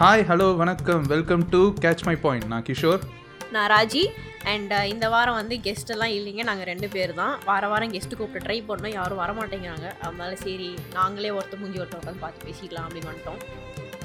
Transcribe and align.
Hi 0.00 0.24
hello 0.30 0.56
வணக்கம். 0.56 1.02
Welcome 1.02 1.48
to 1.48 1.72
catch 1.80 2.02
my 2.04 2.16
point 2.16 2.44
நான் 2.44 2.62
கிஷோர். 2.62 3.00
நான் 3.52 3.70
ராஜி. 3.70 4.06
அண்ட் 4.44 4.70
இந்த 4.70 5.08
வாரம் 5.08 5.34
வந்து 5.34 5.56
கெஸ்ட் 5.56 5.86
எல்லாம் 5.86 6.08
இல்லைங்க. 6.08 6.42
நாங்கள் 6.42 6.66
ரெண்டு 6.66 6.88
பேர் 6.88 7.14
தான். 7.14 7.38
வார 7.44 7.68
வாரம் 7.68 7.92
கெஸ்ட் 7.92 8.16
கூப்பிட்டு 8.16 8.48
ட்ரை 8.48 8.64
பண்ணோம். 8.68 8.92
யாரும் 8.92 9.16
வர 9.16 9.32
மாட்டேங்கிறாங்க. 9.32 10.00
அதனால 10.00 10.36
சரி 10.36 10.74
நாங்களே 10.92 11.30
ஒருத்தர் 11.30 11.58
மூஞ்சி 11.58 11.78
ஒருத்தர் 11.78 12.00
உட்காந்து 12.02 12.18
பார்த்து 12.20 12.48
பேசிக்கலாம் 12.48 12.92
அப்படின்னு 12.92 13.08
வந்துட்டோம். 13.08 13.42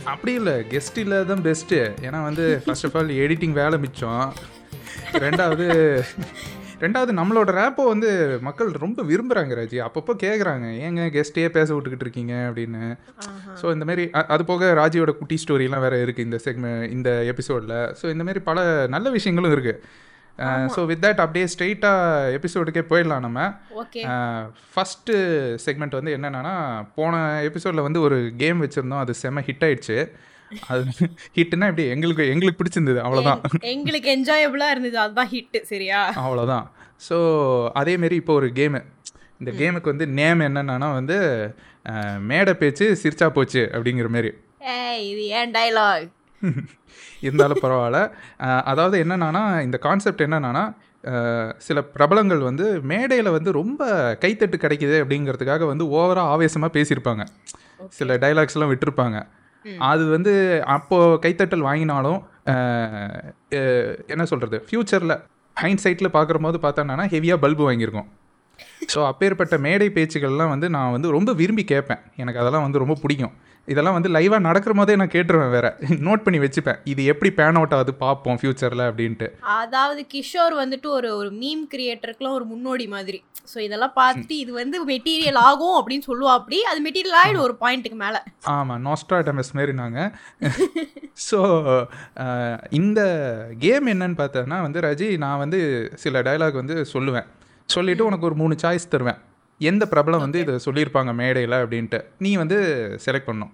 அப்படி 0.03 0.33
இல்லை. 0.33 0.53
கெஸ்ட் 0.53 0.95
இல்லாதான் 0.95 1.43
பெஸ்ட்டு 1.43 1.95
ஏன்னா 2.01 2.23
வந்து 2.23 2.61
ஃபர்ஸ்ட் 2.65 2.85
ஆஃப் 2.85 2.97
ஆல் 2.97 3.09
எடிட்டிங் 3.09 3.51
வேலை 3.51 3.79
மிச்சம். 3.79 4.33
ரெண்டாவது 5.11 6.03
ரெண்டாவது 6.83 7.11
நம்மளோட 7.19 7.49
ரேப்பை 7.59 7.83
வந்து 7.91 8.09
மக்கள் 8.47 8.69
ரொம்ப 8.83 9.03
விரும்புகிறாங்க 9.09 9.57
ராஜி. 9.59 9.77
அப்பப்போ 9.87 10.13
கேட்குறாங்க 10.23 10.67
ஏங்க 10.85 11.03
கெஸ்ட்டே 11.15 11.49
பேச 11.57 11.69
விட்டுக்கிட்டு 11.73 12.05
இருக்கீங்க 12.07 12.33
அப்படின்னு. 12.49 12.83
ஸோ 13.61 13.65
இந்த 13.75 13.85
மாதிரி 13.89 14.05
அது 14.35 14.45
போக 14.51 14.71
ராஜியோட 14.81 15.13
குட்டி 15.19 15.37
ஸ்டோரிலாம் 15.43 15.85
வேறு 15.85 16.03
இருக்குது 16.05 16.27
இந்த 16.29 16.39
செக்மெ 16.45 16.71
இந்த 16.95 17.11
எபிசோடில் 17.33 17.77
ஸோ 18.01 18.07
இந்த 18.15 18.25
மாதிரி 18.29 18.41
பல 18.49 18.65
நல்ல 18.95 19.09
விஷயங்களும் 19.17 19.55
இருக்குது 19.57 20.01
ஸோ 20.75 20.81
வித் 20.89 21.01
தட் 21.05 21.19
அப்படியே 21.23 21.47
ஸ்ட்ரெயிட்டாக 21.53 22.29
எபிசோடுக்கே 22.37 22.83
போயிடலாம் 22.91 23.25
நம்ம. 23.25 23.39
ஃபஸ்ட்டு 24.71 25.15
செக்மெண்ட் 25.65 25.97
வந்து 25.99 26.15
என்னென்னா 26.17 26.53
போன 26.99 27.19
எபிசோடில் 27.49 27.85
வந்து 27.87 27.99
ஒரு 28.07 28.17
கேம் 28.41 28.63
வச்சுருந்தோம். 28.63 29.03
அது 29.03 29.13
செம்ம 29.23 29.43
ஹிட் 29.49 29.65
ஆயிடுச்சு. 29.67 29.97
அது 30.71 30.83
ஹிட்னா 31.37 31.67
இப்படி 31.71 31.85
எங்களுக்கு 31.95 32.23
எங்களுக்கு 32.33 32.59
பிடிச்சிருந்தது. 32.59 32.99
அவ்வளோதான் 33.05 33.41
எங்களுக்கு 33.73 34.09
என்ஜாயபிளாக 34.15 34.73
இருந்தது. 34.75 34.97
அதுதான் 35.03 35.31
ஹிட்டு 35.33 35.61
சரியா? 35.71 35.99
அவ்வளோதான் 36.23 36.65
ஸோ 37.07 37.17
அதேமாரி 37.81 38.17
இப்போ 38.21 38.33
ஒரு 38.41 38.49
கேமு 38.59 38.81
இந்த 39.41 39.51
கேமுக்கு 39.59 39.91
வந்து 39.93 40.05
நேம் 40.19 40.41
என்னென்னா 40.47 40.89
வந்து 40.99 41.17
மேடை 42.29 42.53
பேச்சு 42.61 42.85
சிரிச்சா 43.01 43.27
போச்சு 43.37 43.61
அப்படிங்கிற 43.75 44.09
மாரி. 44.15 44.31
இது 45.11 45.23
ஏன் 45.39 45.53
டைலாக் 45.57 46.09
இருந்தாலும் 47.25 47.61
பரவாயில்ல. 47.63 47.99
அதாவது 48.71 48.95
என்னென்னா 49.03 49.43
இந்த 49.67 49.77
கான்செப்ட் 49.85 50.23
என்னென்னா 50.25 50.63
சில 51.67 51.77
பிரபலங்கள் 51.95 52.41
வந்து 52.47 52.65
மேடையில் 52.91 53.35
வந்து 53.35 53.49
ரொம்ப 53.59 53.81
கைத்தட்டு 54.23 54.57
கிடைக்குது 54.63 54.95
அப்படிங்கிறதுக்காக 55.03 55.67
வந்து 55.71 55.85
ஓவராக 55.97 56.31
ஆவேசமாக 56.33 56.75
பேசியிருப்பாங்க. 56.77 57.23
சில 57.97 58.15
டைலாக்ஸ்லாம் 58.23 58.71
விட்டிருப்பாங்க. 58.71 59.17
அது 59.89 60.03
வந்து 60.15 60.33
அப்போது 60.75 61.19
கைத்தட்டல் 61.25 61.67
வாங்கினாலும் 61.69 62.19
என்ன 64.13 64.23
சொல்கிறது 64.31 64.57
ஃப்யூச்சரில் 64.67 65.15
ஹைண்ட் 65.57 65.83
சைட்டில் 65.83 66.15
பார்க்குற 66.17 66.37
போது 66.45 66.57
பார்த்தோன்னா 66.65 67.05
ஹெவியாக 67.13 67.43
பல்பு 67.43 67.63
வாங்கியிருக்கோம். 67.67 68.09
ஸோ 68.93 68.99
அப்பேற்பட்ட 69.09 69.55
மேடை 69.65 69.87
பேச்சுகள்லாம் 69.97 70.51
வந்து 70.53 70.67
நான் 70.75 70.93
வந்து 70.95 71.09
ரொம்ப 71.15 71.31
விரும்பி 71.41 71.63
கேட்பேன். 71.71 72.01
எனக்கு 72.21 72.41
அதெல்லாம் 72.41 72.65
வந்து 72.65 72.81
ரொம்ப 72.83 72.95
பிடிக்கும். 73.03 73.33
இதெல்லாம் 73.71 73.95
வந்து 73.97 74.09
லைவாக 74.15 74.41
நடக்கிற 74.47 74.71
போதே 74.77 74.95
நான் 75.01 75.11
கேட்டுருவேன் 75.13 75.53
வேற. 75.55 75.67
நோட் 76.07 76.23
பண்ணி 76.23 76.39
வச்சுப்பேன். 76.43 76.79
இது 76.91 77.01
எப்படி 77.11 77.29
பேன் 77.37 77.57
அவுட் 77.59 77.75
ஆகுது 77.75 77.93
பார்ப்போம் 78.05 78.39
ஃப்யூச்சரில் 78.39 78.83
அப்படின்ட்டு. 78.87 79.27
அதாவது 79.59 80.01
கிஷோர் 80.13 80.55
வந்துட்டு 80.61 80.89
ஒரு 80.97 81.09
ஒரு 81.19 81.29
மீம் 81.41 81.63
கிரியேட்டருக்குலாம் 81.73 82.37
ஒரு 82.39 82.47
முன்னோடி 82.53 82.87
மாதிரி. 82.95 83.19
ஸோ 83.51 83.57
இதெல்லாம் 83.67 83.95
பார்த்துட்டு 84.01 84.35
இது 84.43 84.51
வந்து 84.59 84.77
மெட்டீரியல் 84.91 85.39
ஆகும் 85.47 85.77
அப்படின்னு 85.79 86.07
சொல்லுவா 86.09 86.33
அப்படி 86.39 86.59
அது 86.71 86.79
மெட்டீரியல் 86.87 87.17
ஆகிடும் 87.21 87.45
ஒரு 87.47 87.55
பாயிண்ட்டுக்கு 87.63 87.99
மேலே. 88.05 88.19
ஆமாம் 88.55 88.81
நோஸ்ட்ராடமஸ் 88.89 89.53
மாரி 89.57 89.73
நாங்கள் 89.83 90.11
ஸோ 91.27 91.39
இந்த 92.81 93.01
கேம் 93.65 93.91
என்னன்னு 93.93 94.19
பார்த்தோன்னா 94.23 94.59
வந்து 94.67 94.85
ரஜி 94.87 95.09
நான் 95.25 95.41
வந்து 95.43 95.59
சில 96.05 96.21
டயலாக் 96.27 96.61
வந்து 96.61 96.77
சொல்லுவேன். 96.95 97.29
சொல்லிவிட்டு 97.69 98.09
உனக்கு 98.09 98.27
ஒரு 98.29 98.37
மூணு 98.41 98.55
சாய்ஸ் 98.63 98.91
தருவேன். 98.95 99.19
எந்த 99.61 99.83
பிரபலம் 99.91 100.23
வந்து 100.25 100.39
இதை 100.43 100.53
சொல்லியிருப்பாங்க 100.67 101.11
மேடையில் 101.19 101.61
அப்படின்ட்டு. 101.63 101.99
நீ 102.25 102.31
வந்து 102.43 102.57
செலக்ட் 103.05 103.29
பண்ணும் 103.29 103.51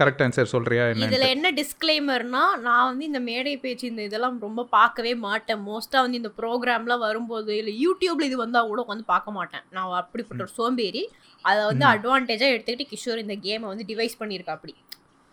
கரெக்ட் 0.00 0.22
ஆன்சர் 0.24 0.50
சொல்கிறியா 0.52 0.84
என்ன 0.92 1.06
இதுல 1.06 1.26
என்ன 1.34 1.48
டிஸ்க்ளைமர்னா 1.58 2.42
நான் 2.66 2.86
வந்து 2.90 3.04
இந்த 3.10 3.20
மேடை 3.28 3.52
பேச்சு 3.64 3.84
இந்த 3.90 4.02
இதெல்லாம் 4.08 4.36
ரொம்ப 4.46 4.62
பார்க்கவே 4.76 5.12
மாட்டேன். 5.26 5.60
மோஸ்டா 5.68 5.98
வந்து 6.04 6.20
இந்த 6.20 6.30
ப்ரோக்ராம்லாம் 6.38 7.04
வரும்போது 7.06 7.52
இல்ல 7.60 7.72
யூடியூப்ல 7.84 8.28
இது 8.30 8.38
வந்தா 8.44 8.60
கூட 8.70 8.84
வந்து 8.92 9.04
பார்க்க 9.12 9.36
மாட்டேன். 9.38 9.64
நான் 9.76 9.92
அப்படிப்பட்ட 10.02 10.46
ஒரு 10.46 10.54
சோம்பேறி. 10.58 11.02
அதை 11.44 11.60
வந்து 11.70 11.86
அட்வான்டேஜா 11.92 12.48
எடுத்துக்கிட்டு 12.54 12.90
கிஷோர் 12.92 13.22
இந்த 13.24 13.36
கேமை 13.46 13.66
வந்து 13.72 13.86
டிவைஸ் 13.92 14.18
பண்ணியிருக்கா 14.22 14.56
அப்படி 14.58 14.74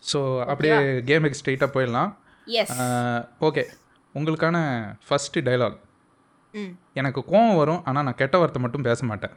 ஸோ 0.03 0.19
அப்படியே 0.51 0.75
கேமுக்கு 1.09 1.39
ஸ்ட்ரெயிட்டாக 1.39 1.71
போயிடலாம். 1.75 2.11
எஸ் 2.61 2.77
ஓகே 3.47 3.65
உங்களுக்கான 4.15 4.57
ஃபஸ்ட்டு 5.07 5.45
டைலாக் 5.47 5.79
எனக்கு 6.99 7.21
கோவம் 7.31 7.57
வரும் 7.61 7.81
ஆனால் 7.89 8.05
நான் 8.07 8.19
கெட்ட 8.21 8.35
வார்த்தை 8.41 8.59
மட்டும் 8.65 8.85
பேச 8.89 8.99
மாட்டேன். 9.11 9.33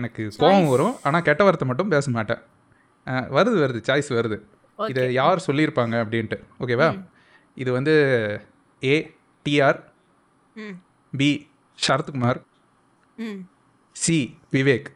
எனக்கு 0.00 0.22
கோவம் 0.42 0.70
வரும். 0.72 0.94
ஆனால் 1.06 1.24
கெட்ட 1.28 1.42
வார்த்தை 1.46 1.66
மட்டும் 1.70 1.92
பேச 1.94 2.10
மாட்டேன். 2.16 2.42
வருது 3.36 3.56
வருது 3.64 3.80
சாய்ஸ் 3.88 4.10
வருது. 4.18 4.38
இதை 4.92 5.02
யார் 5.20 5.46
சொல்லியிருப்பாங்க 5.48 5.94
அப்படின்ட்டு. 6.04 6.38
ஓகேவா 6.62 6.88
இது 7.62 7.70
வந்து 7.78 7.94
A 8.82 8.96
TR 9.46 9.78
B 11.12 11.30
Sarathkumar 11.78 12.40
C 13.96 14.18
Vivek. 14.54 14.88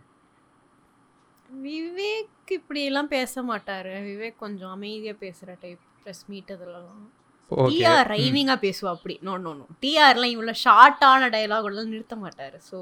Vivek 1.67 2.51
இப்படி 2.57 2.81
எல்லாம் 2.89 3.11
பேச 3.15 3.43
மாட்டாரு. 3.51 3.95
விவேக் 4.09 4.43
கொஞ்சம் 4.45 4.73
அமைதியா 4.77 5.15
பேசுற 5.25 5.49
டைப் 5.63 5.83
ப்ரெஸ் 6.03 6.25
மீட் 6.31 6.53
அதெல்லாம். 6.57 7.03
ஓகே 7.51 7.69
டிஆர் 7.73 8.09
ரைவிங்கா 8.15 8.57
பேசுவா 8.65 8.91
அப்படி. 8.97 9.15
நோ 9.27 9.35
நோ 9.45 9.53
நோ 9.59 9.67
டிஆர்லாம் 9.85 10.33
இவ்வளவு 10.35 10.61
ஷார்ட்டான 10.65 11.29
டயலாக் 11.35 11.69
எல்லாம் 11.71 11.93
நிறுத்த 11.93 12.17
மாட்டாரு. 12.25 12.59
So 12.71 12.79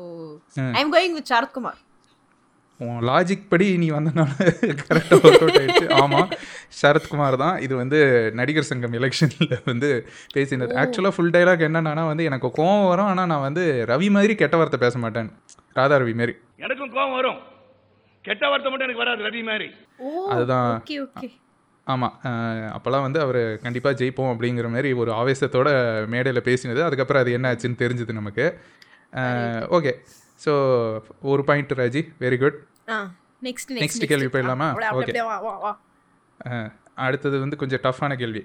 I 0.77 0.81
am 0.85 0.95
going 0.95 1.17
with 1.19 1.31
Sarathkumar. 1.33 1.81
உன் 2.85 2.99
லாஜிக் 3.09 3.45
படி 3.53 3.67
நீ 3.83 3.87
வந்தனால 3.97 4.33
கரெக்டாக 4.81 5.19
ஒர்க் 5.27 5.43
அவுட் 5.43 5.59
ஆயிடுச்சு. 5.61 5.87
ஆமாம் 6.03 6.31
சரத்குமார் 6.81 7.37
தான். 7.43 7.57
இது 7.67 7.75
வந்து 7.81 7.99
நடிகர் 8.41 8.69
சங்கம் 8.71 8.97
எலெக்ஷனில் 8.99 9.55
வந்து 9.71 9.91
பேசினது 10.35 10.75
ஆக்சுவலாக 10.83 11.15
ஃபுல் 11.17 11.33
டைலாக் 11.37 11.65
என்னன்னா 11.69 12.05
வந்து 12.11 12.27
எனக்கு 12.31 12.51
கோவம் 12.59 12.89
வரும் 12.93 13.11
ஆனால் 13.13 13.31
நான் 13.33 13.47
வந்து 13.49 13.65
ரவி 13.93 14.11
மாதிரி 14.17 14.35
கெட்ட 14.43 14.57
வார்த்தை 14.61 14.81
பேச 14.85 14.99
மாட்டேன். 15.05 15.31
ராதா 15.79 15.99
ரவி 16.03 16.15
மாதிரி. 16.21 16.35
எனக்கும் 16.65 16.93
கோபம் 16.97 17.17
வரும். 17.21 17.41
கெட்ட 18.29 18.45
வார்த்தை 18.51 18.71
மட்டும் 18.71 18.89
எனக்கு 18.89 19.05
வராது 19.05 19.27
ரவி 19.29 19.43
மாதிரி. 19.49 19.69
ஓ 20.05 20.27
அதுதான். 20.35 20.71
ஓகே 20.83 20.99
ஓகே 21.07 21.29
ஆமாம் 21.87 22.15
அப்போல்லாம் 22.77 23.07
வந்து 23.07 23.21
அவர் 23.25 23.41
கண்டிப்பாக 23.65 23.99
ஜெயிப்போம் 23.99 24.31
அப்படிங்கிற 24.33 24.69
மாதிரி 24.77 24.89
ஒரு 25.03 25.11
ஆவேசத்தோட 25.21 25.69
மேடையில் 26.15 26.47
பேசினது. 26.49 26.81
அதுக்கப்புறம் 26.87 27.23
அது 27.25 27.37
என்ன 27.39 27.53
ஆச்சுன்னு 27.53 27.83
தெரிஞ்சுது 27.83 28.21
நமக்கு. 28.21 28.47
ஓகே 29.79 29.93
ஸோ 30.45 30.53
ஒரு 31.33 31.43
point 31.45 31.73
Raji 31.81 32.03
very 32.25 32.39
good 32.45 32.59
next 33.47 33.71
Next 33.85 34.03
கேள்வி 34.11 34.29
போயிடலாமா? 34.35 34.69
வா 35.65 35.73
அடுத்தது 37.05 37.37
வந்து 37.41 37.57
கொஞ்சம் 37.57 37.83
டஃப்பான 37.87 38.13
கேள்வி. 38.21 38.43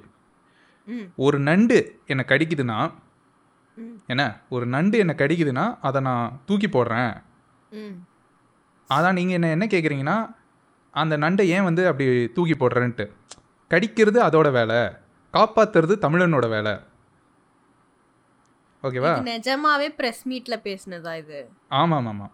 ஒரு 1.25 1.37
நண்டு 1.49 1.77
என்னை 2.11 2.23
கடிக்குதுன்னா. 2.31 2.77
என்ன? 4.13 4.23
ஒரு 4.55 4.65
நண்டு 4.75 4.95
என்னை 5.03 5.15
கடிக்குதுன்னா 5.17 5.65
அதை 5.87 5.99
நான் 6.01 6.39
தூக்கி 6.45 6.67
போடுறேன். 6.67 7.13
அதான் 8.89 9.17
நீங்கள் 9.19 9.37
என்ன 9.37 9.49
என்ன 9.55 9.65
கேட்குறீங்கன்னா 9.73 10.17
அந்த 10.93 11.17
நண்டை 11.17 11.43
ஏன் 11.55 11.67
வந்து 11.69 11.83
அப்படி 11.87 12.07
தூக்கி 12.37 12.55
போடுறேன்ட்டு. 12.55 13.05
கடிக்கிறது 13.71 14.19
அதோட 14.27 14.47
வேலை. 14.51 14.79
காப்பாத்துறது 15.33 15.95
தமிழனோட 16.05 16.45
வேலை. 16.55 16.73
ஓகேவா? 18.83 19.09
நிஜமாவே 19.27 19.87
பிரஸ் 19.97 20.23
மீட்ல 20.27 20.55
பேசுனதா 20.63 21.13
இது? 21.17 21.39
ஆமாம் 21.73 22.07
ஆமாம் 22.07 22.33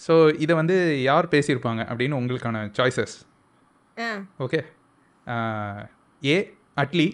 ஸோ 0.00 0.14
இதை 0.38 0.54
வந்து 0.54 0.76
யார் 1.02 1.32
பேசியிருப்பாங்க 1.32 1.82
அப்படின்னு 1.88 2.18
உங்களுக்கான 2.20 2.62
choices 2.78 3.14
okay 4.38 4.60
A 6.22 6.36
Atlee 6.76 7.08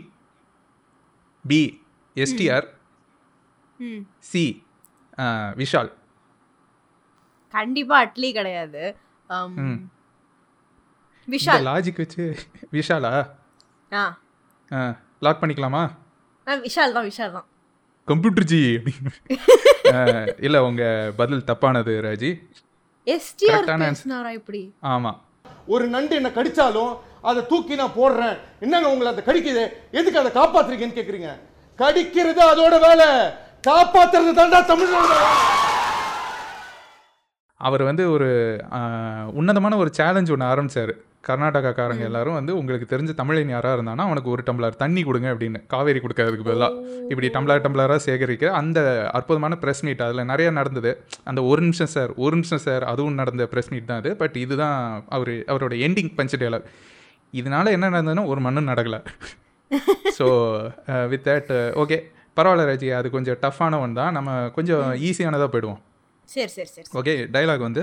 B 1.44 1.60
STR 2.16 2.66
C 4.22 4.44
Vishal 5.56 5.90
கண்டிப்பா 7.54 7.96
அட்லி 7.98 8.28
கிடையாது. 8.32 8.82
விஷால் 11.28 11.64
லாஜிக் 11.66 12.00
வச்சு 12.02 12.24
விஷாலா 12.72 13.12
ஆ. 13.92 14.02
லாக் 15.22 15.40
பண்ணிக்கலாமா? 15.42 15.82
விஷால் 16.46 16.94
தான் 16.96 17.06
விஷால் 17.06 17.32
தான். 17.32 17.46
கம்ப்யூட்டர் 18.10 18.48
ஜி 18.52 18.60
இல்லை 20.46 20.60
உங்கள் 20.68 21.12
பதில் 21.20 21.46
தப்பானது 21.50 21.92
ராஜி. 22.06 22.30
ஆமாம் 24.92 25.18
ஒரு 25.74 25.86
நண்டு 25.94 26.14
என்ன 26.18 26.30
கடிச்சாலும் 26.38 26.92
அதை 27.28 27.40
தூக்கி 27.50 27.74
நான் 27.80 27.96
போடுறேன். 27.96 28.36
என்னங்க 28.64 28.90
உங்களை 28.92 29.08
அதை 29.12 29.22
கடிக்குது? 29.28 29.64
எதுக்கு 29.98 30.20
அதை 30.20 30.30
காப்பாத்துறீங்கன்னு 30.38 30.98
கேக்குறீங்க? 30.98 31.30
கடிக்கிறது 31.82 32.42
அதோட 32.52 32.76
வேலை. 32.86 33.08
காப்பாத்துறது 33.68 34.32
தாண்டா 34.38 34.60
தமிழோட 34.70 35.12
வேலை. 35.12 35.77
அவர் 37.66 37.82
வந்து 37.88 38.04
ஒரு 38.14 38.28
உன்னதமான 39.40 39.76
ஒரு 39.82 39.90
சேலஞ்ச் 39.98 40.32
ஒன்று 40.34 40.50
ஆரம்பிச்சார். 40.52 40.92
கர்நாடகாக்காரங்க 41.28 42.04
எல்லாரும் 42.08 42.36
வந்து 42.38 42.52
உங்களுக்கு 42.58 42.86
தெரிஞ்ச 42.92 43.12
தமிழன் 43.20 43.50
யாராக 43.54 43.76
இருந்தானா 43.76 44.04
அவனுக்கு 44.08 44.30
ஒரு 44.34 44.42
டம்ளர் 44.48 44.78
தண்ணி 44.82 45.02
கொடுங்க 45.08 45.28
அப்படின்னு 45.32 45.60
காவேரி 45.72 46.00
கொடுக்கறதுக்கு 46.04 46.46
பதிலாக 46.48 46.82
இப்படி 47.12 47.28
டம்ளர் 47.36 47.64
டம்ளராக 47.64 48.02
சேகரிக்க 48.06 48.52
அந்த 48.60 48.78
அற்புதமான 49.18 49.56
ப்ரெஸ் 49.62 49.82
மீட் 49.86 50.04
அதில் 50.06 50.28
நிறைய 50.32 50.50
நடந்தது. 50.58 50.92
அந்த 51.30 51.42
ஒரு 51.50 51.62
நிமிஷம் 51.66 51.90
சார் 51.94 52.12
ஒரு 52.26 52.34
நிமிஷம் 52.38 52.62
சார் 52.66 52.86
அதுவும் 52.92 53.18
நடந்த 53.22 53.48
ப்ரெஸ் 53.54 53.72
மீட் 53.74 53.90
தான் 53.90 54.00
அது. 54.02 54.12
பட் 54.22 54.38
இதுதான் 54.44 54.78
அவர் 55.18 55.32
அவரோட 55.54 55.74
எண்டிங் 55.88 56.12
பஞ்ச் 56.20 56.38
டயலாக் 56.42 56.70
இதனால 57.40 57.72
என்ன 57.78 57.90
நடந்ததுன்னா 57.94 58.26
ஒரு 58.34 58.42
மண்ணும் 58.46 58.70
நடக்கலை. 58.72 59.00
ஸோ 60.18 60.28
வித் 61.12 61.26
தட் 61.28 61.52
ஓகே 61.84 61.98
பரவாயில்ல 62.38 62.70
ராஜி 62.70 62.88
அது 63.00 63.08
கொஞ்சம் 63.16 63.38
டஃப்பான 63.44 63.80
ஒன் 63.84 63.98
தான். 64.00 64.14
நம்ம 64.18 64.38
கொஞ்சம் 64.56 64.86
ஈஸியானதாக 65.08 65.50
போயிடுவோம். 65.54 65.82
சரி 66.28 66.48
சரி 66.48 66.70
சரி 66.70 66.88
ஓகே 66.98 67.14
டைலாக் 67.32 67.58
வந்து 67.60 67.82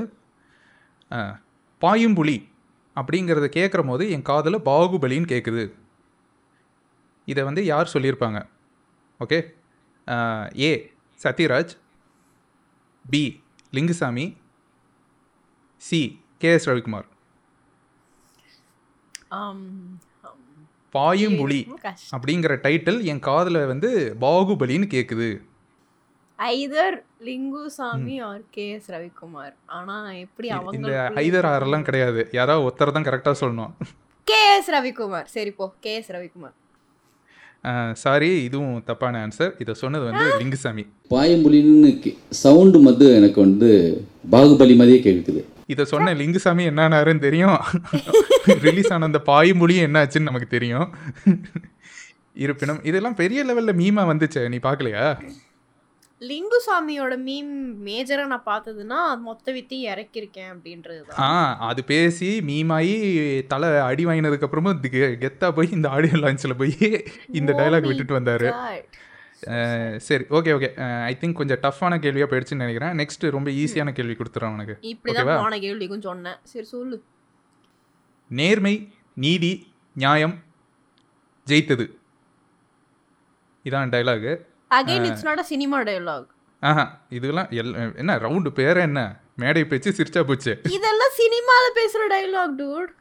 அஹ், 1.11 1.35
பாயும் 1.81 2.15
புலி 2.15 2.37
அப்படிங்கிறத 2.95 3.47
கேட்குற 3.53 3.87
போது 3.87 4.09
என் 4.09 4.21
காதில் 4.23 4.65
பாகுபலின்னு 4.65 5.27
கேட்குது 5.27 5.63
இதை 7.27 7.43
வந்து 7.43 7.65
யார் 7.65 7.93
சொல்லியிருப்பாங்க 7.93 8.39
okay 9.19 9.39
A 10.61 10.71
Sathyaraj 11.19 11.73
B 13.05 13.21
Lingusamy 13.73 14.25
C 15.81 15.99
K 16.37 16.51
S 16.51 16.67
Ravikumar. 16.69 17.07
பாயும் 20.93 21.35
புலி 21.37 21.59
அப்படிங்கிற 22.11 22.53
டைட்டில் 22.61 22.99
என் 23.05 23.19
காதில் 23.21 23.59
வந்து 23.65 23.89
பாகுபலின்னு 24.21 24.87
கேட்குது 24.87 25.29
either 26.39 26.95
Lingusamy 27.27 28.15
R 28.29 28.41
K 28.55 28.65
S 28.75 28.89
Ravikumar 28.93 29.53
ஆனா 29.77 29.95
எப்படி 30.23 30.47
இந்த 30.47 30.57
அவங்க 30.61 31.21
ஐதர் 31.23 31.47
ஆரெல்லாம் 31.51 31.85
கிடையாது. 31.87 32.21
யாராவது 32.37 32.65
ஒருத்தர் 32.67 32.95
தான் 32.97 33.07
கரெக்டாக 33.07 33.35
சொல்லணும். 33.41 33.71
கே 34.27 34.39
எஸ் 34.57 34.69
ரவிக்குமார் 34.75 35.27
சரி 35.35 35.51
போ. 35.59 35.65
கே 35.85 35.93
எஸ் 36.01 36.11
ரவிக்குமார் 36.15 36.55
சாரி 38.01 38.29
இதுவும் 38.47 38.81
தப்பான 38.89 39.19
ஆன்சர் 39.25 39.53
இதை 39.63 39.73
சொன்னது 39.81 40.05
வந்து 40.09 40.25
லிங்குசாமி 40.41 40.83
பாயம்புலின்னு 41.13 41.91
சவுண்டு 42.41 42.79
மது 42.87 43.05
எனக்கு 43.19 43.39
வந்து 43.45 43.69
பாகுபலி 44.33 44.75
மாதிரியே 44.81 44.99
கேட்குது 45.07 45.41
இதை 45.73 45.83
சொன்ன 45.93 46.13
லிங்குசாமி 46.21 46.63
என்னன்னாருன்னு 46.71 47.25
தெரியும். 47.27 47.57
ரிலீஸ் 48.67 48.91
ஆன 48.95 49.07
அந்த 49.09 49.21
பாய்மொழியும் 49.31 49.87
என்ன 49.87 50.03
ஆச்சுன்னு 50.03 50.29
நமக்கு 50.31 50.49
தெரியும். 50.55 50.87
இருப்பினும் 52.45 52.83
இதெல்லாம் 52.89 53.19
பெரிய 53.23 53.41
லெவலில் 53.49 53.79
மீமா 53.81 54.03
வந்துச்சு 54.11 54.43
நீ 54.53 54.59
பார்க்கலையா 54.67 55.05
லிங்குசாமியோட 56.27 57.13
மீம் 57.25 57.53
மேஜரா 57.85 58.25
நான் 58.25 58.43
பார்த்ததுன்னா 58.45 59.23
மொத்த 59.23 59.51
வித்தையும் 59.51 59.95
இறக்கிருக்கேன் 59.95 60.51
அப்படின்றது 60.53 61.01
ஆ 61.19 61.57
அது 61.57 61.83
பேசி 61.83 62.39
மீமாயி 62.47 62.93
தலை 63.47 63.69
அடி 63.79 64.05
வாங்கினதுக்கு 64.05 64.47
அப்புறமும் 64.47 64.79
கெ- 64.91 65.17
கெத்தா 65.23 65.51
போய் 65.51 65.71
இந்த 65.71 65.89
ஆடியோ 65.89 66.13
லான்ச்சில் 66.13 66.57
போய் 66.57 66.77
இந்த 67.31 67.53
டைலாக் 67.53 67.87
விட்டுட்டு 67.87 68.19
வந்தாரு. 68.19 68.49
சரி 69.97 70.23
ஓகே 70.29 70.51
ஓகே 70.55 70.69
ஐ 71.03 71.17
திங்க் 71.21 71.33
கொஞ்சம் 71.33 71.59
டஃப்பான 71.59 71.99
கேள்வியாக 71.99 72.35
போயிடுச்சுன்னு 72.35 72.55
நினைக்கிறேன். 72.55 72.97
நெக்ஸ்ட் 72.97 73.31
ரொம்ப 73.31 73.51
ஈஸியான 73.51 73.91
கேள்வி 73.91 74.13
கொடுத்துறேன் 74.13 74.53
உனக்கு. 74.53 74.77
இப்படிதான் 74.81 75.41
போன 75.41 75.57
கேள்விக்கும் 75.57 76.01
சொன்னேன். 76.01 76.35
சரி 76.43 76.65
சொல்லு. 76.65 77.03
நேர்மை 78.31 78.73
நீதி 79.15 79.51
நியாயம் 79.95 80.35
ஜெயித்தது. 81.47 81.85
இதான் 83.63 83.91
dialogue 83.93 84.31
again 84.77 85.05
it's 85.09 85.27
not 85.27 85.41
a 85.43 85.47
cinema 85.51 85.77
dialogue 85.89 86.29
ஆஹா 86.63 86.83
இதெல்லாம் 87.17 87.49
என்ன 88.01 88.11
ரவுண்டு 88.23 88.51
பேர் 88.59 88.79
என்ன? 88.85 88.99
மேடை 89.41 89.63
பேச்சு 89.65 89.89
சிரிச்சா 89.97 90.21
போச்சு. 90.27 90.51
இதெல்லாம் 90.75 91.13
சினிமால 91.19 91.65
பேசுற 91.79 92.03
டயலாக் 92.13 92.55
டூட் 92.59 92.91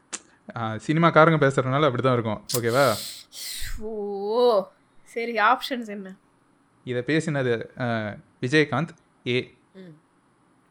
சினிமாக்காரங்க 0.87 1.39
பேசுறதுனால 1.45 1.89
அப்படி 1.89 2.05
தான் 2.07 2.17
இருக்கும். 2.19 2.41
ஓகேவா? 2.57 2.85
ஓ 3.83 3.91
சரி 5.09 5.35
ஆப்ஷன்ஸ் 5.51 5.91
என்ன? 5.97 6.09
இதை 6.87 7.03
பேசினது 7.11 7.53
Vijayakanth 8.43 8.93
A. 9.27 9.39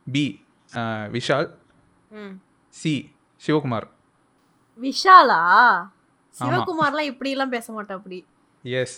B 0.08 0.24
Vishal 1.16 1.48
C 2.74 2.94
Sivakumar. 3.42 3.88
விஷாலா? 4.80 5.42
சிவகுமார்லாம் 6.36 7.10
இப்படி 7.12 7.32
எல்லாம் 7.36 7.54
பேச 7.56 7.68
மாட்டா 7.74 7.94
அப்படி. 8.00 8.20
Yes 8.64 8.98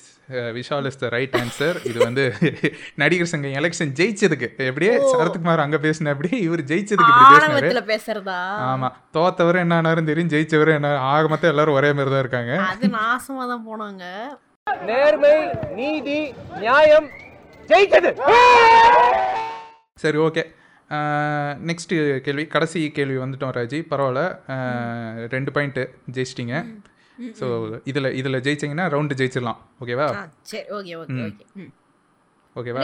Vishal 0.55 0.87
is 0.89 0.99
the 1.03 1.07
right 1.13 1.35
answer 1.39 1.77
இது 1.89 1.99
வந்து 2.07 2.23
நடிகர் 3.01 3.29
சங்கம் 3.31 3.55
எலெக்ஷன் 3.59 3.91
ஜெயிச்சதுக்கு. 3.99 4.47
எப்படியே 4.69 4.93
சரத்குமார் 5.11 5.63
அங்கே 5.63 5.79
பேசின 5.85 6.11
அப்படி 6.13 6.29
இவர் 6.47 6.63
ஜெயிச்சதுக்கு 6.71 7.13
இப்படி 7.13 7.81
பேசுறதா? 7.93 8.37
ஆமா. 8.71 8.89
தோத்தவர் 9.17 9.61
என்ன 9.63 9.77
ஆனாரும் 9.81 10.09
தெரியும் 10.11 10.31
ஜெயிச்சவர் 10.33 10.71
என்ன 10.77 10.91
ஆக 11.11 11.23
மொத்தம் 11.33 11.51
எல்லாரும் 11.53 11.77
ஒரே 11.79 11.89
மாதிரி 11.97 12.13
தான் 12.13 12.23
இருக்காங்க. 12.25 12.53
அது 12.71 12.87
நாசமா 12.99 13.45
தான் 13.53 13.65
போனாங்க. 13.69 14.03
நேர்மை 14.89 15.33
நீதி 15.79 16.19
நியாயம் 16.63 17.09
ஜெயிச்சது. 17.69 18.11
சரி 20.03 20.19
ஓகே. 20.27 20.43
நெக்ஸ்ட் 21.69 21.93
கேள்வி. 22.25 22.43
கடைசி 22.55 22.79
கேள்வி 22.97 23.17
வந்துட்டோம் 23.23 23.55
ராஜி. 23.59 23.79
பரவாயில்ல. 23.93 24.23
ரெண்டு 25.35 25.51
பாயிண்ட்டு 25.55 25.85
ஜெயிச்சிட்டிங்க. 26.15 26.57
ஸோ 27.39 27.47
இதில் 27.91 28.09
இதில் 28.19 28.41
ஜெயிச்சிங்கன்னா 28.45 28.85
ரவுண்டு 28.93 29.17
ஜெயிச்சிடலாம். 29.19 29.59
ஓகேவா 29.81 30.07
சரி 30.51 30.65
ஓகே 30.77 30.93
ஓகே. 31.01 31.25
ஓகேவா 32.59 32.81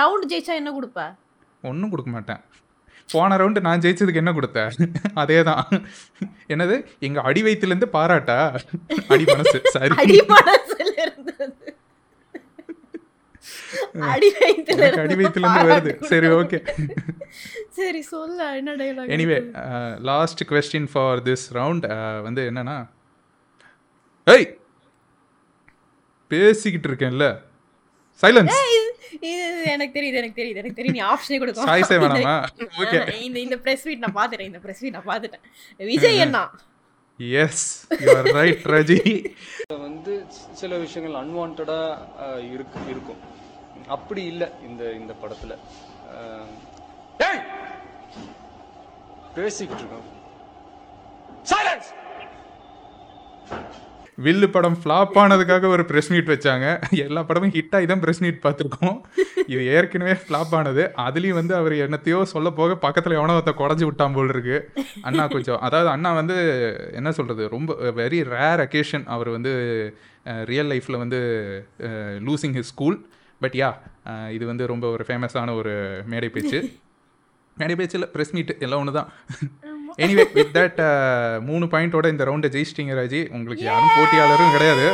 ரவுண்ட் 0.00 0.30
ஜெயிச்சா 0.32 0.54
என்ன 0.60 0.72
கொடுப்ப? 0.78 1.00
ஒன்றும் 1.70 1.92
கொடுக்க 1.94 2.10
மாட்டேன். 2.16 2.42
போன 3.12 3.36
ரவுண்டு 3.40 3.60
நான் 3.66 3.82
ஜெயிச்சதுக்கு 3.84 4.22
என்ன 4.22 4.32
கொடுத்தேன் 4.38 4.72
அதே 5.22 5.38
தான் 5.48 5.62
என்னது? 6.54 6.76
எங்கள் 7.06 7.26
அடி 7.28 7.40
வயிற்றுலேருந்து 7.46 7.88
பாராட்டா? 7.96 8.38
அடி 9.14 9.24
மனசு. 9.32 9.58
சரி. 9.76 9.94
அடி 10.02 10.18
அடி 15.02 15.14
வயிற்றுலேருந்து 15.18 15.70
வருது. 15.70 15.92
சரி 16.10 16.28
ஓகே 16.40 16.58
சரி 17.78 18.00
சொல்ல 18.12 18.46
என்ன 18.58 18.70
dialogue 18.80 19.12
anyway 19.16 19.38
last 20.10 20.42
question 20.52 20.88
for 20.92 21.20
this 21.28 21.46
round 21.58 21.86
வந்து 22.26 22.42
என்னன்னா 22.50 22.76
ஏய்! 24.28 24.46
பேசிக்கிட்டு 26.30 26.88
இருக்கேன்ல 26.90 27.26
சைலன்ஸ் 28.22 28.56
இது 29.28 29.36
எனக்கு 29.74 29.94
தெரியுது 29.96 30.18
எனக்கு 30.20 30.38
தெரியுது 30.38 30.60
எனக்கு 30.62 30.78
தெரியும் 30.78 30.96
நீ 30.96 31.02
ஆப்ஷனே 31.10 31.38
கொடுக்க 31.38 31.68
சாய்ஸே 31.68 31.96
வேணாமா? 32.02 32.34
ஓகே 32.82 32.98
இந்த 33.26 33.38
இந்த 33.46 33.56
பிரஸ் 33.64 33.86
மீட் 33.88 34.02
நான் 34.04 34.16
பாத்துட்டேன் 34.18 34.50
இந்த 34.50 34.60
பிரஸ் 34.64 34.82
மீட் 34.84 34.96
நான் 34.96 35.08
பாத்துட்டேன். 35.08 35.44
விஜய் 35.80 36.20
அண்ணா. 36.24 36.42
Yes 37.42 37.64
you 38.02 38.08
are 38.16 38.28
right 38.36 38.64
Raji 38.72 38.98
வந்து 39.80 40.14
சில 40.54 40.72
விஷயங்கள் 40.78 41.16
அன்வான்டாக 41.22 41.76
இருக்கு 42.52 42.80
இருக்கும். 42.92 43.22
அப்படி 43.88 44.22
இல்லை 44.24 44.48
இந்த 44.68 44.82
இந்த 45.00 45.12
படத்தில். 45.22 45.56
பேசிக்கிட்டு 49.36 49.82
இருக்கோம் 49.82 50.06
சைலன்ஸ் 51.46 51.88
வில்லு 54.24 54.46
படம் 54.54 54.76
ஃப்ளாப் 54.82 55.16
ஆனதுக்காக 55.22 55.66
ஒரு 55.74 55.82
ப்ரெஸ் 55.90 56.10
மீட் 56.12 56.30
வச்சாங்க. 56.32 56.66
எல்லா 57.04 57.20
படமும் 57.28 57.52
ஹிட்டாகி 57.56 57.86
தான் 57.90 58.00
ப்ரெஸ் 58.04 58.20
மீட் 58.24 58.40
பார்த்துருக்கோம். 58.44 58.96
இது 59.52 59.60
ஏற்கனவே 59.74 60.14
ஃப்ளாப் 60.22 60.54
ஆனது. 60.58 60.84
அதுலேயும் 61.06 61.38
வந்து 61.40 61.54
அவர் 61.60 61.74
என்னத்தையோ 61.84 62.20
சொல்ல 62.32 62.50
போக 62.58 62.76
பக்கத்தில் 62.86 63.16
எவனோ 63.18 63.36
ஒருத்த 63.38 63.54
குடஞ்சி 63.60 63.86
விட்டான் 63.88 64.16
போல் 64.16 64.32
இருக்கு. 64.34 64.58
அண்ணா 65.08 65.26
கொஞ்சம் 65.34 65.60
அதாவது 65.68 65.90
அண்ணா 65.94 66.12
வந்து 66.20 66.36
என்ன 67.00 67.12
சொல்கிறது 67.18 67.46
ரொம்ப 67.56 67.76
வெரி 68.00 68.20
ரேர் 68.34 68.64
அக்கேஷன் 68.66 69.06
அவர் 69.16 69.30
வந்து 69.36 69.52
ரியல் 70.52 70.70
லைஃப்பில் 70.72 71.02
வந்து 71.04 71.20
losing 72.28 72.58
his 72.58 72.72
school 72.74 72.98
but 73.44 73.56
yeah 73.62 73.70
இது 74.36 74.44
வந்து 74.52 74.64
ரொம்ப 74.74 74.86
ஒரு 74.96 75.04
ஃபேமஸான 75.08 75.54
ஒரு 75.60 75.74
மேடை 76.12 76.30
பேச்சு. 76.36 76.60
மேடை 77.56 77.74
பேச்சில் 77.80 78.10
ப்ரெஸ் 78.14 78.36
மீட் 78.38 78.52
எல்லாம் 78.64 78.80
ஒன்று 78.82 78.98
தான் 79.00 79.08
எனிவே 79.98 80.24
வித் 80.34 80.52
தட் 80.54 80.80
மூணு 81.46 81.64
பாயிண்டோட 81.72 82.06
இந்த 82.12 82.24
ரவுண்டை 82.24 82.48
ஜெயிச்சிட்டிங்க 82.54 82.94
ராஜி. 82.98 83.20
உங்களுக்கு 83.36 83.64
யாரும் 83.64 83.94
போட்டியாளரும் 83.96 84.52
கிடையாது. 84.54 84.84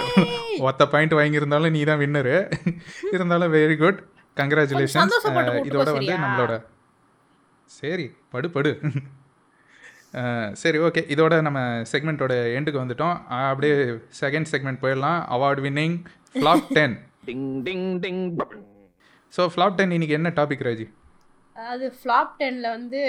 ஒத்த 0.69 0.83
பாயிண்ட் 0.93 1.15
வாங்கியிருந்தாலும் 1.19 1.75
நீ 1.75 1.83
தான் 1.85 2.01
வின்னரு 2.03 2.37
இருந்தாலும் 3.13 3.53
வெரி 3.55 3.77
குட் 3.77 4.01
போட்டுக்கோ, 4.37 5.69
இதோட 5.71 5.89
வந்து? 5.91 6.15
நம்மளோட 6.25 6.55
சரி 7.71 8.07
படு 8.33 8.49
படு. 8.51 8.73
அஹ், 10.15 10.51
சரி 10.63 10.79
ஓகே 10.87 11.03
இதோட 11.11 11.35
நம்ம 11.43 11.61
செக்மெண்ட்டோட 11.93 12.35
எண்டுக்கு 12.57 12.83
வந்துட்டோம். 12.83 13.15
அஹ், 13.33 13.49
அப்படியே 13.51 13.75
செகண்ட் 14.21 14.51
செக்மெண்ட் 14.53 14.83
போயிடலாம். 14.83 15.21
Award 15.35 15.63
winning 15.65 15.97
flop 16.35 16.69
ten 16.77 16.95
ding 17.29 17.47
ding 17.67 17.87
ding 18.05 18.23
so 19.33 19.45
flop 19.53 19.77
ten 19.77 19.93
இன்னைக்கு 19.93 20.15
என்ன 20.15 20.31
டாபிக் 20.37 20.67
ராஜி? 20.67 20.87
அது 21.57 21.87
ஃப்ளாப் 21.99 22.31
டென்ல 22.41 22.67
வந்து 22.77 23.01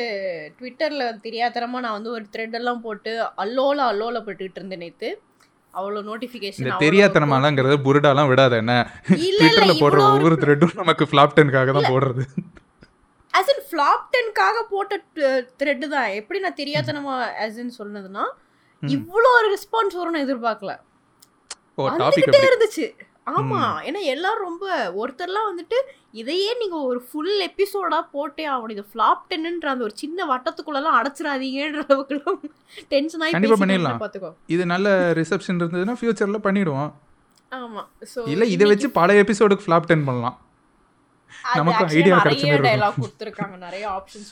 ட்விட்டர்ல 0.58 1.04
தெரியாதரமா 1.24 1.78
நான் 1.86 1.96
வந்து 1.98 2.12
ஒரு 2.12 2.25
த்ரெட் 2.34 2.58
எல்லாம் 2.60 2.82
போட்டு 2.82 3.12
அல்லோல 3.44 3.78
அல்லோல 3.92 4.18
போட்டுக்கிட்டு 4.25 4.60
இருந்தேன் 4.62 4.84
நேத்து. 4.84 5.10
அவ்வளோ 5.74 6.02
நோட்டிஃபிகேஷன் 6.10 6.84
தெரியாத்தனமாலாங்கிறத 6.84 7.78
புருடாலாம் 7.88 8.30
விடாத 8.32 8.54
என்ன? 8.64 8.75
ட்விட்டர்ல 9.10 9.74
போடுற 9.82 10.00
ஒவ்வொரு 10.10 10.36
த்ரெட்டும் 10.44 10.78
நமக்கு 10.82 11.06
ஃப்ளாப் 11.12 11.36
டென்காக 11.40 11.74
தான் 11.78 11.92
போடுறது. 11.94 12.25
As 13.34 13.48
in 13.54 13.60
ஃப்ளாப் 13.70 14.04
டென்காக 14.14 14.58
போட்ட 14.74 14.94
த்ரெட் 15.60 15.86
தான். 15.96 16.10
எப்படி 16.20 16.40
நான் 16.40 16.60
தெரியாதனமா 16.62 17.16
as 17.46 17.58
in 17.64 17.70
சொன்னதுன்னா 17.80 18.25
இவ்வளோ 18.84 19.30
ஒரு 19.40 19.48
ரெஸ்பான்ஸ் 19.56 19.98
வரும்னு 20.00 20.24
எதிர்பார்க்கல. 20.25 20.74
வந்துகிட்டே 21.80 22.42
இருந்துச்சு. 22.50 22.88
ஆமா 23.34 23.62
ஏன்னா 23.88 24.02
எல்லாரும் 24.14 24.48
ரொம்ப 24.50 24.66
ஒருத்தர்லாம் 25.02 25.50
வந்துட்டு 25.52 25.78
இதையே 26.22 26.50
நீங்க 26.60 26.78
ஒரு 26.90 27.00
ஃபுல் 27.08 27.34
எபிசோடா 27.48 28.00
போட்டே 28.12 28.44
ஆகணும். 28.52 28.74
இது 28.76 28.84
ஃபிளாப் 28.92 29.24
டென்னுன்ற 29.32 29.68
அந்த 29.74 29.84
ஒரு 29.88 29.96
சின்ன 30.02 30.28
வட்டத்துக்குள்ளலாம் 30.32 30.98
அடைச்சிடாதீங்கன்ற 31.00 31.82
அளவுக்குலாம் 31.88 32.40
டென்ஷன் 32.94 33.24
ஆகி 33.26 33.34
பண்ணிடலாம். 33.34 33.90
இருந்தா 33.90 34.04
பாத்துக்கோ 34.06 34.32
இது 34.56 34.66
நல்ல 34.74 34.96
ரிசப்ஷன் 35.22 35.60
இருந்ததுன்னா 35.64 35.96
ஃபியூச்சரில் 36.02 36.46
பண்ணிடுவோம். 36.48 36.92
ஆமா. 37.52 37.84
சோ 38.14 38.28
இல்லை 38.34 38.48
இதை 38.56 38.68
வச்சு 38.72 38.90
பல 39.02 39.14
எபிசோடுக்கு 39.24 39.66
ஃப்ளாப் 39.68 39.90
டென் 39.92 40.08
பண்ணலாம். 40.10 40.38
நமக்கும் 41.58 41.89
idea 41.91 42.13
கிடைச்ச 42.25 42.44
மாதிரி 42.44 42.51
இருக்கும். 42.51 42.67
டயலாக் 42.67 43.00
கொடுத்துருக்காங்க 43.01 43.55
நிறைய 43.65 43.84
ஆப்ஷன்ஸ் 43.98 44.29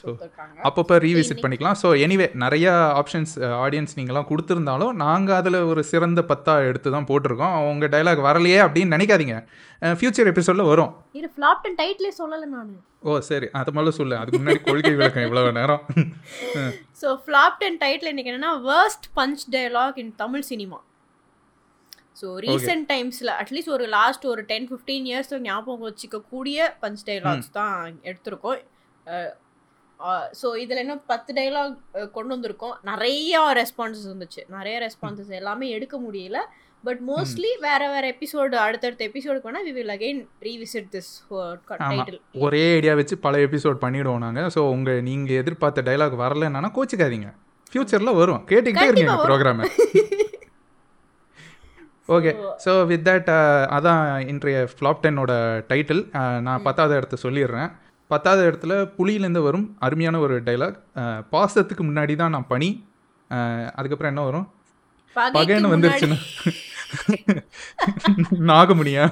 அப்பப்போ 0.68 0.96
ரீவிசிட் 1.06 1.42
பண்ணிக்கலாம். 1.44 1.78
ஸோ 1.82 1.90
எனிவே 2.06 2.28
நிறைய 2.44 2.68
ஆப்ஷன்ஸ் 3.02 3.34
ஆடியன்ஸ் 3.66 3.98
நீங்களாம் 4.00 4.28
கொடுத்துருந்தாலும் 4.32 4.94
நாங்கள் 5.04 5.38
அதில் 5.40 5.60
ஒரு 5.72 5.84
சிறந்த 5.92 6.24
பத்தா 6.32 6.56
எடுத்து 6.70 6.96
தான் 6.96 7.08
போட்டிருக்கோம். 7.12 7.56
அவங்க 7.60 7.88
டைலாக் 7.96 8.26
வரலையே 8.30 8.60
அப்படின்னு 8.66 8.96
நினைக்காதீங்க. 8.98 9.38
ஃபியூச்சர் 10.00 10.32
எபிசோடில் 10.32 10.70
வரும். 10.72 10.92
இது 11.20 11.30
ஃபிளாப் 11.36 11.62
டென் 11.66 11.78
டைட்டிலே 11.82 12.12
சொல்லல 12.22 12.46
நானு. 12.56 12.74
ஓ 13.10 13.20
சரி. 13.30 13.48
அது 13.60 13.74
மேலே 13.78 13.92
சொல்லு. 14.00 14.16
அதுக்கு 14.22 14.40
முன்னாடி 14.42 14.62
கொள்கை 14.68 14.94
விளக்கம் 15.00 15.26
இவ்வளோ 15.28 15.52
நேரம். 15.60 15.82
ஸோ 17.02 17.08
ஃப்ளாப் 17.26 17.60
டென் 17.64 17.80
டைட்டில் 17.84 18.12
இன்னைக்கு 18.14 18.32
என்னன்னா 18.34 18.54
worst 18.70 19.08
punch 19.20 19.44
dialogue 19.56 20.00
in 20.04 20.14
Tamil 20.24 20.46
cinema 20.52 20.80
so 22.16 22.28
recent 22.48 22.86
டைம்ஸில் 22.92 23.32
அட்லீஸ்ட் 23.42 23.72
ஒரு 23.78 23.86
லாஸ்ட் 23.98 24.26
ஒரு 24.32 24.42
டென் 24.52 24.68
ஃபிஃப்டீன் 24.72 25.06
இயர்ஸ் 25.12 25.32
ஞாபகம் 25.48 25.86
வச்சுக்க 25.88 26.20
கூடிய 26.34 26.68
பஞ்ச் 26.84 27.06
டைலாக்ஸ் 27.10 27.54
தான் 27.60 27.96
எடுத்திருக்கோம். 28.10 28.60
ஸோ 30.40 30.48
இதில் 30.64 30.82
இன்னும் 30.82 31.02
பத்து 31.12 31.32
டைலாக் 31.38 31.76
கொண்டு 32.18 32.32
வந்திருக்கோம். 32.36 32.76
நிறைய 32.92 33.42
ரெஸ்பான்சஸ் 33.62 34.08
வந்துச்சு. 34.14 34.42
நிறைய 34.58 34.76
ரெஸ்பான்சஸ் 34.86 35.32
எல்லாமே 35.40 35.68
எடுக்க 35.78 35.98
முடியல. 36.06 36.40
பட் 36.84 37.02
மோஸ்ட்லி 37.10 37.52
வேற 37.66 37.84
வேற 37.92 38.06
எபிசோடு 38.14 38.56
அடுத்தடுத்த 38.64 39.04
எபிசோடுக்கு 39.10 39.48
வேணால் 39.50 39.68
we 39.68 39.74
will 39.78 39.94
again 39.96 40.20
revisit 40.48 40.90
this 40.96 41.12
title 41.84 42.20
ஒரே 42.48 42.64
ஐடியா 42.80 42.94
வச்சு 43.00 43.18
பல 43.26 43.38
எபிசோட் 43.48 43.80
பண்ணிவிடுவோம் 43.86 44.24
நாங்கள் 44.26 44.50
ஸோ 44.56 44.64
உங்கள் 44.74 45.00
நீங்கள் 45.10 45.40
எதிர்பார்த்த 45.44 45.86
டைலாக் 45.90 46.18
வரலன்னா 46.24 46.72
கோச்சிக்காதீங்க. 46.80 47.30
ஃபியூச்சரில் 47.74 48.18
வரும். 48.22 48.44
கேட்டுக்கிட்டே 48.52 48.90
எங்கள் 49.06 49.24
ப்ரோக்ராமை 49.30 49.70
ஓகே. 52.14 52.32
ஸோ 52.64 52.72
வித் 52.88 53.06
தட் 53.08 53.30
அதான் 53.76 54.02
இன்றைய 54.30 54.58
ஃப்ளாப் 54.72 55.04
டென்னோட 55.04 55.32
டைட்டில் 55.70 56.02
நான் 56.46 56.66
பத்தாவது 56.66 56.98
இடத்த 56.98 57.18
சொல்லிடுறேன். 57.24 57.70
பத்தாவது 58.12 58.42
இடத்துல 58.50 58.74
புலியிலேருந்து 58.96 59.44
வரும் 59.44 59.68
அருமையான 59.80 60.20
ஒரு 60.20 60.36
டைலாக் 60.44 60.78
பாசத்துக்கு 61.32 61.84
முன்னாடி 61.84 62.16
தான் 62.16 62.36
நான் 62.36 62.50
பனி. 62.50 62.70
அஹ், 63.32 63.70
அதுக்கப்புறம் 63.76 64.12
என்ன 64.12 64.24
வரும்? 64.26 64.48
பகைன்னு 65.34 65.74
வந்துருச்சுன்னா. 65.74 66.18
நாகமுனியா? 68.50 69.06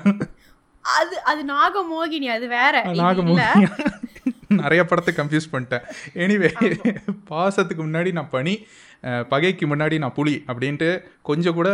அது 0.85 1.15
அது 1.25 1.41
நாகமோகினி 1.49 2.27
அது 2.31 2.45
வேற. 2.51 2.75
நாகமுனியா 2.99 3.49
நிறைய 4.61 4.81
படத்தை 4.83 5.11
கன்ஃபியூஸ் 5.15 5.51
பண்ணிட்டேன். 5.51 5.83
எனிவே 6.15 6.49
பாசத்துக்கு 7.29 7.81
முன்னாடி 7.83 8.11
நான் 8.11 8.33
பனி. 8.33 8.53
பகைக்கு 9.29 9.65
முன்னாடி 9.67 9.97
நான் 9.97 10.13
புலி 10.13 10.43
அப்படின்ட்டு 10.47 10.89
கொஞ்சம் 11.21 11.53
கூட 11.53 11.69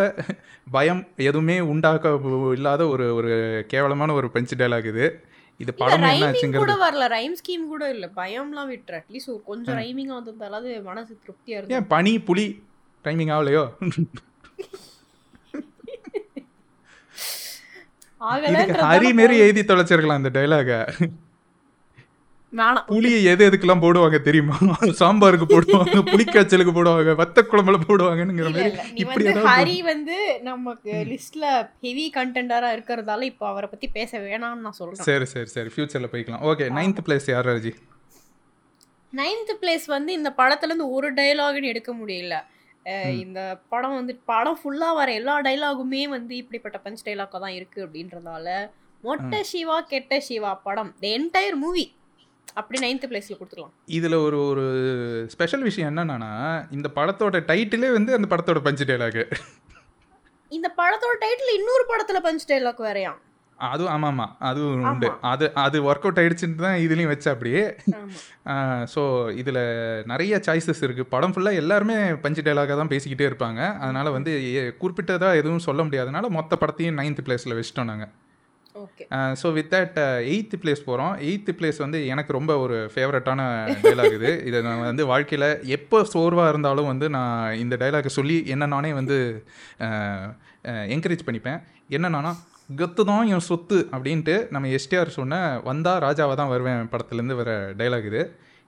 பயம் 0.71 1.01
எதுவுமே 1.15 1.59
உண்டாக்க 1.59 2.13
இல்லாத 2.55 2.87
ஒரு 2.87 3.15
ஒரு 3.15 3.31
கேவலமான 3.67 4.13
ஒரு 4.13 4.29
பஞ்ச் 4.33 4.55
டைலாக் 4.57 4.89
இது. 4.93 5.07
இது 5.59 5.73
படம் 5.73 6.01
என்ன 6.01 6.31
ரைமிங் 6.31 6.57
கூட 6.57 6.73
வரல. 6.83 7.05
ரைம் 7.15 7.35
ஸ்கீம் 7.39 7.67
கூட 7.73 7.83
இல்ல. 7.89 8.05
பயம்லாம் 8.15 8.71
விட்டுரு. 8.73 8.99
அட்லீஸ்ட் 8.99 9.43
கொஞ்சம் 9.43 9.77
ரைமிங்கா 9.77 10.15
வந்திருந்தாலும் 10.19 10.59
அது 10.59 10.81
மனசு 10.81 11.13
திருப்தியா 11.23 11.57
இருக்கும் 11.57 11.77
ஏன் 11.77 11.87
பனி 11.87 12.13
புலி 12.29 12.47
டைமிங் 13.05 13.33
ஆகலையோ? 13.37 13.63
ஹரி 18.91 19.09
மாரி 19.17 19.35
எழுதி 19.37 19.61
தொலைச்சிருக்கலாம் 19.61 20.21
இந்த 20.21 20.31
டைலாக 20.37 20.71
புளியை 22.89 23.17
எது 23.31 23.41
எதுக்கெல்லாம் 23.47 23.81
போடுவாங்க 23.83 24.17
தெரியுமா? 24.27 24.57
சாம்பாருக்கு 24.99 25.47
போடுவாங்க 25.51 25.97
புளிக்காய்ச்சலுக்கு 26.11 26.73
போடுவாங்க 26.77 27.13
வத்த 27.21 27.43
குழம்புல 27.49 27.77
போடுவாங்கங்கிற 27.87 28.49
மாதிரி 28.55 28.71
இப்படி 29.03 29.25
ஹரி 29.49 29.77
வந்து 29.89 30.17
நமக்கு 30.49 30.93
லிஸ்ட்ல 31.11 31.45
ஹெவி 31.85 32.05
கண்டென்டரா 32.17 32.69
இருக்கிறதால 32.75 33.27
இப்போ 33.31 33.47
அவரை 33.51 33.69
பத்தி 33.73 33.89
பேச 33.97 34.11
வேணாம்னு 34.27 34.65
நான் 34.67 34.77
சொல்றேன். 34.79 35.07
சரி 35.09 35.27
சரி 35.33 35.49
சரி. 35.55 35.71
ஃபியூச்சரில் 35.73 36.11
போய்க்கலாம். 36.13 36.43
ஓகே 36.51 36.67
நைன்த் 36.77 37.03
பிளேஸ் 37.07 37.27
யார் 37.33 37.49
ராஜி? 37.51 37.73
நைன்த் 39.13 39.53
பிளேஸ் 39.61 39.85
வந்து 39.95 40.13
இந்த 40.19 40.29
படத்துல 40.39 40.71
இருந்து 40.71 40.89
ஒரு 40.97 41.09
டைலாக்னு 41.19 41.71
எடுக்க 41.73 41.91
முடியல. 42.01 42.35
இந்த 43.23 43.39
படம் 43.71 43.95
வந்து 43.99 44.13
படம் 44.31 44.59
ஃபுல்லா 44.59 44.89
வர 44.97 45.09
எல்லா 45.19 45.33
டைலாகுமே 45.47 46.03
வந்து 46.15 46.33
இப்படிப்பட்ட 46.41 46.77
பஞ்ச் 46.85 47.05
டைலாக்கா 47.07 47.37
தான் 47.45 47.55
இருக்கு 47.59 47.79
அப்படின்றதால 47.85 48.47
மொட்டை 49.03 49.41
சிவா 49.49 49.77
கெட்ட 49.91 50.19
சிவா 50.27 50.51
படம் 50.67 50.91
த 51.01 51.05
என்டையர் 51.17 51.57
மூவி 51.63 51.83
அப்படி 52.55 52.77
நைன்த் 52.85 53.07
பிளேஸ்ல 53.11 53.37
கொடுத்துக்கலாம் 53.37 53.73
இதில் 53.97 54.17
ஒரு 54.25 54.39
ஒரு 54.51 54.65
ஸ்பெஷல் 55.33 55.67
விஷயம் 55.69 55.89
என்னன்னா 55.91 56.31
இந்த 56.71 56.89
படத்தோட 56.97 57.43
டைட்டிலே 57.51 57.91
வந்து 57.97 58.17
அந்த 58.17 58.29
படத்தோட 58.33 58.61
பஞ்சு 58.67 58.87
டைலாகு 58.89 59.23
இந்த 60.51 60.67
படத்தோட 60.81 61.15
டைட்டில் 61.23 61.57
இன்னொரு 61.59 61.85
படத்துல 61.93 62.19
பஞ்ச் 62.27 62.49
டைலாக் 62.51 62.85
வேறையாம் 62.87 63.21
அதுவும் 63.59 63.91
ஆமாம் 63.93 64.09
ஆமாம் 64.11 64.33
அதுவும் 64.47 64.83
உண்டு. 64.89 65.07
அது 65.29 65.45
அது 65.63 65.77
ஒர்க் 65.89 66.03
அவுட் 66.05 66.19
ஆயிடுச்சுன்னு 66.21 66.65
தான் 66.65 66.81
இதுலேயும் 66.83 67.11
வச்ச 67.11 67.27
அப்படியே. 67.33 67.61
ஸோ 68.93 69.01
இதில் 69.41 69.61
நிறைய 70.11 70.39
சாய்ஸஸ் 70.47 70.83
இருக்குது 70.87 71.11
படம் 71.13 71.33
ஃபுல்லாக 71.35 71.61
எல்லாருமே 71.61 71.95
பஞ்சு 72.25 72.43
டைலாக 72.47 72.75
தான் 72.81 72.91
பேசிக்கிட்டே 72.93 73.27
இருப்பாங்க. 73.29 73.61
அதனால் 73.83 74.15
வந்து 74.17 74.33
குறிப்பிட்டதாக 74.81 75.39
எதுவும் 75.41 75.65
சொல்ல 75.67 75.83
முடியாதனால 75.87 76.29
மொத்த 76.37 76.55
படத்தையும் 76.63 76.99
நைன்த் 77.01 77.25
பிளேஸில் 77.27 77.57
வச்சிட்டோம் 77.59 77.91
நாங்கள் 77.91 78.11
so 79.41 79.47
with 79.57 79.71
that 79.73 79.97
eighth 80.31 80.55
place 80.63 80.81
போகிறோம் 80.87 81.13
எயித்து 81.27 81.51
பிளேஸ் 81.59 81.79
வந்து 81.83 81.99
எனக்கு 82.13 82.31
ரொம்ப 82.37 82.51
ஒரு 82.63 82.77
ஃபேவரட்டான 82.93 83.41
டைலாக் 83.85 84.15
இது. 84.17 84.31
இதை 84.49 84.59
நான் 84.67 84.83
வந்து 84.89 85.05
வாழ்க்கையில் 85.11 85.47
எப்போ 85.77 85.99
சோர்வாக 86.13 86.51
இருந்தாலும் 86.53 86.89
வந்து 86.91 87.07
நான் 87.17 87.55
இந்த 87.63 87.75
டைலாக்கை 87.83 88.11
சொல்லி 88.17 88.37
என்ன 88.55 88.67
நானே 88.75 88.91
வந்து 88.99 89.17
என்கரேஜ் 90.95 91.25
பண்ணிப்பேன். 91.27 91.59
என்னன்னா 91.97 92.33
கத்து 92.79 93.01
தான் 93.09 93.29
என் 93.33 93.47
சொத்து 93.49 93.77
அப்படின்ட்டு 93.95 94.35
நம்ம 94.53 94.69
எஸ்டிஆர் 94.77 95.17
சொன்ன 95.19 95.35
வந்தா 95.69 95.93
ராஜாவை 96.05 96.33
தான் 96.41 96.51
வருவேன் 96.53 96.89
படத்துலேருந்து 96.93 97.39
வர 97.41 97.51
டைலாக் 97.81 98.09
இது. 98.11 98.21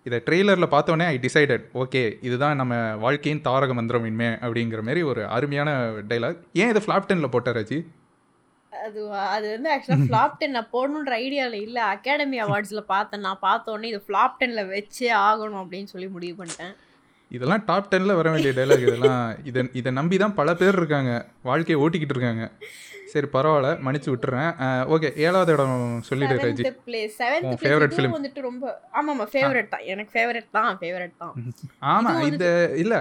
இதை 0.06 0.18
ட்ரெய்லரில் 0.28 0.74
பார்த்தோன்னே 0.74 1.06
ஐ 1.14 1.16
டிசைடட் 1.26 1.64
ஓகே 1.82 2.04
இதுதான் 2.28 2.60
நம்ம 2.62 2.74
வாழ்க்கையின் 3.06 3.42
தாரக 3.48 3.74
மந்திரம் 3.80 4.06
இனிமே 4.10 4.30
அப்படிங்கிற 4.46 4.82
மாதிரி 4.88 5.02
ஒரு 5.12 5.24
அருமையான 5.38 5.70
டைலாக் 6.12 6.40
ஏன் 6.62 6.72
இதை 6.74 6.82
ஃப்ளாப் 6.86 7.08
டென்னில் 7.10 7.34
போட்டார் 7.36 7.58
ராஜி? 7.60 7.80
அது 8.86 9.00
அது 9.36 9.48
வந்து 9.56 9.70
ஆக்சுவலாக 9.74 10.06
ஃப்ளாப் 10.10 10.38
டென் 10.40 10.56
நான் 10.58 10.74
போடணுன்ற 10.74 11.14
ஐடியாவில் 11.26 11.62
இல்லை. 11.68 11.82
அகாடமி 11.94 12.38
அவார்ட்ஸில் 12.42 12.92
பார்த்தேன். 12.94 13.26
நான் 13.28 13.44
பார்த்த 13.48 13.72
உடனே 13.72 13.90
இது 13.94 14.02
ஃப்ளாப் 14.08 14.38
டென்னில் 14.42 14.70
வச்சே 14.76 15.10
ஆகணும் 15.30 15.62
அப்படின்னு 15.64 15.92
சொல்லி 15.94 16.08
முடிவு 16.18 16.36
பண்ணிட்டேன். 16.40 16.76
இதெல்லாம் 17.32 17.64
டாப் 17.66 17.90
டென்னில் 17.90 18.18
வர 18.20 18.28
வேண்டிய 18.32 18.54
டைலாக் 18.58 18.86
இதெல்லாம் 18.88 19.24
இதை 19.50 19.64
இதை 19.74 19.92
நம்பி 19.92 20.18
தான் 20.18 20.38
பல 20.40 20.56
பேர் 20.62 20.78
இருக்காங்க. 20.82 21.12
வாழ்க்கையை 21.50 21.78
ஓட்டிக்கிட்டு 21.84 22.16
இருக்காங்க. 22.18 22.46
சரி 23.14 23.28
பரவாயில்ல. 23.36 23.70
மன்னிச்சு 23.86 24.10
விட்டுறேன். 24.14 24.52
ஓகே 24.96 25.10
ஏழாவது 25.26 25.52
இடம் 25.56 25.76
சொல்லிடு 26.10 26.36
ராஜி. 26.44 26.64
செவன்த் 27.20 27.48
இதுவும் 27.66 27.96
film. 27.98 28.12
வந்துட்டு 28.18 28.42
ரொம்ப 28.48 28.66
ஆமாம் 29.00 29.14
ஆமாம் 29.16 29.32
ஃபேவரட் 29.34 29.70
தான். 29.74 29.84
எனக்கு 29.94 30.12
ஃபேவரட் 30.16 30.50
தான் 30.58 30.72
ஃபேவரட் 30.82 31.16
தான். 31.24 31.34
இது 32.20 32.30
இந்த 32.32 32.48
இல்லை 32.84 33.00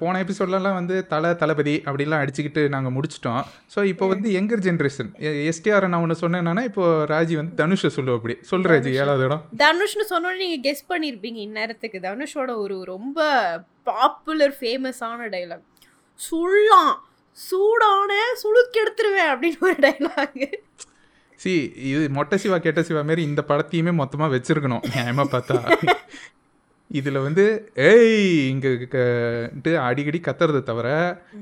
போன 0.00 0.20
எபிசோட்லலாம் 0.24 0.78
வந்து 0.80 0.96
தலை 1.12 1.30
தளபதி 1.42 1.76
அப்படிலாம் 1.88 2.22
அடிச்சுக்கிட்டு 2.24 2.64
நாங்கள் 2.74 2.94
முடிச்சிட்டோம். 2.96 3.42
ஸோ 3.74 3.82
இப்போ 3.92 4.08
வந்து 4.14 4.28
யங்கர் 4.36 4.64
ஜென்ரேஷன் 4.68 5.10
எஸ்டிஆர் 5.52 5.90
நான் 5.92 6.04
ஒன்று 6.06 6.22
சொன்னேன்னா 6.24 6.64
இப்போ 6.70 6.84
ராஜி 7.14 7.36
வந்து 7.40 7.54
தனுஷை 7.62 7.90
சொல்லு 7.98 8.16
அப்படி. 8.18 8.36
சொல்லு 8.52 8.72
ராஜி 8.74 8.92
ஏழாவது 9.02 9.26
இடம். 9.28 9.42
தனுஷ்னு 9.64 10.06
சொன்னோன்னே 10.12 10.42
நீங்கள் 10.44 10.64
கெஸ் 10.68 10.84
பண்ணியிருப்பீங்க 10.92 11.40
இந்நேரத்துக்கு. 11.48 12.00
தனுஷோட 12.08 12.50
ஒரு 12.64 12.76
ரொம்ப 12.94 13.18
பாப்புலர் 13.90 14.54
ஃபேமஸான 14.60 15.28
டைலாக் 15.34 15.64
சுள்ளாம் 16.20 16.94
சூடான 17.36 18.12
சுளுக்கு 18.42 18.78
எடுத்துருவேன் 18.84 19.30
அப்படின்னு 19.32 19.60
ஒரு 19.68 19.76
டைலாக் 19.84 20.44
சி 21.40 21.52
இது 21.90 22.02
மொட்டை 22.16 22.36
சிவா 22.38 22.58
கெட்ட 22.58 22.82
சிவா 22.82 23.00
மாரி 23.02 23.22
இந்த 23.22 23.42
படத்தையுமே 23.48 23.92
மொத்தமாக 24.00 24.34
வச்சிருக்கணும். 24.34 24.84
நியாயமாக 24.94 25.26
பார்த்தா. 25.32 25.56
இதில் 26.90 27.18
வந்து 27.24 27.44
ஏய் 27.86 28.48
இங்கே 28.50 28.70
அடிக்கடி 29.88 30.20
கத்துறது 30.26 30.60
தவிர 30.62 30.88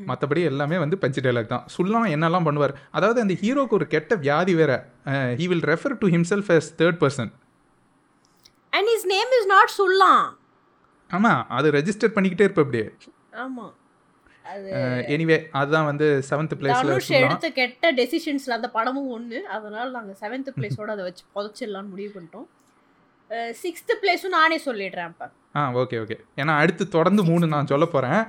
மற்றபடி 0.08 0.42
எல்லாமே 0.50 0.76
வந்து 0.78 0.98
பஞ்சு 1.02 1.20
டைலாக் 1.20 1.52
தான். 1.52 1.66
சுல்லாம் 1.76 2.08
என்னெல்லாம் 2.14 2.46
பண்ணுவார்? 2.48 2.74
அதாவது 2.90 3.20
அந்த 3.20 3.34
ஹீரோக்கு 3.42 3.76
ஒரு 3.78 3.86
கெட்ட 3.94 4.14
வியாதி 4.24 4.54
வேற. 4.54 4.72
He 5.40 5.46
will 5.52 5.66
refer 5.72 5.98
to 6.02 6.08
himself 6.16 6.50
as 6.56 6.68
third 6.80 7.00
person 7.04 7.32
and 8.78 8.90
is 8.94 9.06
name 9.14 9.32
is 9.40 9.50
not 9.54 9.74
சுள்ளாம் 9.78 10.26
ஆமாம் 11.10 11.42
அது 11.58 11.70
ரெஜிஸ்டர் 11.78 12.14
பண்ணிக்கிட்டே 12.16 12.46
இருப்ப 12.48 12.62
அப்படியே. 12.66 12.86
ஆமா. 13.44 13.66
அது 13.66 13.81
எனிவே 15.14 15.36
அதுதான் 15.52 15.84
வந்து 15.84 16.06
செவன்த் 16.30 16.56
பிளேஸில் 16.60 16.94
எடுத்த 17.20 17.50
கெட்ட 17.50 17.92
டெசிஷன்ஸ்ல 17.92 18.56
அந்த 18.58 18.70
படமும் 18.70 19.10
ஒண்ணு. 19.16 19.38
அதனால 19.56 19.86
நாங்க 19.90 20.14
செவன்த் 20.20 20.50
பிளேஸோட 20.56 20.90
அதை 20.94 21.04
வச்சு 21.08 21.24
புதைச்சிடலாம்னு 21.36 21.88
முடிவு 21.88 22.12
பண்ணிட்டோம். 22.16 22.48
சிக்ஸ்த் 23.62 23.92
பிளேஸும் 24.02 24.36
நானே 24.38 24.60
சொல்லிடுறேன் 24.64 25.08
அப்ப. 25.10 25.28
ஆ 25.56 25.62
ஓகே 25.74 25.96
ஓகே 26.02 26.16
ஏன்னா 26.36 26.52
அடுத்து 26.56 26.88
தொடர்ந்து 26.88 27.22
மூணு 27.22 27.46
நான் 27.46 27.66
சொல்ல 27.66 27.86
போகிறேன் 27.86 28.20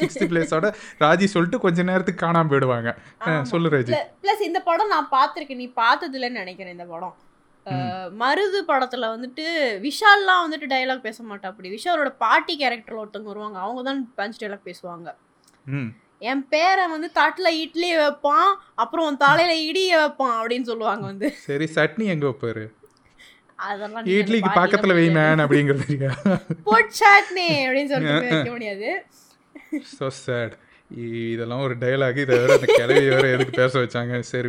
சிக்ஸ்த் 0.00 0.24
பிளேஸோட 0.32 0.66
ராஜி 1.00 1.24
சொல்லிட்டு 1.34 1.58
கொஞ்ச 1.58 1.82
நேரத்துக்கு 1.82 2.26
காணாம 2.26 2.50
போயிடுவாங்க. 2.52 2.90
சொல்லு 3.42 3.70
ராஜி. 3.70 3.94
ப்ளஸ் 4.24 4.42
இந்த 4.48 4.60
படம் 4.60 4.92
நான் 4.94 5.08
பார்த்துருக்கேன். 5.12 5.56
நீ 5.56 5.68
பார்த்தது 5.82 6.18
இல்லைன்னு 6.18 6.40
நினைக்கிறேன் 6.42 6.72
இந்த 6.72 6.84
படம். 6.84 7.14
மருது 8.22 8.60
படத்துல 8.70 9.08
வந்துட்டு 9.14 9.44
விஷால்லாம் 9.86 10.42
வந்துட்டு 10.44 10.66
டயலாக் 10.72 11.06
பேச 11.08 11.18
மாட்டா 11.24 11.50
அப்படி. 11.50 11.68
விஷாலோட 11.76 12.10
பாட்டி 12.24 12.54
கேரக்டர்ல 12.62 13.02
ஒருத்தவங்க 13.02 13.32
வருவாங்க. 13.32 13.58
அவங்க 13.58 13.82
தான் 13.88 14.00
பஞ்ச் 14.18 14.40
டயலாக் 14.42 14.68
பேசுவாங்க. 14.70 15.08
என் 16.30 16.44
பேரை 16.48 16.84
வந்து 16.94 17.08
தட்டுல 17.20 17.48
இட்லி 17.62 17.90
வைப்பான் 18.00 18.50
அப்புறம் 18.82 19.06
உன் 19.10 19.22
தலையில 19.24 19.54
இடிய 19.68 19.92
வைப்பான் 20.02 20.36
அப்படின்னு 20.40 20.68
சொல்லுவாங்க 20.70 21.04
வந்து. 21.10 21.28
சரி 21.46 21.68
சட்னி 21.76 22.06
எங்கே 22.14 22.26
வைப்பாரு? 22.30 22.64
அதெல்லாம் 23.58 24.06
இட்லிக்கு 24.18 24.50
பக்கத்தில் 24.60 24.96
வை 24.98 25.08
மேன் 25.16 25.42
அப்படிங்கிறது 25.44 26.08
போட் 26.68 26.94
சட்னி 27.00 27.48
அப்படின்னு 27.66 27.92
சொல்லிட்டு 27.94 28.30
வைக்க 28.34 28.52
முடியாது. 28.56 28.90
சேட் 30.24 30.54
இதெல்லாம் 31.32 31.64
ஒரு 31.66 31.74
டயலாக் 31.82 32.22
இதை 32.22 32.38
வேற 32.38 32.52
அந்த 32.52 32.68
கிளவி 32.72 33.04
வேற 33.08 33.26
எதுக்கு 33.28 33.54
பேச 33.60 33.72
வச்சாங்க? 33.82 34.20
சரி 34.30 34.48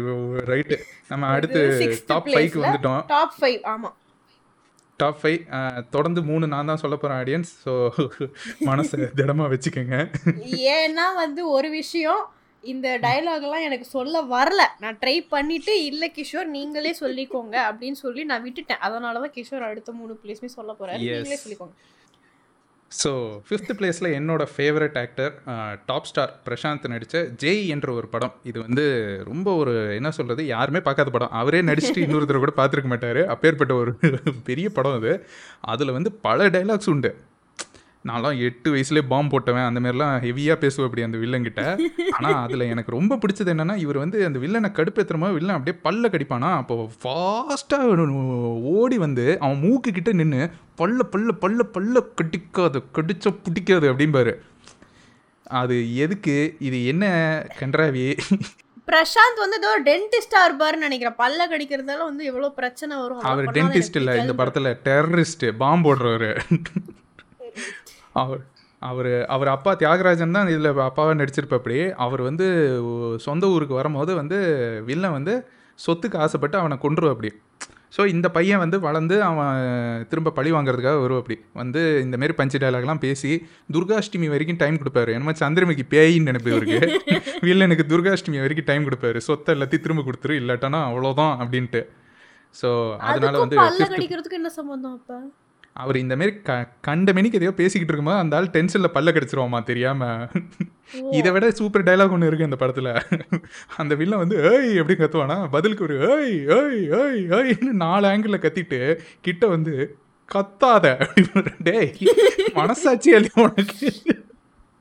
ரைட்டு 0.51 0.77
நம்ம 1.09 1.29
அடுத்து 1.35 1.61
டாப் 2.07 2.29
ஃபைவ்க்கு 2.31 2.63
வந்துட்டோம். 2.65 3.01
டாப் 3.07 3.35
ஃபைவ் 3.39 3.59
ஆமா. 3.73 3.91
டாப் 4.99 5.19
ஃபைவ் 5.21 5.39
தொடர்ந்து 5.89 6.21
மூணு 6.21 6.47
நான் 6.47 6.69
தான் 6.71 6.81
சொல்ல 6.81 6.95
போகிறேன் 6.95 7.19
ஆடியன்ஸ் 7.21 7.51
ஸோ 7.63 7.73
மனசை 8.69 8.97
திடமாக 9.19 9.51
வச்சுக்கோங்க. 9.53 9.97
ஏன்னா 10.75 11.07
வந்து 11.15 11.43
ஒரு 11.49 11.69
விஷயம் 11.79 12.23
இந்த 12.63 12.87
டயலாக் 13.05 13.45
எல்லாம் 13.47 13.65
எனக்கு 13.67 13.87
சொல்ல 13.95 14.17
வரல. 14.35 14.61
நான் 14.83 14.99
ட்ரை 15.01 15.15
பண்ணிட்டு 15.33 15.73
இல்ல 15.89 16.05
கிஷோர் 16.17 16.47
நீங்களே 16.57 16.93
சொல்லிக்கோங்க. 17.01 17.55
அப்படின்னு 17.69 17.99
சொல்லி 18.03 18.23
நான் 18.23 18.45
விட்டுட்டேன். 18.45 18.83
அதனால 18.87 19.19
தான் 19.19 19.35
கிஷோர் 19.37 19.67
அடுத்த 19.69 19.91
மூணு 20.01 20.13
பிளேஸ்மே 20.21 20.51
சொல்ல 20.57 20.71
Yes. 21.01 21.17
நீங்களே 21.17 21.41
சொல்லிக்கோங்க. 21.43 21.75
ஸோ 23.01 23.11
ஃபிஃப்த் 23.47 23.71
பிளேஸில் 23.79 24.09
என்னோட 24.17 24.43
favourite 24.53 24.97
actor 25.01 25.33
top 25.85 26.07
star 26.09 26.31
Prashanth 26.47 26.87
நடித்த 26.93 27.23
ஜெய் 27.43 27.63
என்ற 27.67 27.87
ஒரு 27.93 28.07
படம். 28.07 28.33
இது 28.43 28.59
வந்து 28.59 28.85
ரொம்ப 29.25 29.55
ஒரு 29.55 29.73
என்ன 29.95 30.11
சொல்கிறது 30.11 30.43
யாருமே 30.45 30.81
பார்க்காத 30.87 31.09
படம். 31.09 31.33
அவரே 31.41 31.61
நடிச்சுட்டு 31.61 32.03
இன்னொருத்தர் 32.05 32.43
கூட 32.45 32.53
பார்த்துருக்க 32.59 32.91
மாட்டார். 32.93 33.21
அப்பேற்பட்ட 33.35 33.75
ஒரு 33.75 33.93
பெரிய 34.43 34.69
படம் 34.69 34.97
அது. 34.99 35.13
அதில் 35.73 35.95
வந்து 35.97 36.11
பல 36.27 36.49
டைலாக்ஸ் 36.49 36.91
உண்டு. 36.95 37.11
நான்லாம் 38.07 38.37
எட்டு 38.39 38.69
வயசுலேயே 38.73 39.03
பாம்பு 39.07 39.31
போட்டவன். 39.33 39.65
அந்த 39.65 39.79
மாதிரிலாம் 39.79 40.15
ஹெவியாக 40.25 40.55
பேசுவேன் 40.55 40.87
அப்படி 40.87 41.05
அந்த 41.05 41.17
வில்லங்கிட்ட 41.17 41.61
ஆனால் 42.09 42.39
அதில் 42.43 42.65
எனக்கு 42.73 42.91
ரொம்ப 42.91 43.15
பிடிச்சது 43.15 43.51
என்னென்னா 43.53 43.75
இவர் 43.75 43.97
வந்து 43.97 44.25
அந்த 44.25 44.39
வில்லனை 44.39 44.69
கடுப்பேற்றுறமோ 44.79 45.29
வில்லன் 45.33 45.57
அப்படியே 45.57 45.77
பல்ல 45.83 46.11
கடிப்பானா 46.13 46.49
அப்போ 46.61 46.75
ஃபாஸ்ட்டாக 47.03 48.07
ஓடி 48.73 48.97
வந்து 48.97 49.27
அவன் 49.39 49.59
மூக்கு 49.59 49.91
கிட்ட 49.91 50.11
நின்று 50.11 50.41
பல்ல 50.77 50.99
பல்ல 51.13 51.37
பல்ல 51.41 51.67
பல்ல 51.77 52.03
கடிக்காது 52.21 52.81
கடிச்சா 52.97 53.31
பிடிக்காது 53.43 53.87
அப்படிம்பாரு. 53.93 54.33
அது 55.59 55.75
எதுக்கு? 55.95 56.35
இது 56.59 56.77
என்ன 56.85 57.05
கன்றாவி? 57.59 58.05
பிரசாந்த் 58.87 59.41
வந்து 59.43 59.57
ஏதோ 59.61 59.71
டென்டிஸ்டா 59.87 60.39
இருப்பாருன்னு 60.47 60.85
நினைக்கிறேன். 60.87 61.17
பல்ல 61.21 61.41
கடிக்கிறதால 61.51 62.01
வந்து 62.03 62.23
எவ்வளவு 62.25 62.53
பிரச்சனை 62.53 62.97
வரும். 62.97 63.19
அவர் 63.31 63.51
டென்டிஸ்ட் 63.57 63.99
இல்லை 64.01 64.15
இந்த. 64.19 64.33
படத்தில் 64.33 64.69
டெரரிஸ்ட் 64.87 65.45
பாம்பு 65.57 65.87
போடுறவர். 65.87 66.41
அவர் 68.13 68.41
அவர் 68.81 69.25
அவர் 69.25 69.47
அப்பா 69.47 69.71
தியாகராஜன் 69.73 70.31
தான் 70.31 70.47
இதில் 70.47 70.79
அப்பாவை 70.79 71.13
நடிச்சிருப்பப்படி 71.15 71.93
அவர் 71.95 72.21
வந்து 72.21 72.45
சொந்த 73.17 73.47
ஊருக்கு 73.47 73.73
வரும்போது 73.73 74.15
வந்து 74.15 74.37
வில்லன் 74.85 75.11
வந்து 75.11 75.33
சொத்துக்கு 75.79 76.17
ஆசைப்பட்டு 76.17 76.57
அவனை 76.57 76.77
கொன்றுவ 76.77 77.09
அப்படி. 77.09 77.29
ஸோ 77.97 78.05
இந்த 78.05 78.29
பையன் 78.29 78.59
வந்து 78.59 78.79
வளர்ந்து 78.79 79.23
அவன் 79.23 79.57
திரும்ப 80.09 80.29
பழி 80.29 80.51
வாங்குறதுக்காக 80.51 80.99
வருவ 81.01 81.17
அப்படி. 81.17 81.37
வந்து 81.53 82.01
இந்த 82.01 82.17
மாதிரி 82.17 82.33
பஞ்சு 82.33 82.57
டயலாக்லாம் 82.57 82.97
பேசி 82.97 83.31
துர்காஷ்டமி 83.73 84.27
வரைக்கும் 84.29 84.57
டைம் 84.57 84.79
கொடுப்பாரு. 84.79 85.11
என்னமோ 85.11 85.35
சந்திரமுகி 85.39 85.85
பேயின்னு 85.89 86.29
நினைப்பு 86.31 86.51
இவருக்கு. 86.51 86.79
வில்லனுக்கு 87.47 87.85
துர்காஷ்டமி 87.85 88.39
வரைக்கும் 88.39 88.65
டைம் 88.65 88.87
கொடுப்பாரு. 88.89 89.17
சொத்தை 89.17 89.55
எல்லாத்தையும் 89.55 89.81
திரும்ப 89.81 90.03
கொடுத்துரு 90.03 90.35
இல்லாட்டானா 90.41 90.81
அவ்வளோதான் 90.89 91.33
அப்படின்ட்டு. 91.39 91.83
ஸோ 92.55 92.69
அதனால 93.03 93.39
வந்து 93.39 93.57
என்ன 94.31 94.49
சம்பந்தம் 94.49 94.93
அப்ப? 94.93 95.13
அவர் 95.75 95.97
இந்த 96.01 96.15
மாதிரி 96.15 96.33
க 96.47 96.55
கண்ட 96.87 97.13
மணிக்கு 97.13 97.37
எதையோ 97.39 97.53
பேசிக்கிட்டு 97.59 97.91
இருக்கும்போது 97.91 98.21
அந்த 98.23 98.37
ஆள் 98.37 98.49
டென்ஷனில் 98.55 98.95
பல்ல 98.95 99.13
கடிச்சிருவாமா 99.13 99.59
தெரியாம. 99.63 100.01
இதை 101.19 101.29
விட 101.31 101.45
சூப்பர் 101.59 101.85
டைலாக் 101.87 102.13
ஒன்று 102.15 102.29
இருக்கு 102.29 102.47
அந்த 102.49 102.59
படத்தில். 102.61 102.91
அந்த 103.81 103.93
வில்லன் 104.01 104.23
வந்து 104.23 104.37
ஏய் 104.49 104.77
எப்படி 104.81 104.97
கத்துவானா? 104.99 105.37
பதிலுக்கு 105.55 105.85
ஒரு 105.87 105.97
ஏய் 106.11 106.37
ஏய் 106.57 106.83
ஏய் 106.99 107.23
ஏய்ன்னு 107.37 107.73
நாலு 107.85 108.07
ஆங்கிளில் 108.07 108.43
கத்திட்டு 108.45 108.79
கிட்ட 109.21 109.47
வந்து 109.55 109.73
கத்தாத. 110.31 110.85
அப்படின்னு 111.05 111.55
டேய் 111.69 111.91
மனசாட்சி 112.53 113.09
இல்லையா 113.17 113.39
உனக்கு. 113.47 113.89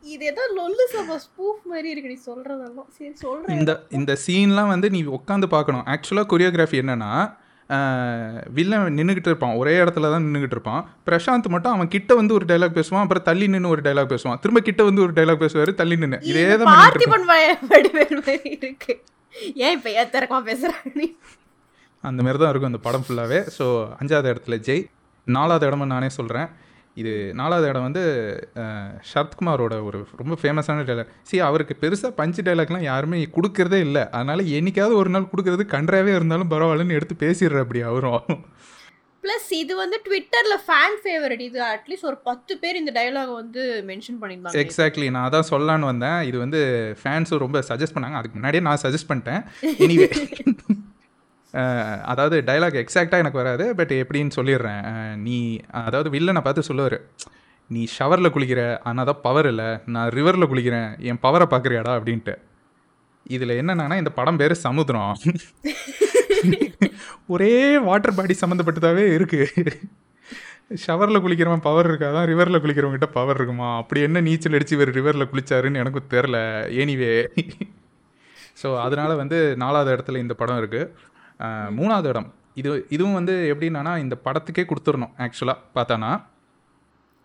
இது 0.04 0.24
ஏதோ 0.24 0.44
லொல்லு 0.56 0.84
சபா 0.94 1.16
ஸ்பூஃப் 1.26 1.62
மாதிரி 1.72 1.88
இருக்கு 1.90 2.12
நீ 2.12 2.18
சொல்றதெல்லாம். 2.30 2.88
சரி 2.96 3.14
சொல்றேன். 3.14 3.58
இந்த 3.58 3.72
இந்த 3.98 4.12
சீன்லாம் 4.26 4.72
வந்து 4.74 4.90
நீ 4.90 5.00
உட்காந்து 5.18 5.48
பார்க்கணும். 5.56 5.86
ஆக்சுவலாக 5.92 6.30
கொரியோகிராஃபி 6.32 6.80
என்னன்னா 6.82 7.12
வில்லன் 8.56 8.96
நின்றுக்கிட்டு 8.98 9.30
இருப்பான். 9.30 9.54
ஒரே 9.60 9.74
இடத்துல 9.82 10.10
தான் 10.14 10.24
நின்றுக்கிட்டு 10.26 10.56
இருப்பான். 10.58 10.82
பிரசாந்த் 11.08 11.48
மட்டும் 11.54 11.74
அவன் 11.76 11.90
கிட்ட 11.94 12.14
வந்து 12.20 12.34
ஒரு 12.38 12.46
டைலாக் 12.50 12.76
பேசுவான். 12.78 13.04
அப்புறம் 13.04 13.26
தள்ளி 13.28 13.46
நின்று 13.52 13.72
ஒரு 13.74 13.82
டைலாக் 13.86 14.12
பேசுவான். 14.14 14.40
திரும்ப 14.42 14.60
கிட்ட 14.68 14.82
வந்து 14.88 15.04
ஒரு 15.06 15.12
டைலாக் 15.18 15.42
பேசுவார் 15.44 15.72
தள்ளி 15.80 15.96
நின்று 16.02 16.18
இதே 16.30 16.44
தான் 16.56 16.72
அந்த 22.04 22.20
மாதிரி 22.24 22.38
தான் 22.42 22.50
இருக்கும் 22.52 22.72
அந்த 22.72 22.82
படம் 22.86 23.04
ஃபுல்லாகவே 23.06 23.40
ஸோ 23.58 23.66
அஞ்சாவது 24.00 24.30
இடத்துல 24.32 24.56
ஜெய். 24.68 24.84
நாலாவது 25.26 25.66
இடமும் 25.68 25.92
நானே 25.94 26.08
சொல்கிறேன் 26.18 26.48
இது 27.00 27.12
நாலாவது 27.40 27.68
இடம் 27.68 27.86
வந்து 27.88 28.02
சரத்குமாரோட 29.10 29.74
ஒரு 29.88 29.98
ரொம்ப 30.20 30.34
ஃபேமஸான 30.42 30.84
டைலாக் 30.88 31.12
சி 31.28 31.36
அவருக்கு 31.48 31.74
பெருசாக 31.82 32.18
பஞ்சு 32.20 32.42
டைலாக்லாம் 32.48 32.88
யாருமே 32.90 33.20
கொடுக்கறதே 33.36 33.80
இல்லை. 33.86 34.02
அதனால 34.16 34.42
என்னைக்காவது 34.58 35.00
ஒரு 35.02 35.12
நாள் 35.14 35.30
கொடுக்கறது 35.32 35.64
கன்றாவே 35.76 36.12
இருந்தாலும் 36.18 36.52
பரவாயில்லன்னு 36.54 36.98
எடுத்து 36.98 37.16
பேசிடுற 37.24 37.64
அப்படி 37.66 37.82
அவரும். 37.90 38.26
பிளஸ் 39.24 39.50
இது 39.62 39.72
வந்து 39.80 39.96
ட்விட்டர்ல 40.06 40.54
ஃபேன் 40.66 40.96
ஃபேவரட் 41.02 41.42
இது 41.48 41.58
அட்லீஸ்ட் 41.64 42.08
ஒரு 42.10 42.16
பத்து 42.28 42.52
பேர் 42.62 42.78
இந்த 42.80 42.92
டயலாக் 42.96 43.32
வந்து 43.40 43.62
மென்ஷன் 43.90 44.18
பண்ணியிருந்தாங்க. 44.22 44.62
எக்ஸாக்ட்லி 44.64 45.08
நான் 45.16 45.26
அதான் 45.28 45.50
சொல்லலான்னு 45.50 45.90
வந்தேன். 45.90 46.20
இது 46.30 46.38
வந்து 46.44 46.60
ஃபேன்ஸும் 47.02 47.42
ரொம்ப 47.44 47.60
சஜஸ்ட் 47.68 47.96
பண்ணாங்க. 47.96 48.18
அதுக்கு 48.20 48.38
முன்னாடியே 48.38 48.64
நான் 48.68 48.82
சஜஸ்ட் 48.84 49.10
பண்ணிட்டேன். 49.12 49.42
எனிவே 49.86 50.08
அதாவது 52.10 52.36
டைலாக் 52.48 52.78
எக்ஸாக்டாக 52.82 53.22
எனக்கு 53.24 53.40
வராது 53.42 53.64
பட் 53.78 53.92
எப்படின்னு 54.02 54.36
சொல்லிடுறேன். 54.38 54.84
நீ 55.26 55.36
அதாவது 55.86 56.10
வில்லனை 56.14 56.42
பார்த்து 56.44 56.68
சொல்லுவார் 56.70 56.98
நீ 57.70 57.82
ஷவரில் 57.96 58.34
குளிக்கிற 58.34 58.62
ஆனால் 58.88 59.08
தான் 59.10 59.22
பவர் 59.26 59.48
இல்லை. 59.52 59.68
நான் 59.94 60.08
ரிவரில் 60.16 60.50
குளிக்கிறேன். 60.52 60.88
என் 61.10 61.22
பவரை 61.26 61.46
பார்க்குறியாடா? 61.52 61.92
அப்படின்ட்டு. 61.98 62.34
இதில் 63.26 63.58
என்னென்னா 63.60 63.96
இந்த 64.02 64.12
படம் 64.18 64.40
பேர் 64.40 64.54
சமுத்திரம். 64.66 65.12
ஒரே 67.34 67.52
வாட்டர் 67.88 68.16
பாடி 68.16 68.34
சம்மந்தப்பட்டதாகவே 68.40 69.04
இருக்குது 69.16 69.74
ஷவரில் 70.84 71.22
குளிக்கிறவன் 71.24 71.64
பவர் 71.66 71.88
இருக்காதான் 71.90 72.26
ரிவரில் 72.30 72.60
குளிக்கிறவங்ககிட்ட 72.62 73.08
பவர் 73.16 73.38
இருக்குமா? 73.38 73.68
அப்படி 73.80 74.00
என்ன 74.06 74.22
நீச்சல் 74.28 74.56
அடித்து 74.58 74.76
இவர் 74.78 74.92
ரிவரில் 74.98 75.30
குளிச்சாருன்னு 75.32 75.80
எனக்கும் 75.82 76.10
தெரில 76.14 76.38
எனிவே 76.82 77.12
ஸோ 78.62 78.68
அதனால் 78.86 79.20
வந்து 79.22 79.38
நாலாவது 79.62 79.92
இடத்துல 79.96 80.22
இந்த 80.24 80.34
படம் 80.34 80.60
இருக்குது 80.62 80.88
மூணாவது 81.78 82.10
இடம். 82.12 82.28
இது 82.60 82.70
இதுவும் 82.94 83.18
வந்து 83.18 83.34
எப்படின்னா 83.52 83.94
இந்த 84.04 84.16
படத்துக்கே 84.26 84.64
கொடுத்துடணும் 84.70 85.14
ஆக்சுவலாக 85.26 85.58
பார்த்தானா? 85.76 86.10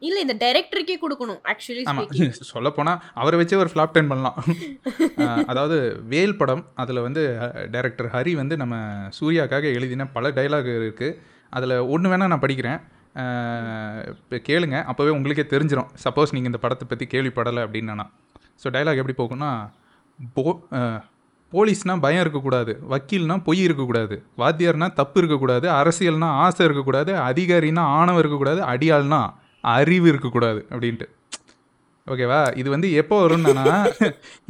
இல்ல 0.02 0.18
இந்த 0.24 0.34
டைரக்டருக்கே 0.42 0.96
கொடுக்கணும் 1.04 1.40
ஆக்சுவலி 1.52 1.84
ஆமாம் 1.92 2.10
சொல்லப்போனால் 2.50 3.00
அவரை 3.22 3.38
வச்சே 3.40 3.58
ஒரு 3.62 3.72
ஃப்ளாப் 3.72 3.96
டென் 3.96 4.12
பண்ணலாம். 4.12 4.38
அதாவது 5.52 5.78
வேல் 6.12 6.38
படம் 6.42 6.64
அதில் 6.84 7.06
வந்து 7.08 7.24
டைரக்டர் 7.76 8.12
ஹரி 8.16 8.34
வந்து 8.42 8.58
நம்ம 8.64 8.76
சூர்யாக்காக 9.20 9.72
எழுதின 9.78 10.08
பல 10.18 10.32
டைலாக் 10.40 10.70
இருக்குது 10.80 11.18
அதில் 11.58 11.76
ஒன்று 11.96 12.12
வேணால் 12.12 12.32
நான் 12.34 12.46
படிக்கிறேன். 12.46 12.80
இப்போ 14.22 14.38
கேளுங்க 14.50 14.78
அப்போவே 14.92 15.12
உங்களுக்கே 15.18 15.46
தெரிஞ்சிடும் 15.54 15.92
சப்போஸ் 16.06 16.34
நீங்கள் 16.36 16.52
இந்த 16.52 16.62
படத்தை 16.66 16.86
பற்றி 16.88 17.06
கேள்விப்படலை 17.14 17.62
அப்படின்னா 17.68 18.08
ஸோ 18.64 18.70
டைலாக் 18.76 19.02
எப்படி 19.02 19.18
போகும்னா 19.22 19.52
போ 20.36 20.44
போலீஸ்னால் 21.54 22.02
பயம் 22.02 22.20
இருக்கக்கூடாது. 22.20 22.80
வக்கீல்னால் 22.90 23.44
பொய் 23.44 23.60
இருக்கக்கூடாது. 23.60 24.24
வாத்தியார்னால் 24.38 24.94
தப்பு 24.94 25.18
இருக்கக்கூடாது. 25.18 25.70
அரசியல்னால் 25.70 26.36
ஆசை 26.46 26.66
இருக்கக்கூடாது. 26.66 27.14
அதிகாரினா 27.14 27.80
ஆணவம் 27.80 28.20
இருக்கக்கூடாது. 28.20 28.62
அடியாள்னா 28.62 29.34
அறிவு 29.62 30.08
இருக்கக்கூடாது 30.08 30.66
அப்படின்ட்டு. 30.70 31.16
ஓகேவா? 32.12 32.40
இது 32.62 32.70
வந்து 32.74 32.88
எப்போ 33.00 33.16
வரும்னா 33.24 33.64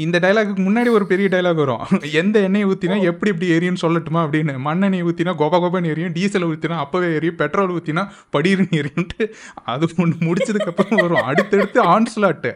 இந்த 0.03 0.17
டைலாக்கு 0.23 0.53
முன்னாடி 0.67 0.89
ஒரு 0.97 1.05
பெரிய 1.11 1.27
டைலாக் 1.33 1.61
வரும். 1.61 1.83
எந்த 2.21 2.37
எண்ணெயை 2.47 2.65
ஊற்றினா 2.71 2.97
எப்படி 3.11 3.31
எப்படி 3.33 3.47
எரியும்னு 3.57 3.83
சொல்லட்டுமா 3.85 4.21
அப்படின்னு. 4.25 4.53
மண்ணெண்ணெய் 4.67 5.05
ஊற்றினா 5.09 5.33
கொப 5.41 5.59
கொபன்னு 5.63 5.91
எரியும் 5.93 6.15
டீசல் 6.17 6.47
ஊற்றினா 6.49 6.77
அப்போவே 6.83 7.09
எரியும் 7.19 7.39
பெட்ரோல் 7.41 7.73
ஊற்றினா 7.77 8.03
படிருன்னு 8.35 8.79
எரியும்ட்டு 8.81 9.27
அது 9.73 9.87
ஒன்று 10.03 10.27
முடிச்சதுக்கப்புறம் 10.27 11.01
வரும். 11.03 11.25
அடுத்தடுத்து 11.31 11.81
ஆன்ஸ்லாட்டு 11.95 12.51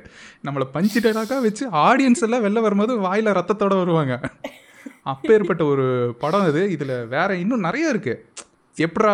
நம்மளை 0.47 0.67
பஞ்சு 0.77 1.01
டைலாக்காக 1.05 1.41
வச்சு 1.47 1.65
ஆடியன்ஸ் 1.87 2.25
எல்லாம் 2.27 2.45
வெளில 2.47 2.61
வரும்போது 2.67 2.95
வாயில் 3.07 3.35
ரத்தத்தோட 3.39 3.75
வருவாங்க. 3.83 4.15
அப்பேற்பட்ட 5.13 5.63
ஒரு 5.73 5.85
படம் 6.23 6.47
இது 6.49 6.63
இதில் 6.75 6.95
வேற 7.15 7.29
இன்னும் 7.43 7.65
நிறைய 7.67 7.93
இருக்குது 7.93 8.23
எப்படா 8.85 9.13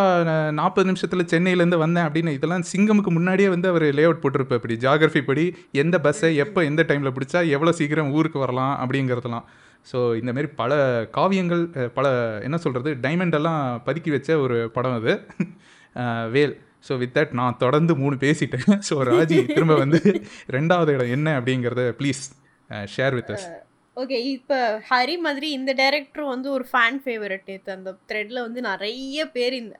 நாற்பது 0.59 0.87
நிமிஷத்தில் 0.89 1.29
சென்னையிலேருந்து 1.33 1.79
வந்தேன் 1.83 2.05
அப்படின்னு 2.07 2.33
இதெல்லாம் 2.37 2.65
சிங்கமுக்கு 2.71 3.11
முன்னாடியே 3.17 3.49
வந்து 3.53 3.67
அவர் 3.71 3.85
லே 3.99 4.03
அவுட் 4.03 4.21
போட்டிருப்பார் 4.23 4.59
இப்படி 4.61 4.75
ஜாகிரஃபி 4.85 5.21
படி 5.29 5.45
எந்த 5.83 5.95
பஸ்ஸை 6.05 6.31
எப்போ 6.43 6.59
எந்த 6.71 6.83
டைமில் 6.89 7.15
பிடிச்சா 7.17 7.41
எவ்வளோ 7.55 7.73
சீக்கிரம் 7.79 8.13
ஊருக்கு 8.17 8.39
வரலாம் 8.45 8.75
அப்படிங்கிறதுலாம் 8.83 9.47
ஸோ 9.91 9.97
இந்தமாரி 10.19 10.49
பல 10.61 10.71
காவியங்கள் 11.17 11.61
பல 11.97 12.07
என்ன 12.47 12.57
சொல்கிறது 12.63 12.91
டைமண்ட் 13.05 13.37
எல்லாம் 13.39 13.61
பதுக்கி 13.85 14.11
வச்ச 14.15 14.39
ஒரு 14.45 14.57
படம் 14.75 14.97
அது. 14.99 15.13
வேல். 16.35 16.55
ஸோ 16.87 16.95
வித் 17.01 17.13
தட் 17.17 17.31
நான் 17.39 17.59
தொடர்ந்து 17.63 17.93
மூணு 18.01 18.15
பேசிட்டேன். 18.25 18.67
ஸோ 18.89 18.95
ராஜி 19.11 19.37
திரும்ப 19.53 19.75
வந்து 19.83 19.99
ரெண்டாவது 20.57 20.91
இடம் 20.95 21.13
என்ன 21.15 21.27
அப்படிங்கிறத 21.39 21.83
please 21.99 22.21
share 22.95 23.15
with 23.19 23.31
us 23.35 23.47
okay 24.01 24.17
இப்போ 24.33 24.57
ஹரி 24.89 25.13
மாதிரி 25.25 25.47
இந்த 25.57 25.71
டைரக்டரும் 25.79 26.31
வந்து 26.33 26.49
ஒரு 26.55 26.65
ஃபேன் 26.71 26.97
ஃபேவரட் 27.03 27.47
நேற்று 27.49 27.71
அந்த 27.75 27.91
த்ரெட்ல 28.09 28.39
வந்து 28.45 28.61
நிறைய 28.67 29.25
பேர் 29.35 29.53
இந்த 29.53 29.75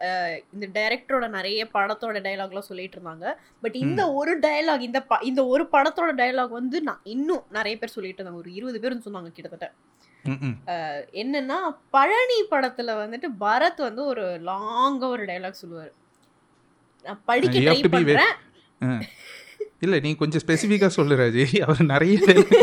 இந்த 0.53 0.67
டைரக்டரோட 0.77 1.25
நிறைய 1.35 1.67
படத்தோட 1.75 2.21
டைலாக்லாம் 2.27 2.67
சொல்லிட்டு 2.69 2.97
இருந்தாங்க. 2.97 3.25
பட் 3.63 3.77
இந்த 3.83 4.01
ஒரு 4.19 4.33
டயலாக் 4.45 4.85
இந்த 4.87 5.01
ப 5.11 5.19
இந்த 5.29 5.41
ஒரு 5.53 5.65
படத்தோட 5.75 6.13
டயலாக் 6.21 6.57
வந்து 6.59 6.79
நான் 6.87 7.03
இன்னும் 7.15 7.45
நிறைய 7.57 7.75
பேர் 7.77 7.95
சொல்லிட்டு 7.97 8.19
இருந்தாங்க. 8.19 8.41
ஒரு 8.43 8.53
இருபது 8.53 8.81
பேர் 8.85 9.05
சொன்னாங்க 9.07 9.31
கிட்டத்தட்ட. 9.35 9.69
என்னன்னா 11.23 11.59
பழனி 11.95 12.39
படத்துல 12.53 12.95
வந்துட்டு 13.03 13.29
பரத் 13.45 13.81
வந்து 13.87 14.03
ஒரு 14.05 14.25
லாங்கா 14.49 15.07
ஒரு 15.15 15.25
டயலாக் 15.31 15.61
சொல்லுவாரு. 15.63 15.93
நான் 17.05 17.21
படிக்க 17.25 17.57
ட்ரை 17.59 17.77
have 17.93 18.35
இல்லை 19.81 19.97
நீ 20.05 20.09
கொஞ்சம் 20.21 20.41
ஸ்பெசிஃபிக்காக 20.43 20.91
சொல்லு 20.97 21.15
ராஜி. 21.19 21.43
அவர் 21.65 21.81
நிறைய 21.91 22.15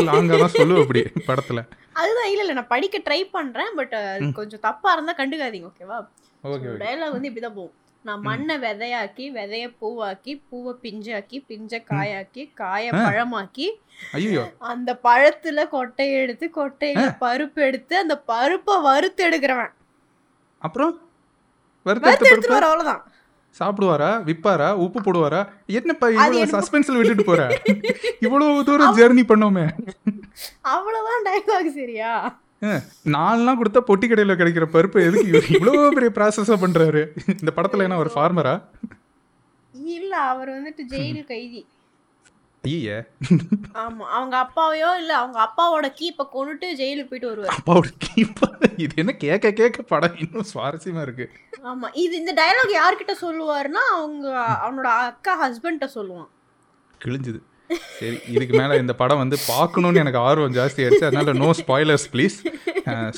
லாங்காக 0.09 0.39
தான் 0.43 0.55
சொல்லுவ 0.59 0.81
அப்படி 0.83 1.01
படத்தில். 1.29 1.61
அதுதான் 2.01 2.29
இல்ல 2.31 2.43
இல்ல 2.43 2.55
நான் 2.59 2.73
படிக்க 2.73 2.97
ட்ரை 3.07 3.21
பண்றேன் 3.35 3.71
பட் 3.79 3.95
கொஞ்சம் 4.39 4.63
தப்பா 4.67 4.91
இருந்தா 4.95 5.13
கண்டுக்காதீங்க 5.19 5.69
ஓகேவா 5.71 5.99
ஓகே 6.43 6.73
டயலாக் 6.83 7.15
வந்து 7.15 7.29
இப்படிதான் 7.29 7.57
போகும். 7.59 7.75
நான் 8.05 8.23
மண்ணை 8.27 8.55
விதையாக்கி 8.63 9.25
விதைய 9.37 9.67
பூவாக்கி 9.81 10.33
பூவை 10.49 10.73
பிஞ்சாக்கி 10.83 11.37
பிஞ்ச 11.51 11.79
காயாக்கி 11.91 12.43
காய. 12.61 12.91
பழமாக்கி 13.05 13.67
அந்த 14.73 14.89
பழத்துல 15.07 15.63
கொட்டையை 15.75 16.17
எடுத்து 16.25 16.47
கொட்டையில 16.59 17.05
பருப்பு 17.23 17.61
எடுத்து 17.69 17.95
அந்த 18.03 18.15
பருப்பை 18.31 18.75
வறுத்து 18.89 19.23
எடுக்கிறவன். 19.29 19.73
அப்புறம்? 20.61 20.93
வறுத்து 21.85 22.07
வறுத்த 22.07 22.29
எடுத்துட்டு 22.29 22.47
பருப்பு? 22.47 22.59
வர 22.59 22.67
அவ்வளவுதான். 22.71 23.01
சாப்பிடுவாரா 23.55 24.09
விப்பாரா 24.25 24.69
உப்பு 24.83 24.99
போடுவாரா? 25.01 25.41
என்னப்பா 25.75 26.07
இவ்வளவு 26.13 26.53
சஸ்பென்ஸ்ல 26.53 26.97
விட்டுட்டு 26.97 27.25
போற? 27.25 27.41
இவ்வளவு 28.25 28.63
தூரம் 28.63 28.97
ஜெர்னி 28.97 29.23
பண்ணோமே. 29.29 29.65
அவ்வளவுதான் 30.71 31.25
டயலாக் 31.27 31.69
சரியா? 31.77 32.11
நாலுலாம் 33.13 33.59
கொடுத்தா 33.59 33.81
பொட்டி 33.87 34.05
கடையில 34.07 34.35
கிடைக்கிற 34.35 34.65
பருப்பு 34.71 34.99
எதுக்கு 35.07 35.31
இவ்வளவு 35.55 35.93
பெரிய 35.93 36.11
ப்ராசஸா 36.15 36.55
பண்றாரு? 36.61 37.01
இந்த 37.35 37.51
படத்துல 37.57 37.85
என்ன 37.87 37.97
ஒரு 37.97 38.11
ஃபார்மரா 38.13 38.55
இல்ல 39.93 40.13
அவர் 40.29 40.49
வந்துட்டு 40.51 40.83
ஜெயில் 40.91 41.23
கைதி. 41.27 41.61
ஐய 42.67 42.89
ஆமா 43.83 44.05
அவங்க 44.17 44.35
அப்பாவையோ 44.43 44.89
இல்ல 44.97 45.11
அவங்க 45.17 45.39
அப்பாவோட 45.45 45.87
கீப்பை 45.99 46.25
கொண்டுட்டு 46.35 46.67
ஜெயிலுக்கு 46.81 47.11
போயிட்டு 47.11 47.31
வருவார். 47.31 47.55
அப்பாவோட 47.57 47.89
கீப்பா? 48.05 48.47
இது 48.77 48.93
என்ன 48.95 49.11
கேட்க 49.13 49.51
கேட்க 49.51 49.81
படம் 49.81 50.15
இன்னும் 50.15 50.49
சுவாரஸ்யமா 50.53 51.01
இருக்கு. 51.01 51.25
ஆமா 51.63 51.89
இது 52.03 52.15
இந்த 52.15 52.33
டயலாக் 52.33 52.77
யார்கிட்ட 52.79 53.15
சொல்லுவாருன்னா 53.21 53.83
அவங்க 53.95 54.27
அவனோட 54.65 54.89
அக்கா 55.09 55.33
ஹஸ்பண்ட்ட 55.43 55.89
சொல்லுவான். 55.95 56.29
கிழிஞ்சுது. 57.03 57.41
சரி 57.97 58.17
இதுக்கு 58.33 58.53
மேலே 58.59 58.73
இந்த 58.81 58.93
படம் 58.99 59.21
வந்து 59.21 59.37
பார்க்கணுன்னு 59.47 60.01
எனக்கு 60.01 60.19
ஆர்வம் 60.25 60.55
ஜாஸ்தி 60.57 60.81
ஆயிடுச்சு. 60.81 61.07
அதனால 61.07 61.33
no 61.39 61.49
spoilers 61.59 62.05
please 62.13 62.35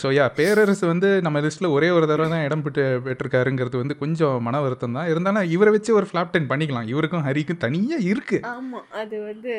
so 0.01 0.07
yeah 0.15 0.25
Perarasu 0.37 0.85
வந்து 0.91 1.07
நம்ம 1.25 1.37
லிஸ்ட்டில் 1.45 1.73
ஒரே 1.75 1.87
ஒரு 1.95 2.05
தடவை 2.07 2.27
தான் 2.29 2.45
இடம் 2.45 2.63
பெற்று 2.65 2.83
பெற்றிருக்காருங்கிறது 3.05 3.81
வந்து 3.81 3.95
கொஞ்சம் 4.01 4.35
மன 4.45 4.61
வருத்தம் 4.65 4.95
தான். 4.97 5.09
இருந்தாலும் 5.11 5.49
இவரை 5.55 5.71
வச்சு 5.75 5.91
ஒரு 5.97 6.07
ஃப்ளாப் 6.09 6.31
டென் 6.33 6.49
பண்ணிக்கலாம். 6.51 6.87
இவருக்கும் 6.91 7.25
ஹரிக்கும் 7.27 7.61
தனியாக 7.65 8.07
இருக்கு. 8.11 8.37
ஆமா 8.51 8.79
அது 9.01 9.17
வந்து 9.25 9.53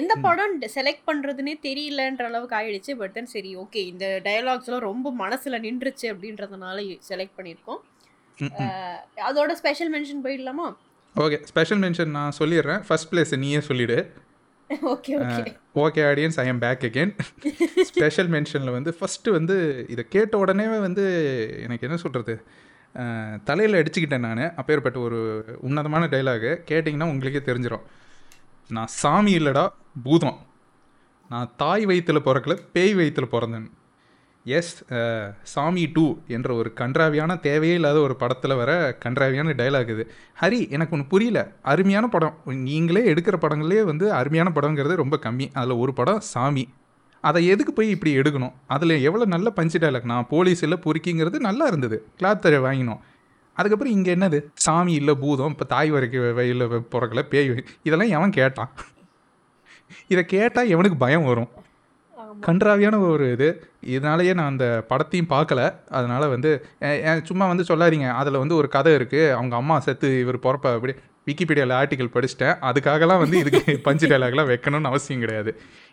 எந்த 0.00 0.14
படம் 0.26 0.54
செலக்ட் 0.76 1.06
பண்றதுனே 1.08 1.54
தெரியலன்ற 1.66 2.26
அளவுக்கு 2.30 2.58
ஆயிடுச்சு. 2.60 2.94
பட் 3.00 3.14
தென் 3.16 3.32
சரி 3.34 3.52
ஓகே 3.62 3.82
இந்த 3.92 4.06
டயலாக்ஸ் 4.26 4.70
எல்லாம் 4.70 4.86
ரொம்ப 4.90 5.12
மனசுல 5.22 5.60
நின்றுச்சு 5.66 6.08
அப்படின்றதுனால 6.12 6.76
செலக்ட் 7.10 7.36
பண்ணியிருக்கோம். 7.38 7.80
அஹ், 8.58 8.98
அதோட 9.28 9.52
ஸ்பெஷல் 9.54 9.92
மென்ஷன் 9.94 10.24
போயிடலாமா? 10.24 10.68
ஓகே 11.16 11.38
ஸ்பெஷல் 11.46 11.82
மென்ஷன் 11.82 12.16
நான் 12.16 12.38
சொல்லிடுறேன். 12.38 12.82
ஃபர்ஸ்ட் 12.86 13.10
பிளேஸ் 13.12 13.32
நீயே 13.44 13.60
சொல்லிடு. 13.68 13.98
Okay 15.82 16.00
audience 16.10 16.38
I 16.42 16.46
am 16.46 16.62
back 16.64 16.82
again 16.88 17.12
special 17.82 18.30
மென்ஷனில் 18.34 18.74
வந்து 18.76 18.90
ஃபஸ்ட்டு 18.98 19.34
வந்து 19.36 19.56
இதை 19.88 20.02
கேட்ட 20.08 20.38
உடனே 20.38 20.66
வந்து 20.86 21.04
எனக்கு 21.64 21.86
என்ன 21.88 21.98
சொல்கிறது 22.04 22.34
தலையில் 23.44 23.78
அடிச்சுக்கிட்டேன் 23.80 24.26
நான். 24.26 24.42
அப்பேற்பட்ட 24.56 24.98
ஒரு 24.98 25.18
உன்னதமான 25.60 26.04
டைலாகு 26.06 26.50
கேட்டிங்கன்னா 26.70 27.10
உங்களுக்கே 27.12 27.42
தெரிஞ்சிடும் 27.50 27.84
நான் 28.70 28.92
சாமி 29.00 29.32
இல்லைடா 29.38 29.64
பூதம். 30.02 30.38
நான் 31.30 31.52
தாய் 31.56 31.84
வயிற்றில் 31.84 32.26
பிறக்கல 32.28 32.54
பேய் 32.72 32.94
வயிற்றில் 32.94 33.32
பிறந்தேன். 33.32 33.68
எஸ் 34.56 34.74
சாமி 35.52 35.84
டூ 35.94 36.04
என்ற 36.34 36.48
ஒரு 36.54 36.70
கன்றாவியான 36.80 37.32
தேவையே 37.46 37.74
இல்லாத 37.74 37.98
ஒரு 38.06 38.14
படத்தில் 38.22 38.54
வர 38.60 38.72
கன்றாவியான 39.04 39.54
டைலாக் 39.60 39.90
இது. 39.94 40.04
ஹரி 40.40 40.60
எனக்கு 40.76 40.94
ஒன்று 40.96 41.06
புரியல. 41.12 41.40
அருமையான 41.72 42.06
படம். 42.14 42.36
நீங்களே 42.44 43.02
எடுக்கிற 43.12 43.36
படங்களே 43.44 43.80
வந்து 43.90 44.06
அருமையான 44.20 44.52
படங்கிறது 44.54 44.94
ரொம்ப 45.02 45.18
கம்மி. 45.26 45.46
அதில் 45.52 45.80
ஒரு 45.84 45.92
படம் 46.00 46.20
சாமி. 46.32 46.64
அதை 47.24 47.40
எதுக்கு 47.52 47.72
போய் 47.72 47.94
இப்படி 47.94 48.10
எடுக்கணும்? 48.16 48.54
அதில் 48.74 48.94
எவ்வளோ 49.08 49.24
நல்ல 49.34 49.50
பஞ்சு 49.50 49.78
டைலாக் 49.78 50.10
நான் 50.12 50.26
போலீஸ் 50.32 50.62
இல்லை 50.62 50.78
பொறுக்கிங்கிறது 50.84 51.38
நல்லா 51.48 51.66
இருந்தது. 51.66 51.96
கிளாத் 52.20 52.52
வாங்கினோம். 52.66 53.00
அதுக்கப்புறம் 53.58 53.94
இங்கே 53.94 54.14
என்னது? 54.14 54.38
சாமி 54.66 54.92
இல்லை 55.00 55.14
பூதம். 55.22 55.54
இப்போ 55.54 55.64
தாய் 55.74 55.90
வரைக்கும் 55.94 56.34
வயலில் 56.34 56.74
பிறக்கல 56.92 57.22
பேய் 57.32 57.48
இதெல்லாம் 57.82 58.14
எவன் 58.16 58.36
கேட்டான்? 58.40 58.70
இதை 60.08 60.22
கேட்டால் 60.34 60.70
எவனுக்கு 60.74 60.96
பயம் 61.04 61.26
வரும்? 61.30 61.48
கன்றாவியான 62.46 62.96
ஒரு 63.10 63.24
இது. 63.32 63.48
இதனாலேயே 63.94 64.32
நான் 64.38 64.50
அந்த 64.52 64.66
படத்தையும் 64.88 65.30
பார்க்கல. 65.34 65.60
அதனால் 65.98 66.26
வந்து 66.28 66.50
சும்மா 67.24 67.46
வந்து 67.52 67.64
சொல்லாதீங்க. 67.70 68.08
அதில் 68.20 68.40
வந்து 68.42 68.54
ஒரு 68.54 68.68
கதை 68.68 68.92
இருக்குது 68.98 69.30
அவங்க 69.38 69.56
அம்மா 69.56 69.76
செத்து 69.86 70.08
இவர் 70.20 70.38
பிறப்ப 70.38 70.74
அப்படி. 70.76 70.94
விக்கிபீடியாவில் 71.28 71.76
ஆர்டிக்கல் 71.78 72.12
படிச்சிட்டேன். 72.14 72.56
அதுக்காகலாம் 72.68 73.22
வந்து 73.24 73.38
இதுக்கு 73.38 73.60
பஞ்சு 73.86 74.06
டைலாக்லாம் 74.08 74.50
வைக்கணும்னு 74.52 74.90
அவசியம் 74.92 75.22
கிடையாது. 75.24 75.50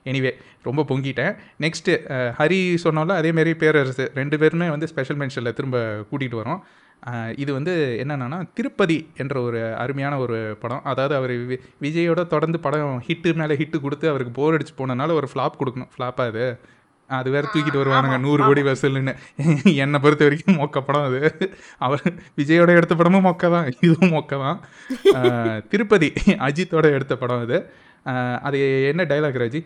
எனிவே 0.10 0.32
ரொம்ப 0.64 0.82
பொங்கிட்டேன். 0.90 1.34
நெக்ஸ்ட்டு 1.64 1.96
ஹரி 2.40 2.60
சொன்னால 2.86 3.18
அதேமாரி 3.22 3.54
பேரரசு. 3.64 4.12
ரெண்டு 4.20 4.40
பேருமே 4.40 4.70
வந்து 4.76 4.88
ஸ்பெஷல் 4.94 5.20
மென்ஷனில் 5.24 5.58
திரும்ப 5.60 5.78
கூட்டிகிட்டு 6.12 6.42
வரோம். 6.44 6.62
இது 7.42 7.52
வந்து 7.56 7.74
என்னென்னா 8.04 8.38
திருப்பதி 8.58 8.98
என்ற 9.22 9.36
ஒரு 9.48 9.60
அருமையான 9.82 10.14
ஒரு 10.24 10.38
படம். 10.62 10.86
அதாவது 10.92 11.14
அவர் 11.20 11.34
விஜயோட 11.86 12.22
தொடர்ந்து 12.34 12.60
படம் 12.66 13.02
ஹிட்டு 13.08 13.32
மேலே 13.42 13.58
ஹிட்டு 13.62 13.80
கொடுத்து 13.84 14.06
அவருக்கு 14.12 14.34
போர் 14.40 14.56
அடிச்சு 14.58 14.74
போனனால 14.80 15.16
ஒரு 15.20 15.28
ஃப்ளாப் 15.34 15.60
கொடுக்கணும். 15.60 15.92
ஃப்ளாப்பாக 15.96 16.32
அது? 16.34 16.46
அது 17.10 17.30
வேற 17.34 17.46
தூக்கிட்டு 17.54 17.82
வருவானுங்க 17.82 18.18
நூறு 18.26 18.42
கோடி 18.46 18.62
வசூல்னு 18.68 19.14
என்னை 19.84 20.00
பொறுத்த 20.04 20.28
வரைக்கும் 20.28 20.60
மொக்க 20.62 20.82
படம் 20.86 21.08
அது. 21.10 21.20
அவர் 21.86 22.06
விஜயோட 22.40 22.70
எடுத்த 22.78 22.94
படமும் 23.00 23.28
மொக்க 23.28 23.50
தான் 23.56 23.68
இதுவும் 23.88 24.14
மொக்க 24.16 24.40
தான். 24.46 24.60
திருப்பதி 25.74 26.10
அஜித்தோட 26.48 26.86
எடுத்த 26.98 27.16
படம் 27.24 27.44
அது. 27.46 27.60
அது 28.48 28.60
என்ன 28.92 29.06
டைலாக் 29.12 29.42
ராஜி? 29.44 29.62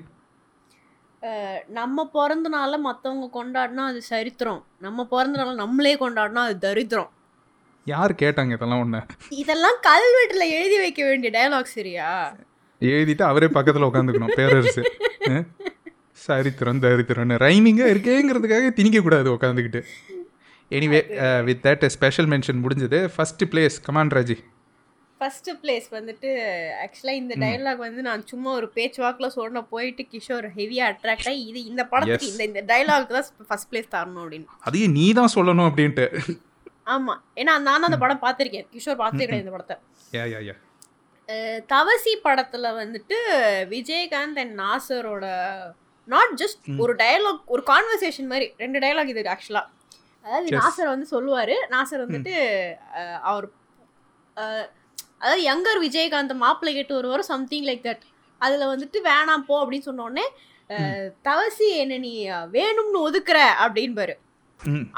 நம்ம 1.78 2.06
பிறந்த 2.18 2.50
நாள 2.58 2.74
மத்தவங்க 2.88 3.30
கொண்டாடினா 3.38 3.86
அது 3.92 4.02
சரித்திரம். 4.12 4.62
நம்ம 4.88 5.06
பிறந்த 5.13 5.38
நாள 5.39 5.56
நம்மளே 5.63 5.96
கொண்டாடினா 6.04 6.44
அது 6.50 6.58
தரித்திரம். 6.68 7.10
யார் 7.88 8.13
கேட்டாங்க 8.22 8.54
இதெல்லாம் 8.58 8.82
ஒன்று 8.84 9.00
இதெல்லாம் 9.42 9.78
கல்வெட்டுல 9.88 10.46
எழுதி 10.58 10.78
வைக்க 10.84 11.02
வேண்டிய 11.10 11.30
டயலாக் 11.36 11.76
சரியா? 11.78 12.10
எழுதிட்டு 12.82 13.24
அவரே 13.30 13.48
பக்கத்தில் 13.56 13.88
உட்காந்துக்கணும் 13.88 14.36
பேரரசு. 14.39 14.84
சரித்திரம் 16.26 16.82
தரித்திரம்னு. 16.84 17.36
ரைமிங்காக 17.46 17.92
இருக்கேங்கிறதுக்காக 17.94 18.72
திணிக்கக்கூடாது 18.80 19.30
உட்காந்துக்கிட்டு 19.36 19.82
anyway 20.72 21.00
with 21.48 21.62
that 21.68 21.86
special 21.96 22.30
mention 22.34 22.60
முடிஞ்சது. 22.63 23.00
First 23.15 23.44
place 23.52 23.78
come on 23.88 24.13
Raji 24.18 24.38
first 25.22 25.50
place 25.62 25.88
வந்துட்டு 25.96 26.30
ஆக்சுவலாக 26.84 27.20
இந்த 27.22 27.34
டயலாக் 27.44 27.82
வந்து 27.86 28.02
நான் 28.02 28.22
சும்மா 28.32 28.50
ஒரு 28.60 28.68
பேச்சுவாக்கில் 28.76 29.34
சொன்ன 29.38 29.63
போயிட்டு 29.74 30.04
கிஷோர் 30.12 30.48
ஹெவியாக 30.60 30.92
அட்ராக்ட் 30.94 31.30
ஆகி 31.32 31.42
இது 31.52 31.60
இந்த 31.72 31.84
படத்துக்கு. 31.94 32.30
இந்த 32.34 32.44
இந்த 32.50 32.62
டயலாக் 32.70 33.15
தான் 33.15 33.28
ஃபர்ஸ்ட் 33.50 33.70
பிளேஸ் 33.72 33.89
தரணும் 33.96 34.22
அப்படின்னு. 34.24 34.48
அதையும் 34.68 34.96
நீ 35.00 35.08
தான் 35.20 35.34
சொல்லணும் 35.36 35.68
அப்படின்ட்டு. 35.70 36.06
ஆமா. 36.89 37.13
ஏன்னா 37.36 37.54
நான் 37.62 37.86
அந்த 37.86 37.97
படம் 37.99 38.21
பார்த்திருக்கேன். 38.21 38.67
கிஷோர் 38.71 38.99
பார்த்தே 38.99 39.23
கிடையாது 39.23 39.45
இந்த 39.45 39.56
படத்தை. 39.56 39.75
தவசி 41.69 42.13
படத்துல 42.23 42.67
வந்துட்டு 42.78 43.17
விஜயகாந்த் 43.71 44.39
அண்ட் 44.39 44.56
நாசரோட 44.60 45.25
நாட் 46.08 46.34
ஜஸ்ட் 46.38 46.60
ஒரு 46.80 46.93
டயலாக் 46.95 47.41
ஒரு 47.47 47.63
கான்வர்சேஷன் 47.67 48.28
மாதிரி 48.28 48.47
ரெண்டு 48.58 48.80
டயலாக் 48.80 49.12
இது 49.13 49.23
ஆக்சுவலா 49.30 49.63
அதாவது. 50.25 50.47
நாசர் 50.60 50.88
வந்து 50.88 51.08
சொல்லுவாரு. 51.12 51.56
நாசர் 51.71 52.04
வந்துட்டு 52.06 52.34
அவர் 53.23 53.47
அதாவது 55.21 55.41
யங்கர் 55.45 55.80
விஜயகாந்த் 55.82 56.34
மாப்பிள்ளை 56.38 56.73
கேட்டு 56.73 56.93
வருவார் 56.95 57.30
சம்திங் 57.30 57.65
லைக் 57.65 57.86
தட் 57.86 58.06
அதுல 58.41 58.65
வந்துட்டு 58.73 58.97
வேணாம் 59.06 59.45
போ 59.45 59.56
அப்படின்னு 59.62 59.88
சொன்ன 59.88 60.04
உடனே 60.04 60.25
அஹ், 60.69 61.08
தவசி 61.25 61.67
என்ன 61.78 61.97
நீ 61.99 62.12
வேணும்னு 62.54 62.99
ஒதுக்குற 63.06 63.38
அப்படின்பாரு. 63.63 64.13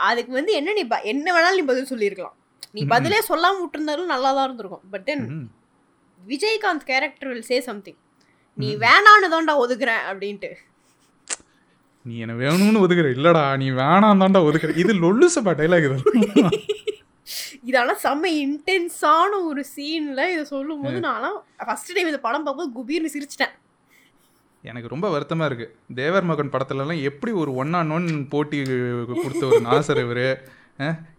அதுக்கு 0.09 0.31
வந்து 0.39 0.53
என்ன 0.59 0.73
நீ 0.77 0.83
என்ன 1.13 1.27
வேணாலும் 1.35 1.59
நீ 1.61 1.65
பதில் 1.71 1.91
சொல்லியிருக்கலாம். 1.91 2.35
நீ 2.75 2.81
பதிலே 2.93 3.19
சொல்லாம 3.29 3.59
விட்டுருந்தாலும் 3.61 4.11
நல்லா 4.13 4.29
தான் 4.33 4.47
இருந்திருக்கும் 4.47 4.83
but 4.93 5.05
then. 5.09 5.25
Vijayakanth 6.19 6.85
character 6.89 7.29
will 7.31 7.47
say 7.51 7.57
something 7.69 7.99
நீ 8.57 8.69
வேணான்னு 8.85 9.27
தான்டா 9.35 9.53
ஒதுக்குறேன் 9.63 10.03
அப்படின்ட்டு. 10.09 10.51
நீ 12.05 12.13
என்ன 12.23 12.33
வேணும்னு 12.43 12.83
ஒதுக்குற. 12.85 13.09
இல்லடா 13.17 13.43
நீ 13.61 13.67
வேணாம் 13.81 14.21
தான்டா 14.23 14.41
ஒதுக்குற. 14.47 14.71
இது 14.83 14.93
லொல்லுசப்பா 15.03 15.53
டைலாக் 15.61 15.87
இது. 15.89 15.97
இதெல்லாம் 17.69 17.99
செம்ம 18.03 18.29
இன்டென்ஸான 18.43 19.31
ஒரு 19.49 19.61
சீன்ல 19.75 20.21
இதை 20.33 20.43
சொல்லும் 20.43 20.81
போது 20.83 20.97
நான்லாம் 21.07 21.37
ஃபர்ஸ்ட் 21.67 21.93
டைம் 21.95 22.09
இந்த 22.11 22.19
படம் 22.25 22.45
பார்க்கும்போது 22.45 22.75
குபீர்னு 22.77 23.11
சிரிச்சிட்டேன். 23.15 23.53
எனக்கு 24.63 24.87
ரொம்ப 24.87 25.09
வருத்தமாக 25.09 25.49
இருக்குது 25.49 25.95
தேவர் 25.95 26.23
மகன் 26.23 26.49
படத்துலலாம் 26.49 27.01
எப்படி 27.01 27.31
ஒரு 27.31 27.55
ஒன் 27.55 27.73
ஆன் 27.73 27.91
ஒன் 27.91 28.27
போட்டி 28.29 28.57
கொடுத்த 29.23 29.45
ஒரு 29.45 29.61
நாசர் 29.61 30.01
இவர்? 30.03 30.25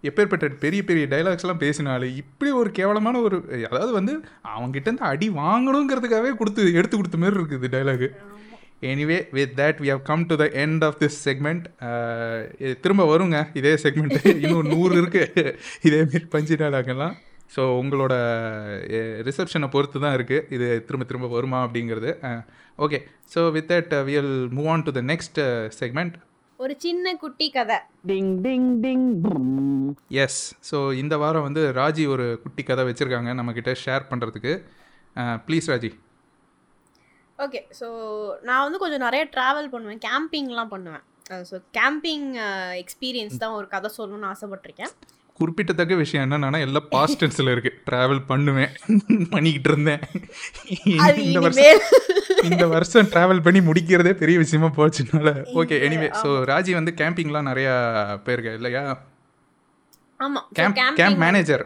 எப்பேற்பட்ட 0.03 0.47
பெரிய 0.59 0.85
பெரிய 0.85 1.07
டைலாக்ஸ்லாம் 1.11 1.63
பேசினாலு 1.65 2.07
இப்படி 2.17 2.51
ஒரு 2.51 2.71
கேவலமான 2.71 3.21
ஒரு 3.21 3.37
அதாவது 3.71 3.93
வந்து 3.93 4.15
அவங்ககிட்ட 4.57 4.89
இருந்து 4.91 5.09
அடி 5.11 5.29
வாங்கணுங்கிறதுக்காகவே 5.31 6.31
கொடுத்து 6.35 6.63
எடுத்து 6.73 6.97
கொடுத்த 6.97 7.19
மாதிரி 7.19 7.41
இருக்குது 7.41 7.73
dialogue 7.75 8.09
anyway 8.91 9.19
with 9.31 9.53
that 9.61 9.81
we 9.83 9.89
have 9.89 10.03
come 10.03 10.27
to 10.27 10.37
the 10.37 10.45
end 10.65 10.85
of 10.85 10.97
this 11.03 11.19
segment 11.25 11.67
திரும்ப 12.81 13.03
வருங்க. 13.13 13.41
இதே 13.55 13.75
செக்மெண்ட் 13.83 14.17
இன்னும் 14.45 14.69
நூறு 14.69 14.95
இருக்குது 15.03 15.55
இதேமாரி 15.83 16.27
பஞ்சு 16.29 16.57
டைலாக்லாம் 16.57 17.15
ஸோ 17.55 17.63
உங்களோட 17.81 18.15
ரிசப்ஷனை 19.29 19.69
பொறுத்து 19.75 20.05
தான் 20.05 20.15
இருக்குது 20.19 20.47
இது 20.57 20.69
திரும்ப 20.89 21.07
திரும்ப 21.11 21.31
வருமா 21.37 21.59
அப்படிங்கிறது. 21.67 22.11
Okay 22.85 22.99
so 23.33 23.41
with 23.57 23.71
that 23.73 23.95
we'll 24.09 24.35
move 24.59 24.71
on 24.75 24.85
to 24.89 24.95
the 24.99 25.03
next 25.13 25.41
segment 25.81 26.15
ஒரு 26.59 26.75
சின்ன 26.85 27.15
குட்டி 27.23 27.47
கதை. 27.57 27.77
டிங் 28.11 28.33
டிங் 28.47 28.69
டிங் 28.85 29.07
எஸ் 30.25 30.41
ஸோ 30.71 30.79
இந்த 31.03 31.15
வாரம் 31.23 31.47
வந்து 31.49 31.63
ராஜி 31.81 32.05
ஒரு 32.15 32.27
குட்டி 32.45 32.63
கதை 32.69 32.83
வச்சுருக்காங்க 32.89 33.31
நம்மக்கிட்ட 33.39 33.73
ஷேர் 33.85 34.09
பண்ணுறதுக்கு 34.11 34.53
ப்ளீஸ் 35.47 35.71
ராஜி. 35.73 35.91
ஓகே 37.39 37.61
ஸோ 37.81 37.89
நான் 38.49 38.65
வந்து 38.67 38.81
கொஞ்சம் 38.83 39.05
நிறைய 39.07 39.23
ட்ராவல் 39.37 39.73
பண்ணுவேன். 39.73 40.03
கேம்பிங்லாம் 40.09 40.73
பண்ணுவேன். 40.75 41.05
ஸோ 41.51 41.57
கேம்பிங் 41.79 42.29
எக்ஸ்பீரியன்ஸ் 42.83 43.41
தான் 43.43 43.57
ஒரு 43.59 43.67
கதை 43.75 43.91
சொல்லணும்னு 43.99 44.31
ஆசைப்பட்டிருக்கேன். 44.33 44.95
குறிப்பிட்டத்தக்க 45.39 45.95
விஷயம் 46.03 46.25
என்னன்னா 46.25 46.59
எல்லாம் 46.67 46.89
பாஸ்ட் 46.95 47.21
டென்ஸில் 47.21 47.51
இருக்குது 47.53 47.79
ட்ராவல் 47.89 48.21
பண்ணுவேன். 48.31 48.73
பண்ணிக்கிட்டு 49.35 49.71
இருந்தேன். 49.73 50.03
இந்த 51.27 51.41
வருஷம் 51.47 51.83
இந்த 52.51 52.65
வருஷம் 52.75 53.11
ட்ராவல் 53.15 53.45
பண்ணி 53.47 53.61
முடிக்கிறதே 53.69 54.13
பெரிய 54.23 54.39
விஷயமா 54.45 54.71
போச்சுனால. 54.79 55.31
ஓகே 55.61 55.79
எனிவே 55.87 56.09
ஸோ 56.23 56.31
ராஜி 56.53 56.75
வந்து 56.79 56.95
கேம்பிங்லாம் 57.01 57.49
நிறையா 57.51 57.75
போயிருக்க 58.27 58.59
இல்லையா? 58.61 58.83
கேம்ப் 60.59 60.77
கேம்ப் 61.01 61.23
மேனேஜர் 61.25 61.65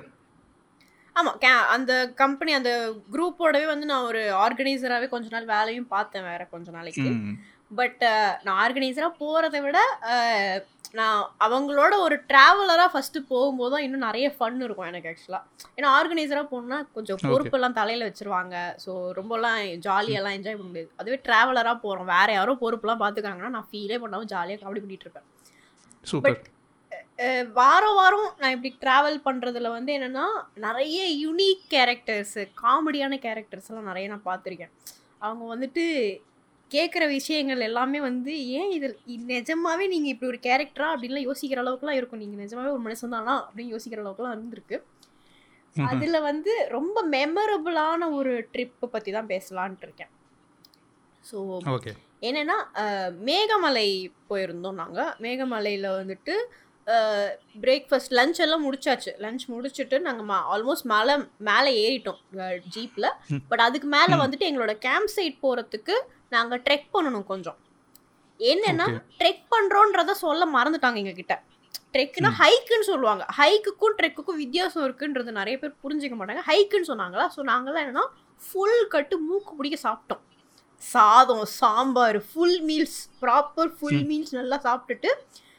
ஆமாம் 1.17 1.37
கே 1.43 1.51
அந்த 1.75 1.93
கம்பெனி 2.23 2.53
அந்த 2.59 2.71
குரூப்போடவே 3.13 3.67
வந்து 3.73 3.87
நான் 3.91 4.09
ஒரு 4.09 4.23
ஆர்கனைசராகவே 4.45 5.07
கொஞ்ச 5.13 5.27
நாள் 5.35 5.47
வேலையும் 5.53 5.87
பார்த்தேன் 5.95 6.27
வேற 6.31 6.43
கொஞ்ச 6.55 6.67
நாளைக்கு. 6.79 7.07
பட் 7.71 8.03
நான் 8.45 8.59
ஆர்கனைசராக 8.63 9.21
போகிறத 9.21 9.61
விட 9.61 9.79
நான் 10.95 11.21
அவங்களோட 11.41 11.95
ஒரு 11.99 12.17
ட்ராவலராக 12.29 12.91
ஃபஸ்ட்டு 12.93 13.21
போகும்போது 13.29 13.73
தான் 13.73 13.83
இன்னும் 13.83 14.05
நிறைய 14.05 14.35
ஃபன் 14.37 14.63
இருக்கும் 14.63 14.87
எனக்கு 14.87 15.09
ஆக்சுவலாக 15.09 15.43
ஏன்னா 15.77 15.89
ஆர்கனைசராக 15.97 16.47
போகணுன்னா 16.51 16.79
கொஞ்சம். 16.93 17.19
பொறுப்பெல்லாம் 17.33 17.73
தலையில் 17.73 18.07
வச்சிருவாங்க. 18.07 18.55
ஸோ 18.85 18.91
ரொம்பலாம் 19.13 19.59
ஜாலியெல்லாம் 19.87 20.37
என்ஜாய் 20.37 20.59
பண்ண 20.59 20.69
முடியாது. 20.69 20.91
அதுவே 20.97 21.21
ட்ராவலராக 21.25 21.79
போகிறோம் 21.81 22.07
வேற 22.07 22.33
யாரோ 22.33 22.53
பொறுப்புலாம் 22.61 23.03
பார்த்துக்காங்கன்னா 23.03 23.49
நான் 23.49 23.69
ஃபீலே 23.73 23.99
பண்ணாமல் 23.99 24.27
ஜாலியாக 24.27 24.63
காமெடி 24.63 24.83
பண்ணிட்டு 24.85 25.07
இருப்பேன். 25.09 25.27
அஹ் 27.19 27.53
வாரம் 27.53 27.95
வாரம் 27.95 28.29
நான் 28.39 28.51
இப்படி 28.51 28.77
ட்ராவல் 28.81 29.19
பண்ணுறதுல 29.25 29.71
வந்து 29.71 29.93
என்னென்னா 29.93 30.27
நிறைய 30.59 31.01
யூனிக் 31.25 31.65
கேரக்டர்ஸு 31.71 32.43
காமெடியான 32.63 33.19
கேரக்டர்ஸ் 33.19 33.69
எல்லாம் 33.69 33.85
நிறைய 33.85 34.09
நான் 34.09 34.27
பார்த்துருக்கேன் 34.27 34.73
அவங்க 35.19 35.45
வந்துட்டு 35.55 35.85
கேட்குற 36.71 37.05
விஷயங்கள் 37.11 37.61
எல்லாமே 37.67 37.99
வந்து 38.05 38.31
ஏன் 38.57 38.71
இதில் 38.73 38.97
நிஜமாவே 39.31 39.85
நீங்கள் 39.91 40.13
இப்படி 40.13 40.29
ஒரு 40.29 40.41
கேரக்டரா 40.43 40.89
அப்படின்லாம் 40.93 41.27
யோசிக்கிற 41.27 41.61
அளவுக்குலாம் 41.63 41.99
இருக்கும். 41.99 42.23
நீங்கள் 42.23 42.43
நிஜமாவே 42.43 42.71
ஒரு 42.73 42.85
மனுஷன் 42.87 43.15
தானா? 43.15 43.35
அப்படின்னு 43.43 43.75
யோசிக்கிற 43.75 44.03
அளவுக்குலாம் 44.03 44.35
இருந்திருக்கு. 44.37 44.79
அதில் 45.87 46.25
வந்து 46.27 46.53
ரொம்ப 46.71 46.99
மெமரபுளான 47.11 48.03
ஒரு 48.19 48.33
ட்ரிப்பை 48.53 48.87
பற்றி 48.89 49.11
தான் 49.13 49.31
பேசலான்ட்டு 49.31 49.87
இருக்கேன். 49.87 50.13
ஸோ 51.25 51.37
என்னன்னா 52.23 52.55
அஹ், 52.83 53.13
மேகமலை 53.25 53.89
போயிருந்தோம் 54.29 54.79
நாங்கள் 54.79 55.13
மேகமலையில் 55.21 55.89
வந்துட்டு 55.97 56.35
பிரேக்ஃபாஸ்ட் 57.65 58.13
லஞ்ச் 58.19 58.41
எல்லாம் 58.45 58.65
முடிச்சாச்சு. 58.67 59.13
லஞ்ச் 59.25 59.45
முடிச்சுட்டு 59.53 59.97
நாங்கள் 60.07 60.45
ஆல்மோஸ்ட் 60.55 60.87
மேலே 60.93 61.15
மேலே 61.49 61.71
ஏறிட்டோம் 61.85 62.21
ஜீப்பில் 62.75 63.09
பட் 63.51 63.63
அதுக்கு 63.67 63.89
மேலே 63.97 64.17
வந்துட்டு 64.23 64.49
எங்களோட 64.51 64.75
கேம்ப் 64.87 65.13
சைட் 65.17 65.39
போகிறதுக்கு 65.45 65.97
நாங்கள் 66.37 66.63
ட்ரெக் 66.67 66.89
பண்ணணும் 66.97 67.27
கொஞ்சம். 67.33 67.59
என்னன்னா. 68.41 68.87
ட்ரெக் 69.21 69.45
பண்ணுறோன்றத 69.55 70.15
சொல்ல 70.25 70.47
மறந்துட்டாங்க 70.57 71.01
எங்ககிட்ட. 71.03 71.37
ட்ரெக்னா 71.95 72.31
ஹைக்குன்னு 72.41 72.87
சொல்லுவாங்க. 72.93 73.25
ஹைக்குக்கும் 73.39 73.97
ட்ரெக்குக்கும் 73.99 74.41
வித்தியாசம் 74.43 74.85
இருக்குன்றது 74.87 75.31
நிறைய 75.41 75.57
பேர் 75.61 75.81
புரிஞ்சுக்க 75.85 76.17
மாட்டாங்க. 76.19 76.43
ஹைக்குன்னு 76.51 76.91
சொன்னாங்களா? 76.93 77.27
ஸோ 77.35 77.43
நாங்களாம் 77.53 77.85
என்னன்னா 77.85 78.05
ஃபுல் 78.41 78.81
கட்டு 78.95 79.17
மூக்கு 79.29 79.53
பிடிக்க 79.59 79.77
சாப்பிட்டோம். 79.87 80.23
சாதம் 80.83 81.47
sambar 81.61 82.19
full 82.29 82.59
meals 82.69 82.99
proper 83.23 83.71
full 83.79 84.03
meals 84.11 84.35
நல்லா 84.41 84.57
சாப்பிட்டுட்டு 84.67 85.11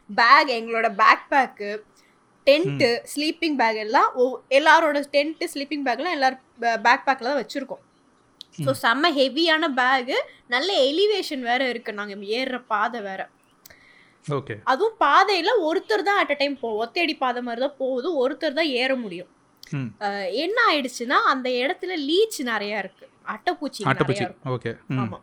பேக் 0.10 0.50
எங்களோட 0.58 0.88
bag 1.02 1.26
bag 1.34 1.70
tent 2.48 2.90
sleeping 3.14 3.58
bag 3.62 3.80
எல்லாம் 3.86 4.10
எல்லாரோட 4.58 4.98
டென்ட்டு 5.16 5.50
ஸ்லீப்பிங் 5.54 5.86
பேக்லாம் 5.88 6.16
எல்லாரும் 6.18 6.44
பேக் 6.86 7.06
பேக்கில் 7.08 7.30
தான் 7.30 7.42
வச்சுருக்கோம். 7.42 7.84
ஸோ 8.66 8.72
செம்ம 8.84 9.10
ஹெவியான 9.18 9.66
பேகு 9.80 10.18
நல்ல 10.54 10.70
எலிவேஷன் 10.90 11.44
வேற 11.50 11.62
இருக்கு. 11.72 11.92
நாங்கள் 12.00 12.30
ஏறுற 12.38 12.58
பாதை 12.74 13.00
வேற. 13.08 13.22
ஓகே. 14.26 14.56
அதுவும் 14.72 14.96
பாதையில் 15.04 15.52
ஒருத்தர் 15.68 16.08
தான் 16.08 16.20
அட் 16.22 16.34
அ 16.36 16.38
டைம் 16.40 16.56
போவோம் 16.62 16.82
ஒத்தையடி 16.84 17.16
பாதை 17.24 17.42
மாதிரி 17.48 17.62
தான் 17.66 17.78
போகுது. 17.84 18.10
ஒருத்தர் 18.24 18.58
தான் 18.60 18.72
ஏற 18.82 18.92
முடியும். 19.04 19.32
என்ன 20.44 20.58
ஆயிடுச்சுன்னா 20.70 21.18
அந்த 21.34 21.48
இடத்துல 21.64 21.94
லீச் 22.10 22.40
நிறைய 22.52 22.84
இருக்கு. 22.84 23.06
அட்டைப்பூச்சி 23.34 23.82
நிறைய 23.82 23.94
அட்டைப்பூச்சி. 23.94 24.26
ஓகே. 24.56 24.72
ம். 24.94 25.00
ஆமா. 25.02 25.20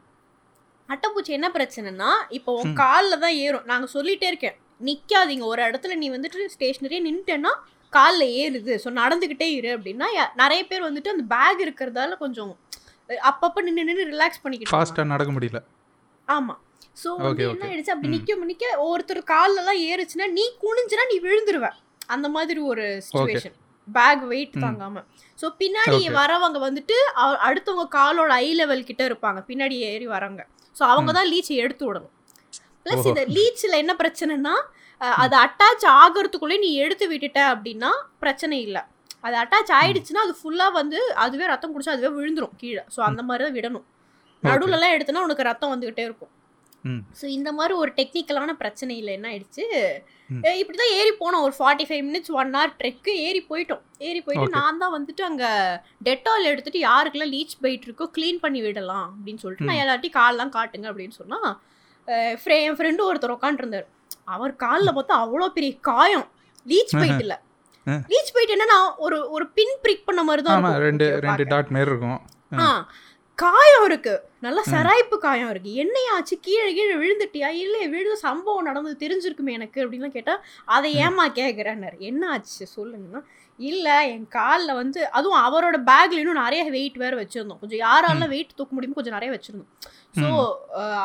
அட்டைப்பூச்சி 0.88 1.32
என்ன 1.38 1.48
பிரச்சனைனா 1.56 2.10
இப்போ 2.38 2.50
உன் 2.62 2.74
காலில் 2.82 3.22
தான் 3.24 3.36
ஏறும். 3.44 3.66
நாங்க 3.72 3.86
சொல்லிட்டே 3.96 4.28
இருக்கேன். 4.32 4.56
நிக்காதீங்க. 4.80 5.44
ஒரு 5.52 5.62
இடத்துல 5.68 5.96
நீ 6.02 6.06
வந்துட்டு 6.14 6.52
ஸ்டேஷனரியே 6.56 7.00
நின்றுட்டேன்னா 7.06 7.52
காலில் 7.92 8.34
ஏறுது. 8.42 8.74
ஸோ 8.84 8.88
நடந்துக்கிட்டே 9.00 9.48
இரு 9.58 9.70
அப்படின்னா 9.76 10.06
நிறைய 10.42 10.62
பேர் 10.70 10.86
வந்துட்டு 10.88 11.12
அந்த 11.14 11.24
பேக் 11.34 11.60
இருக்கிறதால 11.66 12.16
கொஞ்சம் 12.24 12.52
அப்பப்ப 13.30 13.62
நின்று 13.66 13.84
நின்று 13.88 14.04
ரிலாக்ஸ் 14.12 14.42
பண்ணிக்கிட்டு. 14.44 14.72
ஃபாஸ்ட்டாக 14.74 15.10
நடக்க 15.12 15.32
முடியல. 15.36 15.60
ஆமா. 16.28 16.54
ஸோ 17.02 17.08
என்ன. 17.46 17.64
ஆயிடுச்சு 17.68 17.92
அப்படி 17.94 18.08
ம். 18.08 18.14
நிக்க 18.14 18.46
நிக்க 18.50 18.64
ஒருத்தர் 18.88 19.20
கால்ல 19.32 19.60
எல்லாம் 19.62 19.80
ஏறுச்சுன்னா 19.90 20.26
நீ 20.38 20.44
குனிஞ்சுனா 20.64 21.04
நீ 21.12 21.16
விழுந்துருவ. 21.26 21.68
அந்த 22.14 22.26
மாதிரி 22.36 22.60
ஒரு 22.72 22.84
சுச்சுவேஷன் 23.06 23.56
பேக் 23.88 24.22
வெயிட். 24.32 24.54
தாங்காம. 24.64 24.98
ஸோ 25.38 25.46
பின்னாடி. 25.60 25.98
வரவங்க 26.18 26.58
வந்துட்டு 26.66 26.96
அடுத்தவங்க 27.48 27.86
காலோட 27.96 28.30
ஐ 28.44 28.48
லெவல் 28.60 28.88
கிட்ட 28.90 29.02
இருப்பாங்க. 29.10 29.40
பின்னாடி 29.50 29.78
ஏறி 29.90 30.06
வரவங்க. 30.14 30.44
ஸோ 30.76 30.82
அவங்க 30.92 31.10
தான் 31.18 31.30
லீச்சை 31.32 31.56
எடுத்து 31.64 31.84
விடணும். 31.88 32.12
ப்ளஸ். 32.86 33.06
இந்த 33.10 33.24
லீச்சில் 33.36 33.80
என்ன 33.82 33.92
பிரச்சனைனா 34.02 34.54
அது 35.22 35.34
அட்டாச் 35.44 35.86
ஆகிறதுக்குள்ளே 36.00 36.58
நீ 36.64 36.70
எடுத்து 36.84 37.06
விட்டுட்ட 37.12 37.40
அப்படின்னா 37.52 37.90
பிரச்சனை 38.24 38.58
இல்லை. 38.66 38.82
அது 39.26 39.36
அட்டாச் 39.42 39.72
ஆயிடுச்சுன்னா 39.78 40.22
அது 40.26 40.34
ஃபுல்லாக 40.40 40.72
வந்து 40.80 40.98
அதுவே 41.24 41.44
ரத்தம் 41.52 41.72
குடிச்சா 41.74 41.96
அதுவே 41.96 42.12
விழுந்துரும் 42.18 42.56
கீழே. 42.62 42.82
ஸோ 42.94 43.00
அந்த 43.08 43.20
மாதிரி 43.28 43.44
தான் 43.46 43.56
விடணும். 43.58 43.86
நடுவுலலாம் 44.42 44.94
எடுத்தனா 44.96 45.26
உனக்கு 45.26 45.48
ரத்தம் 45.50 45.72
வந்துகிட்டே 45.74 46.04
இருக்கும். 46.08 46.32
ஸோ 47.18 47.24
இந்த 47.36 47.50
மாதிரி 47.58 47.74
ஒரு 47.82 47.90
டெக்னிக்கலான 47.98 48.54
பிரச்சனையில் 48.62 49.14
என்ன 49.14 49.26
ஆயிடுச்சு? 49.30 49.64
இப்படி 50.60 50.76
தான் 50.80 50.94
ஏறி 50.98 51.12
போனோம். 51.20 51.44
ஒரு 51.46 51.54
forty 51.58 51.84
five 51.88 52.02
minutes 52.08 52.32
one 52.40 52.50
hour 52.56 52.74
trek 52.80 53.12
ஏறி 53.26 53.40
போயிட்டோம். 53.50 53.82
ஏறி 54.08 54.20
போயிட்டு. 54.26 54.54
நான் 54.56 54.80
தான் 54.82 54.94
வந்துட்டு 54.96 55.22
அங்கே 55.28 55.50
டெட்டால் 56.08 56.50
எடுத்துட்டு 56.52 56.80
யாருக்கெல்லாம் 56.88 57.32
லீச் 57.36 57.56
பைட் 57.64 57.86
இருக்கோ 57.88 58.08
க்ளீன் 58.16 58.42
பண்ணி 58.44 58.62
விடலாம் 58.66 59.08
அப்படின்னு 59.14 59.42
சொல்லிட்டு 59.44 59.68
நான் 59.70 59.78
ம். 59.78 59.84
எல்லார்ட்டையும் 59.84 60.18
கால்லாம் 60.20 60.54
காட்டுங்க 60.58 60.88
அப்படின்னு 60.92 61.16
சொன்னால் 61.20 61.48
என் 62.06 62.76
ஃப்ரெண்டு 62.76 63.02
ஒருத்தர் 63.08 63.36
உட்காந்துருந்தார் 63.36 63.86
அவர் 64.24 64.56
காலில் 64.56 64.94
பார்த்தா 64.94 65.14
அவ்வளோ 65.24 65.46
பெரிய 65.48 65.78
காயம். 65.80 66.26
லீச் 66.66 66.94
பைட் 66.96 67.20
இல்லை. 67.20 67.36
லீச் 67.86 68.32
பைட் 68.34 68.52
என்னன்னா 68.54 68.78
ஒரு 68.96 69.30
ஒரு 69.30 69.46
பின் 69.48 69.78
பிரிக் 69.82 70.04
பண்ண 70.04 70.22
மாதிரி 70.22 70.42
தான். 70.42 70.56
ரெண்டு 70.78 71.06
ரெண்டு. 71.20 71.44
டாட் 71.46 71.68
மாரி 71.68 71.90
இருக்கும். 71.90 72.20
ஆ. 72.58 72.86
காயம் 73.38 73.84
இருக்கு. 73.86 74.12
நல்ல 74.44 74.60
சராய்ப்பு 74.72 75.16
காயம் 75.24 75.48
இருக்கு. 75.52 75.70
என்னையாச்சு 75.82 76.34
கீழே 76.46 76.68
கீழே 76.76 76.94
விழுந்துட்டியா? 77.00 77.48
இல்லை 77.62 77.80
விழுந்த 77.94 78.16
சம்பவம் 78.26 78.68
நடந்தது 78.68 78.94
தெரிஞ்சிருக்குமே 79.02 79.56
எனக்கு 79.58 79.78
அப்படின்லாம் 79.84 80.14
கேட்டா 80.16 80.34
அதை 80.74 80.90
ஏமா 81.06 81.24
கேட்குறேன்னாரு 81.38 81.96
என்ன 82.10 82.28
ஆச்சு 82.34 82.66
சொல்லுங்கன்னா 82.76 83.22
இல்லை 83.58 83.96
என் 84.12 84.28
காலில் 84.36 84.78
வந்து 84.80 85.00
அதுவும் 85.16 85.40
அவரோட 85.46 85.76
பேக்ல 85.90 86.20
இன்னும் 86.22 86.40
நிறைய 86.44 86.62
வெயிட் 86.76 86.96
வேற 87.02 87.14
வச்சிருந்தோம். 87.20 87.60
கொஞ்சம் 87.60 87.82
யாரால 87.84 88.26
வெயிட் 88.32 88.56
தூக்க 88.58 88.72
முடியுமோ 88.76 88.98
கொஞ்சம் 88.98 89.16
நிறைய 89.18 89.30
வச்சிருந்தோம். 89.34 89.70
ஸோ 90.20 90.26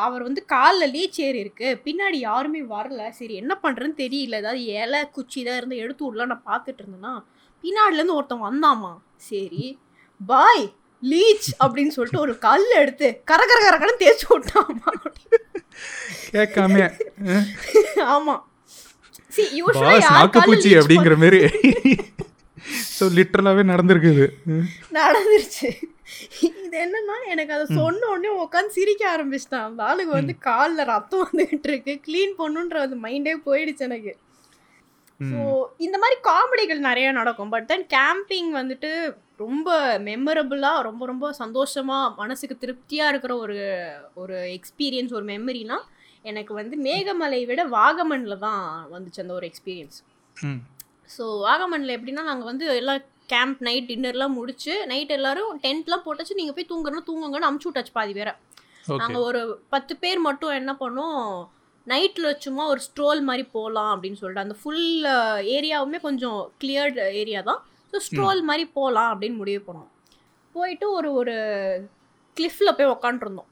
அவர் 0.06 0.26
வந்து 0.28 0.42
காலில் 0.54 0.92
லீச் 0.96 1.20
ஏறி 1.26 1.38
இருக்கு. 1.44 1.68
பின்னாடி 1.86 2.18
யாருமே 2.28 2.62
வரல. 2.74 3.02
சரி 3.20 3.34
என்ன 3.42 3.54
பண்றேன்னு 3.64 4.00
தெரியல. 4.04 4.40
ஏதாவது 4.42 4.62
இலை 4.80 5.00
குச்சி 5.16 5.40
தான் 5.48 5.60
இருந்து 5.60 5.82
எடுத்து 5.84 6.04
விடலாம் 6.06 6.32
நான் 6.34 6.48
பார்த்துட்டு 6.50 6.82
இருந்தேன்னா 6.84 7.14
பின்னாடிலேருந்து 7.64 8.18
ஒருத்தன் 8.18 8.46
வந்தாமா 8.48 8.92
சரி 9.30 9.64
பாய் 10.20 10.66
லீச் 11.02 11.48
அப்படின்னு 11.62 11.94
சொல்லிட்டு 11.96 12.24
ஒரு 12.26 12.34
கல் 12.46 12.68
எடுத்து 12.82 13.08
கர 13.30 13.40
கர 13.50 13.58
கரகரன்னு 13.66 14.02
தேய்ச்சி 14.02 14.26
விட்டாமா? 14.32 14.92
கேட்காம 16.34 16.88
ஆமா. 18.14 18.36
சி 19.34 19.42
யூஸ்வலா 19.58 19.92
பாஸ் 19.92 20.06
யார் 20.06 20.48
leech 20.52 20.68
அப்படிங்கிற 20.80 21.16
மாதிரி 21.22 21.40
ஸோ 22.96 23.04
லிட்டரலாகவே 23.16 23.62
நடந்திருக்குது. 23.70 24.24
நடந்துருச்சு. 24.96 25.68
இது 26.46 26.76
என்னன்னா 26.84 27.16
எனக்கு 27.32 27.52
அதை 27.56 27.66
சொன்ன 27.78 28.08
உடனே 28.12 28.30
உட்காந்து 28.42 28.76
சிரிக்க 28.78 29.02
ஆரம்பிச்சிட்டான். 29.12 29.78
ஆளுக்கு 29.88 30.12
வந்து 30.18 30.34
காலில் 30.48 30.88
ரத்தம் 30.90 31.24
வந்துகிட்டு 31.28 31.68
இருக்கு. 31.70 31.94
க்ளீன் 32.06 32.34
பண்ணுன்ற 32.40 32.82
அந்த 32.86 32.96
மைண்டே 33.06 33.34
போயிடுச்சு 33.46 33.86
எனக்கு. 33.88 34.12
ஸோ 35.20 35.38
இந்த 35.86 35.96
மாதிரி 36.02 36.18
காமெடிகள் 36.30 36.86
நிறைய 36.88 37.08
நடக்கும். 37.20 37.52
பட் 37.54 37.68
தென் 37.72 37.86
கேம்பிங் 37.96 38.50
வந்துட்டு 38.60 38.90
ரொம்ப 39.40 39.68
மெமரபுளாக 40.08 40.84
ரொம்ப 40.88 41.02
ரொம்ப 41.06 41.26
சந்தோஷமாக 41.40 42.14
மனசுக்கு 42.16 42.56
திருப்தியாக 42.58 43.12
இருக்கிற 43.12 43.34
ஒரு 43.44 43.58
ஒரு 44.14 44.36
எக்ஸ்பீரியன்ஸ் 44.56 45.14
ஒரு 45.18 45.26
மெமரினா 45.32 45.78
எனக்கு 46.24 46.52
வந்து 46.54 46.76
மேகமலை 46.86 47.40
விட 47.50 47.62
வாகமனில் 47.76 48.42
தான் 48.46 48.62
வந்துச்சு 48.94 49.22
அந்த 49.24 49.34
ஒரு 49.38 49.46
எக்ஸ்பீரியன்ஸ் 49.50 49.98
ஸோ 51.10 51.24
வாகமனில் 51.46 51.96
எப்படின்னா 51.96 52.22
நாங்கள் 52.22 52.50
வந்து 52.50 52.66
எல்லாம் 52.80 53.00
கேம்ப் 53.28 53.60
நைட் 53.66 53.88
டின்னர்லாம் 53.88 54.36
முடிச்சு 54.38 54.72
நைட் 54.92 55.14
எல்லாரும் 55.16 55.50
டென்ட்லாம் 55.64 56.04
போட்டாச்சு 56.06 56.38
நீங்கள் 56.40 56.56
போய் 56.56 56.70
தூங்குறனா 56.70 57.02
தூங்குங்கன்னு 57.08 57.48
அமுச்சு 57.48 57.68
விட்டாச்சு 57.68 57.94
பாதி 57.98 58.12
பேரை. 58.12 58.32
நாங்கள் 59.00 59.24
ஒரு 59.28 59.40
பத்து 59.68 59.92
பேர் 59.96 60.20
மட்டும் 60.28 60.58
என்ன 60.60 60.72
பண்ணோம் 60.82 61.24
நைட்டில் 61.86 62.38
சும்மா 62.44 62.64
ஒரு 62.72 62.80
ஸ்ட்ரோல் 62.86 63.20
மாதிரி 63.28 63.44
போகலாம் 63.56 63.92
அப்படின்னு 63.94 64.20
சொல்லிட்டு 64.20 64.44
அந்த 64.44 64.56
ஃபுல் 64.60 64.84
ஏரியாவுமே 65.56 65.98
கொஞ்சம் 66.06 66.40
கிளியர்டு 66.62 67.04
ஏரியா 67.22 67.40
தான். 67.50 67.60
ஸோ 67.92 67.98
ஸ்ட்ரோல் 68.06 68.42
மாதிரி 68.50 68.64
போகலாம் 68.78 69.10
அப்படின்னு 69.12 69.40
முடிவு 69.42 69.62
பண்ணோம். 69.68 69.90
போயிட்டு 70.54 70.86
ஒரு 70.98 71.08
ஒரு 71.20 71.34
கிளிஃபில் 72.36 72.76
போய் 72.78 72.92
உக்காண்ட்ருந்தோம் 72.96 73.50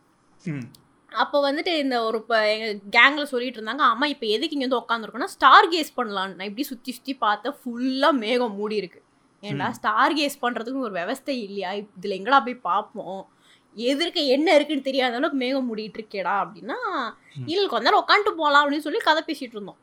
அப்போ 1.12 1.37
வந்துட்டு 1.46 1.72
இந்த 1.83 1.96
ஒரு 2.07 2.16
இப்போ 2.22 2.38
எங்கள் 2.55 2.74
கேங்கில் 2.96 3.31
சொல்லிட்டு 3.31 3.59
இருந்தாங்க 3.59 3.85
அம்மா 3.92 4.07
இப்போ 4.14 4.27
எதுக்கு 4.35 4.57
இங்கே 4.57 4.66
வந்து 4.66 4.81
உட்காந்துருக்கோன்னா 4.83 5.31
ஸ்டார் 5.35 5.68
கேஸ் 5.74 5.90
பண்ணலான்னு 5.98 6.37
நான் 6.38 6.48
இப்படி 6.51 6.66
சுற்றி 6.70 6.90
சுற்றி 6.96 7.14
பார்த்தேன் 7.24 7.57
ஃபுல்லாக 7.61 8.20
மேகம் 8.24 8.57
மூடி 8.59 8.77
இருக்கு. 8.83 9.01
ஏன்டா 9.42 9.66
ஸ்டார் 9.79 10.16
கேஸ் 10.18 10.37
பண்ணுறதுக்கு 10.44 10.85
ஒரு 10.87 10.94
விவஸ்தை 11.01 11.35
இல்லையா? 11.46 11.70
இதில் 11.81 12.16
எங்கடா 12.18 12.38
போய் 12.46 12.57
பார்ப்போம்? 12.68 13.20
எதிர்க்க 13.77 14.20
என்ன 14.37 14.55
இருக்குன்னு 14.57 14.88
தெரியாத 14.88 15.18
அளவுக்கு 15.18 15.42
மேகம் 15.44 15.68
மூடிட்டு 15.70 15.98
இருக்கேடா 16.01 16.35
அப்படின்னா 16.44 16.79
இல்லை 17.53 17.66
கொஞ்ச 17.72 17.85
நேரம் 17.87 18.03
உட்காந்துட்டு 18.05 18.38
போகலாம் 18.40 18.62
அப்படின்னு 18.62 18.87
சொல்லி 18.87 19.03
கதை 19.09 19.22
பேசிகிட்டு 19.29 19.57
இருந்தோம். 19.59 19.81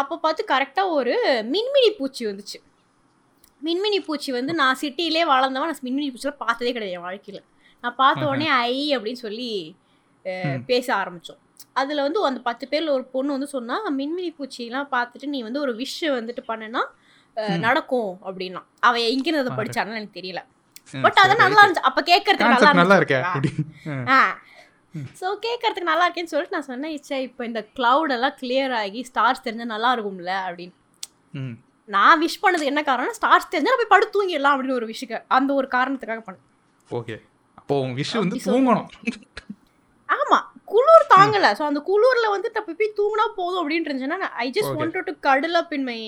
அப்போ 0.00 0.14
பார்த்து 0.24 0.50
கரெக்டாக 0.54 0.96
ஒரு 0.98 1.14
மின்மினி 1.54 1.90
பூச்சி 1.98 2.22
வந்துச்சு. 2.30 2.58
மின்மினி 3.62 3.98
பூச்சி 4.06 4.30
வந்து 4.32 4.52
நான் 4.60 4.80
சிட்டிலே 4.82 5.22
வளர்ந்தவன் 5.30 5.70
நான் 5.70 5.84
மின்மினி 5.86 6.08
பூச்சியில் 6.12 6.40
பார்த்ததே 6.42 6.72
கிடையாது 6.72 6.96
என் 6.98 7.06
வாழ்க்கையில். 7.08 7.42
நான் 7.84 7.96
பார்த்த 8.00 8.28
உடனே 8.30 8.48
ஐ 8.68 8.76
அப்படின்னு 8.96 9.20
சொல்லி 9.26 9.50
பேச 10.70 10.86
ஆரம்பித்தோம் 11.00 11.40
அதில் 11.80 12.04
வந்து 12.06 12.20
அந்த 12.28 12.40
பத்து 12.46 12.64
பேரில் 12.70 12.94
ஒரு 12.94 13.04
பொண்ணு 13.12 13.34
வந்து 13.36 13.48
சொன்னா 13.54 13.76
மின்மினி 13.98 14.30
பூச்சியெல்லாம் 14.38 14.88
பார்த்துட்டு 14.94 15.26
நீ 15.34 15.40
வந்து 15.46 15.60
ஒரு 15.64 15.72
விஷ் 15.80 15.98
வந்துட்டு 16.18 16.42
பண்ணனா 16.50 16.82
நடக்கும் 17.66 18.12
அப்படின்னா. 18.26 18.60
அவ 18.80 19.00
எங்கிருந்து 19.10 19.42
அதை 19.44 19.52
படிச்சான்னு 19.58 19.98
எனக்கு 19.98 20.18
தெரியல. 20.18 20.40
பட் 21.04 21.18
அதான் 21.22 21.42
நல்லா 21.44 21.62
இருந்துச்சு. 21.62 21.86
அப்போ 21.88 22.02
கேட்கறதுக்கு 22.10 22.46
நல்லா 22.46 22.58
கான்செப்ட் 22.58 22.80
நல்லா 22.80 22.96
இருந்துச்சு. 22.96 23.18
இருக்கே 23.18 23.20
ஓகேவா? 23.20 23.32
அப்படி. 23.32 24.10
ஆ. 24.14 24.20
ஸோ 25.20 25.26
கேட்கறதுக்கு 25.46 25.90
நல்லா 25.90 26.04
இருக்கேன்னு 26.06 26.32
சொல்லிட்டு 26.32 26.56
நான் 26.56 26.68
சொன்னேன் 26.68 26.94
இச்சா 26.96 27.16
இப்போ 27.26 27.42
இந்த 27.44 27.60
cloud 27.78 28.12
எல்லாம் 28.16 28.36
கிளியர் 28.40 28.74
ஆகி 28.80 29.00
ஸ்டார்ஸ் 29.10 29.44
தெரிஞ்சால் 29.46 29.72
நல்லா 29.74 29.90
இருக்கும்ல 29.96 30.32
அப்படின்னு. 30.46 30.74
நான் 31.94 32.20
விஷ் 32.22 32.42
பண்ணதுக்கு 32.42 32.72
என்ன 32.72 32.82
காரணம் 32.88 33.16
ஸ்டார்ஸ் 33.18 33.50
தெரிஞ்சா 33.52 33.72
நான் 33.72 33.82
போய் 33.82 33.92
படுத்து 33.94 34.14
தூங்கிடலாம் 34.16 34.54
அப்படின்னு 34.54 34.78
ஒரு 34.80 34.88
விஷயம் 34.92 35.24
அந்த 35.38 35.50
ஒரு 35.60 35.68
காரணத்துக்காக 35.76 36.22
பண்ணேன் 36.26 36.46
ஓகே 36.90 37.16
அப்போ 37.60 37.74
உங்க 37.84 37.96
விஷயம் 38.02 38.22
வந்து. 38.24 38.38
தூங்கணும். 38.50 38.88
ஆமா 40.08 40.38
குளிர் 40.72 41.06
தாங்கல. 41.14 41.46
ஸோ 41.58 41.62
அந்த 41.70 41.80
குளிர்ல 41.88 42.26
வந்து 42.34 42.48
நான் 42.54 42.66
போய் 42.80 42.96
தூங்கினா 43.00 43.26
போதும் 43.38 43.60
அப்படின்னு 43.62 43.86
இருந்துச்சுன்னா 43.88 44.30
ஐ 44.44 44.46
just. 44.56 44.76
Wanted 44.80 45.08
to 45.10 45.14
cuddle 45.28 45.58
up 45.60 45.74
in 45.78 45.86
my 45.90 45.98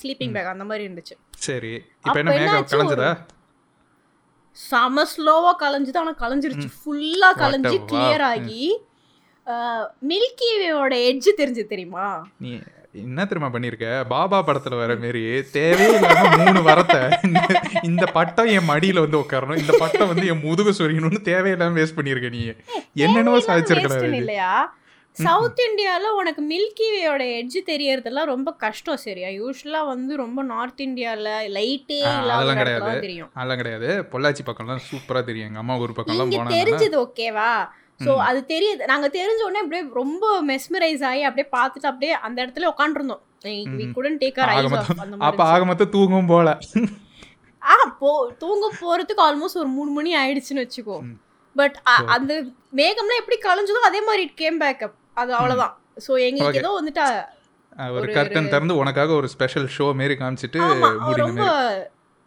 sleeping 0.00 0.34
bag 0.36 0.52
அந்த 0.54 0.64
மாதிரி 0.68 0.84
இருந்துச்சு. 0.88 1.14
சரி. 1.46 1.72
இப்போ 1.74 2.10
அப்ப 2.10 2.20
என்ன 2.22 2.36
என்னாச்சு 2.38 2.74
கலைஞ்சதா? 2.74 3.10
செம 4.56 5.04
ஸ்லோவா 5.12 5.52
கலைஞ்சுது. 5.62 5.98
ஆனா 6.02 6.14
கலைஞ்சிருச்சு. 6.22 6.68
ஃபுல்லா 6.78 7.30
கலைஞ்சு. 7.42 7.76
கிளியர் 7.90 8.24
ஆகி 8.32 8.62
மில்கி 10.10 10.48
வேயோட 10.62 10.94
எட்ஜ் 11.10 11.28
தெரிஞ்சு 11.40 11.64
தெரியுமா? 11.72 12.06
நீ 12.44 12.52
என்ன 12.96 13.24
தெரியுமா 13.24 13.50
பண்ணியிருக்க 13.52 13.86
பாபா 14.08 14.44
படத்துல 14.44 14.76
வர 14.76 14.96
மாரி 14.96 15.22
தேவையில்லாம 15.52 16.22
மூணு 16.38 16.60
வரத்தை 16.62 17.00
இந்த- 17.82 18.12
பட்டம் 18.12 18.46
என் 18.46 18.68
மடியில 18.68 19.00
வந்து 19.00 19.18
உட்காரணும் 19.18 19.58
இந்த 19.58 19.72
பட்டம் 19.78 20.08
வந்து 20.08 20.26
என் 20.26 20.42
முதுக 20.42 20.70
சொரியணும்னு 20.72 21.20
தேவையில்லாம 21.24 21.76
வேஸ்ட் 21.76 21.96
பண்ணியிருக்க 21.96 22.30
நீ. 22.30 22.42
என்னென்னவோ 22.96 23.38
சாதிச்சிருக்கலாம் 23.46 24.16
இல்லையா 24.16 24.50
சவுத் 25.16 25.60
இந்தியால 25.62 26.08
உனக்கு 26.12 26.42
மில்கி 26.44 26.86
வேயோட 26.94 27.22
எட்ஜ் 27.36 27.58
தெரியறதெல்லாம் 27.66 28.24
ரொம்ப 28.24 28.50
கஷ்டம் 28.56 28.96
சரியா? 28.96 29.28
யூஸ்வலா 29.36 29.86
வந்து 29.86 30.16
ரொம்ப 30.16 30.42
நார்த் 30.44 30.80
இந்தியால 30.80 31.28
லைட்டே 31.54 32.00
அதெல்லாம் 32.08 32.58
கிடையாது. 32.58 32.90
அதெல்லாம் 33.34 33.56
கிடையாது. 33.56 33.88
பொள்ளாச்சி 34.12 34.44
பக்கம்லாம் 34.46 34.84
சூப்பரா 34.88 35.24
தெரியும். 35.24 35.48
எங்க 35.48 35.58
அம்மா 35.58 35.78
ஊர் 35.78 35.96
பக்கம்லாம் 35.96 36.32
போனாங்கன்னா. 36.32 36.58
தெரிஞ்சது 36.58 36.98
ஓகேவா 36.98 37.50
சோ 38.00 38.12
அது 38.28 38.40
தெரியுது. 38.52 38.82
நாங்க 38.92 39.06
தெரிஞ்ச 39.18 39.40
உடனே 39.46 39.62
அப்படியே 39.62 39.82
ரொம்ப 40.00 40.24
மெஸ்மரைஸ் 40.50 41.04
ஆகி 41.10 41.22
அப்படியே 41.28 41.48
பார்த்துட்டு 41.56 41.90
அப்படியே 41.92 42.14
அந்த 42.26 42.38
இடத்துல 42.44 42.70
உட்காந்துருந்தோம் 42.72 43.22
அப்ப 45.28 45.42
ஆக 45.52 45.60
மொத்தம் 45.70 45.92
தூங்கவும் 45.94 46.30
போல. 46.32 46.48
ஆ 47.62 47.76
போ 48.00 48.10
தூங்க 48.42 48.66
போறதுக்கு 48.82 49.22
ஆல்மோஸ்ட் 49.28 49.60
ஒரு 49.62 49.70
மூணு 49.78 49.90
மணி 49.98 50.10
ஆயிடுச்சுன்னு 50.22 50.64
வச்சுக்கோ. 50.64 50.98
பட் 51.56 51.76
அந்த 52.16 52.32
மேகம்லாம் 52.80 53.20
எப்படி 53.22 53.38
கலைஞ்சதோ 53.46 53.82
அதே 53.90 54.02
மாதிரி 54.08 54.24
இட் 54.26 54.38
கேம் 54.42 54.58
பேக் 54.64 54.84
அப் 54.86 54.96
அது 55.22 55.32
அவ்வளவுதான். 55.38 55.74
சோ 56.06 56.12
எங்களுக்கு. 56.28 56.62
ஏதோ 56.62 56.72
வந்துட்டு 56.78 57.06
ஒரு 57.96 58.06
கர்டன் 58.16 58.52
திறந்து 58.52 58.74
உனக்காக 58.82 59.12
ஒரு 59.20 59.28
ஸ்பெஷல் 59.34 59.66
ஷோ 59.76 59.86
மாரி 60.00 60.14
காமிச்சிட்டு 60.20 60.60
ரொம்ப 61.24 61.42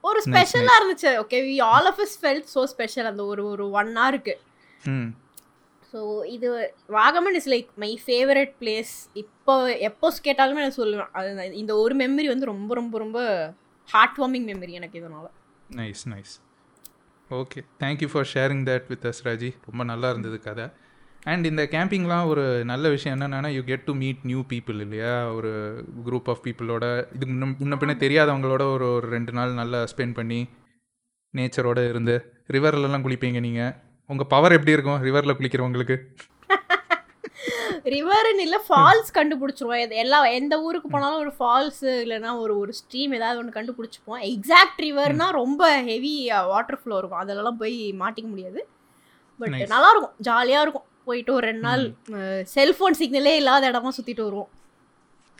ஒரு 0.03 0.19
ஸ்பெஷலா 0.25 0.73
இருந்துச்சு. 0.79 1.11
Okay 1.23 1.39
we 1.47 1.55
all 1.69 1.87
of 1.91 2.01
us 2.05 2.13
felt 2.21 2.47
so 2.55 2.61
special 2.73 3.09
அந்த 3.11 3.23
ஒரு 3.31 3.43
ஒரு 3.53 3.65
ஒன் 3.79 3.91
ஹவருக்கு 4.01 4.35
ஸோ 5.91 5.99
இது 6.35 6.47
Vagamon 6.97 7.37
is 7.39 7.49
like 7.53 7.69
my 7.83 7.91
favourite 8.05 8.53
place 8.61 8.93
இப்போ 9.21 9.53
எப்போ 9.89 10.07
கேட்டாலுமே 10.27 10.63
நான் 10.65 10.79
சொல்லுவேன். 10.81 11.11
அது 11.19 11.55
இந்த 11.61 11.73
ஒரு 11.83 11.95
மெமரி 12.01 12.27
வந்து 12.33 12.51
ரொம்ப 12.53 12.73
ரொம்ப 12.81 12.97
ரொம்ப 13.05 13.19
ஹார்ட் 13.89 14.19
வார்மிங் 14.21 14.47
மெமரி 14.51 14.75
எனக்கு 14.79 14.99
இதனால. 15.01 15.25
Nice 15.79 16.03
nice 16.13 16.35
okay 17.31 17.59
thank you 17.81 18.09
for 18.11 18.29
sharing 18.35 18.63
that 18.69 18.87
with 18.91 19.07
us 19.09 19.23
Raji 19.27 19.49
ரொம்ப 19.67 19.81
நல்லா 19.91 20.07
இருந்தது 20.13 20.37
கதை. 20.47 20.67
அண்ட் 21.31 21.45
இந்த 21.49 21.63
கேம்பிங்லாம் 21.73 22.27
ஒரு 22.31 22.43
நல்ல 22.69 22.89
விஷயம் 22.93 23.15
என்னென்னா 23.15 23.49
you 23.55 23.61
get 23.69 23.87
to 23.87 23.93
meet 24.03 24.21
new 24.29 24.41
people 24.51 24.79
இல்லையா? 24.85 25.13
ஒரு 25.37 25.51
குரூப் 26.05 26.29
ஆஃப் 26.33 26.43
பீப்புளோட 26.45 26.85
இதுக்கு 27.15 27.33
முன்ன 27.33 27.49
முன்ன 27.61 27.77
பின்ன 27.81 27.95
தெரியாதவங்களோட 28.03 28.63
ஒரு 28.75 28.85
ஒரு 28.97 29.07
ரெண்டு 29.15 29.31
நாள் 29.37 29.59
நல்லா 29.61 29.79
ஸ்பெண்ட் 29.91 30.17
பண்ணி 30.19 30.39
நேச்சரோட 31.33 31.79
இருந்து 31.91 32.15
ரிவர்லலாம் 32.55 33.05
குளிப்பீங்க 33.05 33.39
நீங்கள் 33.47 33.73
உங்கள் 34.11 34.29
பவர் 34.33 34.55
எப்படி 34.57 34.75
இருக்கும்? 34.75 35.01
ரிவரில் 35.07 35.37
குளிக்கிறவங்களுக்கு? 35.39 35.97
ரிவர்னு 37.93 38.43
இல்லை 38.45 38.59
ஃபால்ஸ் 38.67 39.09
கண்டுபிடிச்சிருவோம். 39.17 39.81
எது 39.83 39.99
எல்லா 40.03 40.17
எந்த 40.39 40.55
ஊருக்கு 40.65 40.87
போனாலும் 40.93 41.21
ஒரு 41.25 41.31
ஃபால்ஸ் 41.37 41.83
இல்லைன்னா 42.03 42.31
ஒரு 42.43 42.53
ஒரு 42.61 42.71
ஸ்ட்ரீம் 42.79 43.13
ஏதாவது 43.17 43.39
ஒன்று 43.41 43.57
கண்டுபிடிச்சிப்போம். 43.57 44.21
எக்ஸாக்ட் 44.33 44.81
ரிவர்னா 44.85 45.27
ரொம்ப 45.41 45.69
ஹெவி 45.89 46.13
வாட்டர் 46.51 46.79
ஃப்ளோ 46.81 46.97
இருக்கும். 47.01 47.23
அதெல்லாம் 47.23 47.59
போய் 47.61 47.77
மாட்டிக்க 48.01 48.27
முடியாது. 48.33 48.61
பட். 49.41 49.57
நல்லா 49.73 49.89
இருக்கும் 49.93 50.15
ஜாலியாக 50.29 50.65
இருக்கும். 50.65 50.87
போயிட்டு 51.09 51.31
ஒரு 51.37 51.45
ரெண்டு 51.49 51.65
நாள் 51.67 51.83
செல்ஃபோன் 52.55 52.99
சிக்னலே 53.01 53.35
இல்லாத 53.41 53.69
இடமா 53.71 53.91
சுற்றிட்டு 53.97 54.27
வருவோம். 54.27 54.49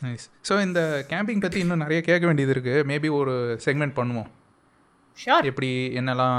நைஸ் 0.04 0.26
ஸோ 0.48 0.54
இந்த 0.66 0.80
கேம்பிங் 1.12 1.42
பற்றி 1.44 1.58
இன்னும் 1.64 1.84
நிறைய 1.84 2.00
கேட்க 2.10 2.24
வேண்டியது 2.28 2.54
இருக்குது 2.56 2.86
மேபி 2.90 3.08
ஒரு 3.20 3.34
செக்மெண்ட் 3.66 3.98
பண்ணுவோம். 3.98 4.28
ஷோர் 5.16 5.48
எப்படி 5.50 5.70
என்னெல்லாம் 6.00 6.38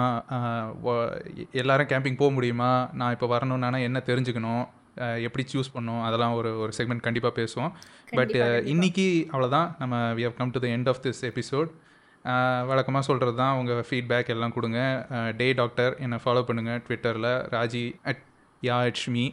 எல்லாரும் 1.62 1.90
கேம்பிங் 1.94 2.20
போக 2.22 2.32
முடியுமா? 2.38 2.72
நான் 3.00 3.14
இப்போ 3.16 3.28
வரணும்னா 3.34 3.70
என்ன 3.90 4.00
தெரிஞ்சுக்கணும்? 4.12 4.64
எப்படி 5.28 5.44
சூஸ் 5.52 5.74
பண்ணணும்? 5.76 6.02
அதெல்லாம் 6.08 6.34
ஒரு 6.40 6.50
ஒரு 6.64 6.72
செக்மெண்ட் 6.78 7.06
கண்டிப்பாக 7.06 7.34
பேசுவோம். 7.42 7.72
பட். 8.18 8.34
இன்னைக்கு 8.74 9.06
அவ்வளோதான் 9.32 9.70
நம்ம 9.82 9.96
we 10.18 10.24
have 10.28 10.40
come 10.40 10.54
to 10.56 10.62
the 10.66 10.70
end 10.78 10.90
of 10.92 11.02
this 11.06 11.22
episode 11.30 11.70
வழக்கமாக 12.70 13.04
சொல்கிறது 13.10 13.38
தான். 13.44 13.56
உங்கள் 13.60 13.86
ஃபீட்பேக் 13.90 14.32
எல்லாம் 14.34 14.56
கொடுங்க. 14.58 14.80
டே 15.40 15.48
டாக்டர் 15.62 15.94
என்னை 16.06 16.20
ஃபாலோ 16.26 16.44
பண்ணுங்கள் 16.50 16.82
ட்விட்டரில் 16.88 17.32
Raji 17.56 17.86
at 18.12 18.24
yeah 18.70 18.80
it's 18.90 19.10
me 19.16 19.24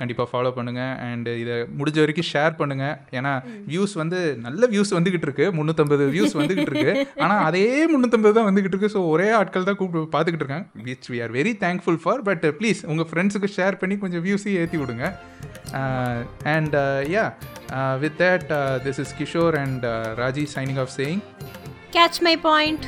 கண்டிப்பாக 0.00 0.28
ஃபாலோ 0.30 0.50
பண்ணுங்கள் 0.56 0.92
அண்ட் 1.08 1.28
இதை 1.42 1.54
முடிஞ்ச 1.78 1.98
வரைக்கும் 2.02 2.28
ஷேர் 2.32 2.54
பண்ணுங்கள் 2.60 2.94
ஏன்னா 3.18 3.32
வியூஸ் 3.70 3.94
வந்து 4.02 4.18
நல்ல 4.46 4.68
வியூஸ் 4.74 4.92
வந்துக்கிட்டு 4.96 5.28
இருக்கு. 5.28 5.46
முந்நூற்றம்பது 5.58 6.06
வியூஸ் 6.16 6.34
வந்துக்கிட்டு 6.40 6.72
இருக்கு. 6.72 6.92
ஆனால் 7.24 7.42
அதே 7.48 7.66
முந்நூற்றம்பது 7.92 8.36
தான் 8.38 8.48
வந்துக்கிட்டு 8.48 8.76
இருக்கு. 8.76 8.92
ஸோ 8.96 9.02
ஒரே 9.14 9.28
ஆட்கள் 9.40 9.68
தான் 9.68 9.78
கூப்பிட்டு 9.80 10.12
பார்த்துக்கிட்டு 10.14 10.46
இருக்காங்க. 10.46 10.66
Which 10.88 11.08
we 11.12 11.20
are 11.26 11.34
very 11.38 11.54
thankful 11.64 12.00
for 12.04 12.22
but 12.30 12.46
please 12.60 12.82
உங்கள் 12.92 13.08
ஃப்ரெண்ட்ஸுக்கு 13.12 13.50
ஷேர் 13.58 13.80
பண்ணி 13.82 13.96
கொஞ்சம் 14.04 14.24
வியூஸையும் 14.28 14.60
ஏற்றி 14.64 14.80
விடுங்க. 14.82 15.06
And 16.56 16.76
yeah 17.14 17.26
with 18.04 18.18
that 18.24 18.48
this 18.86 19.00
is 19.04 19.14
Kishore 19.20 19.56
and 19.64 19.86
Raji 20.22 20.46
signing 20.56 20.80
off 20.84 20.92
saying 20.98 21.22
catch 21.96 22.20
my 22.28 22.36
point 22.48 22.86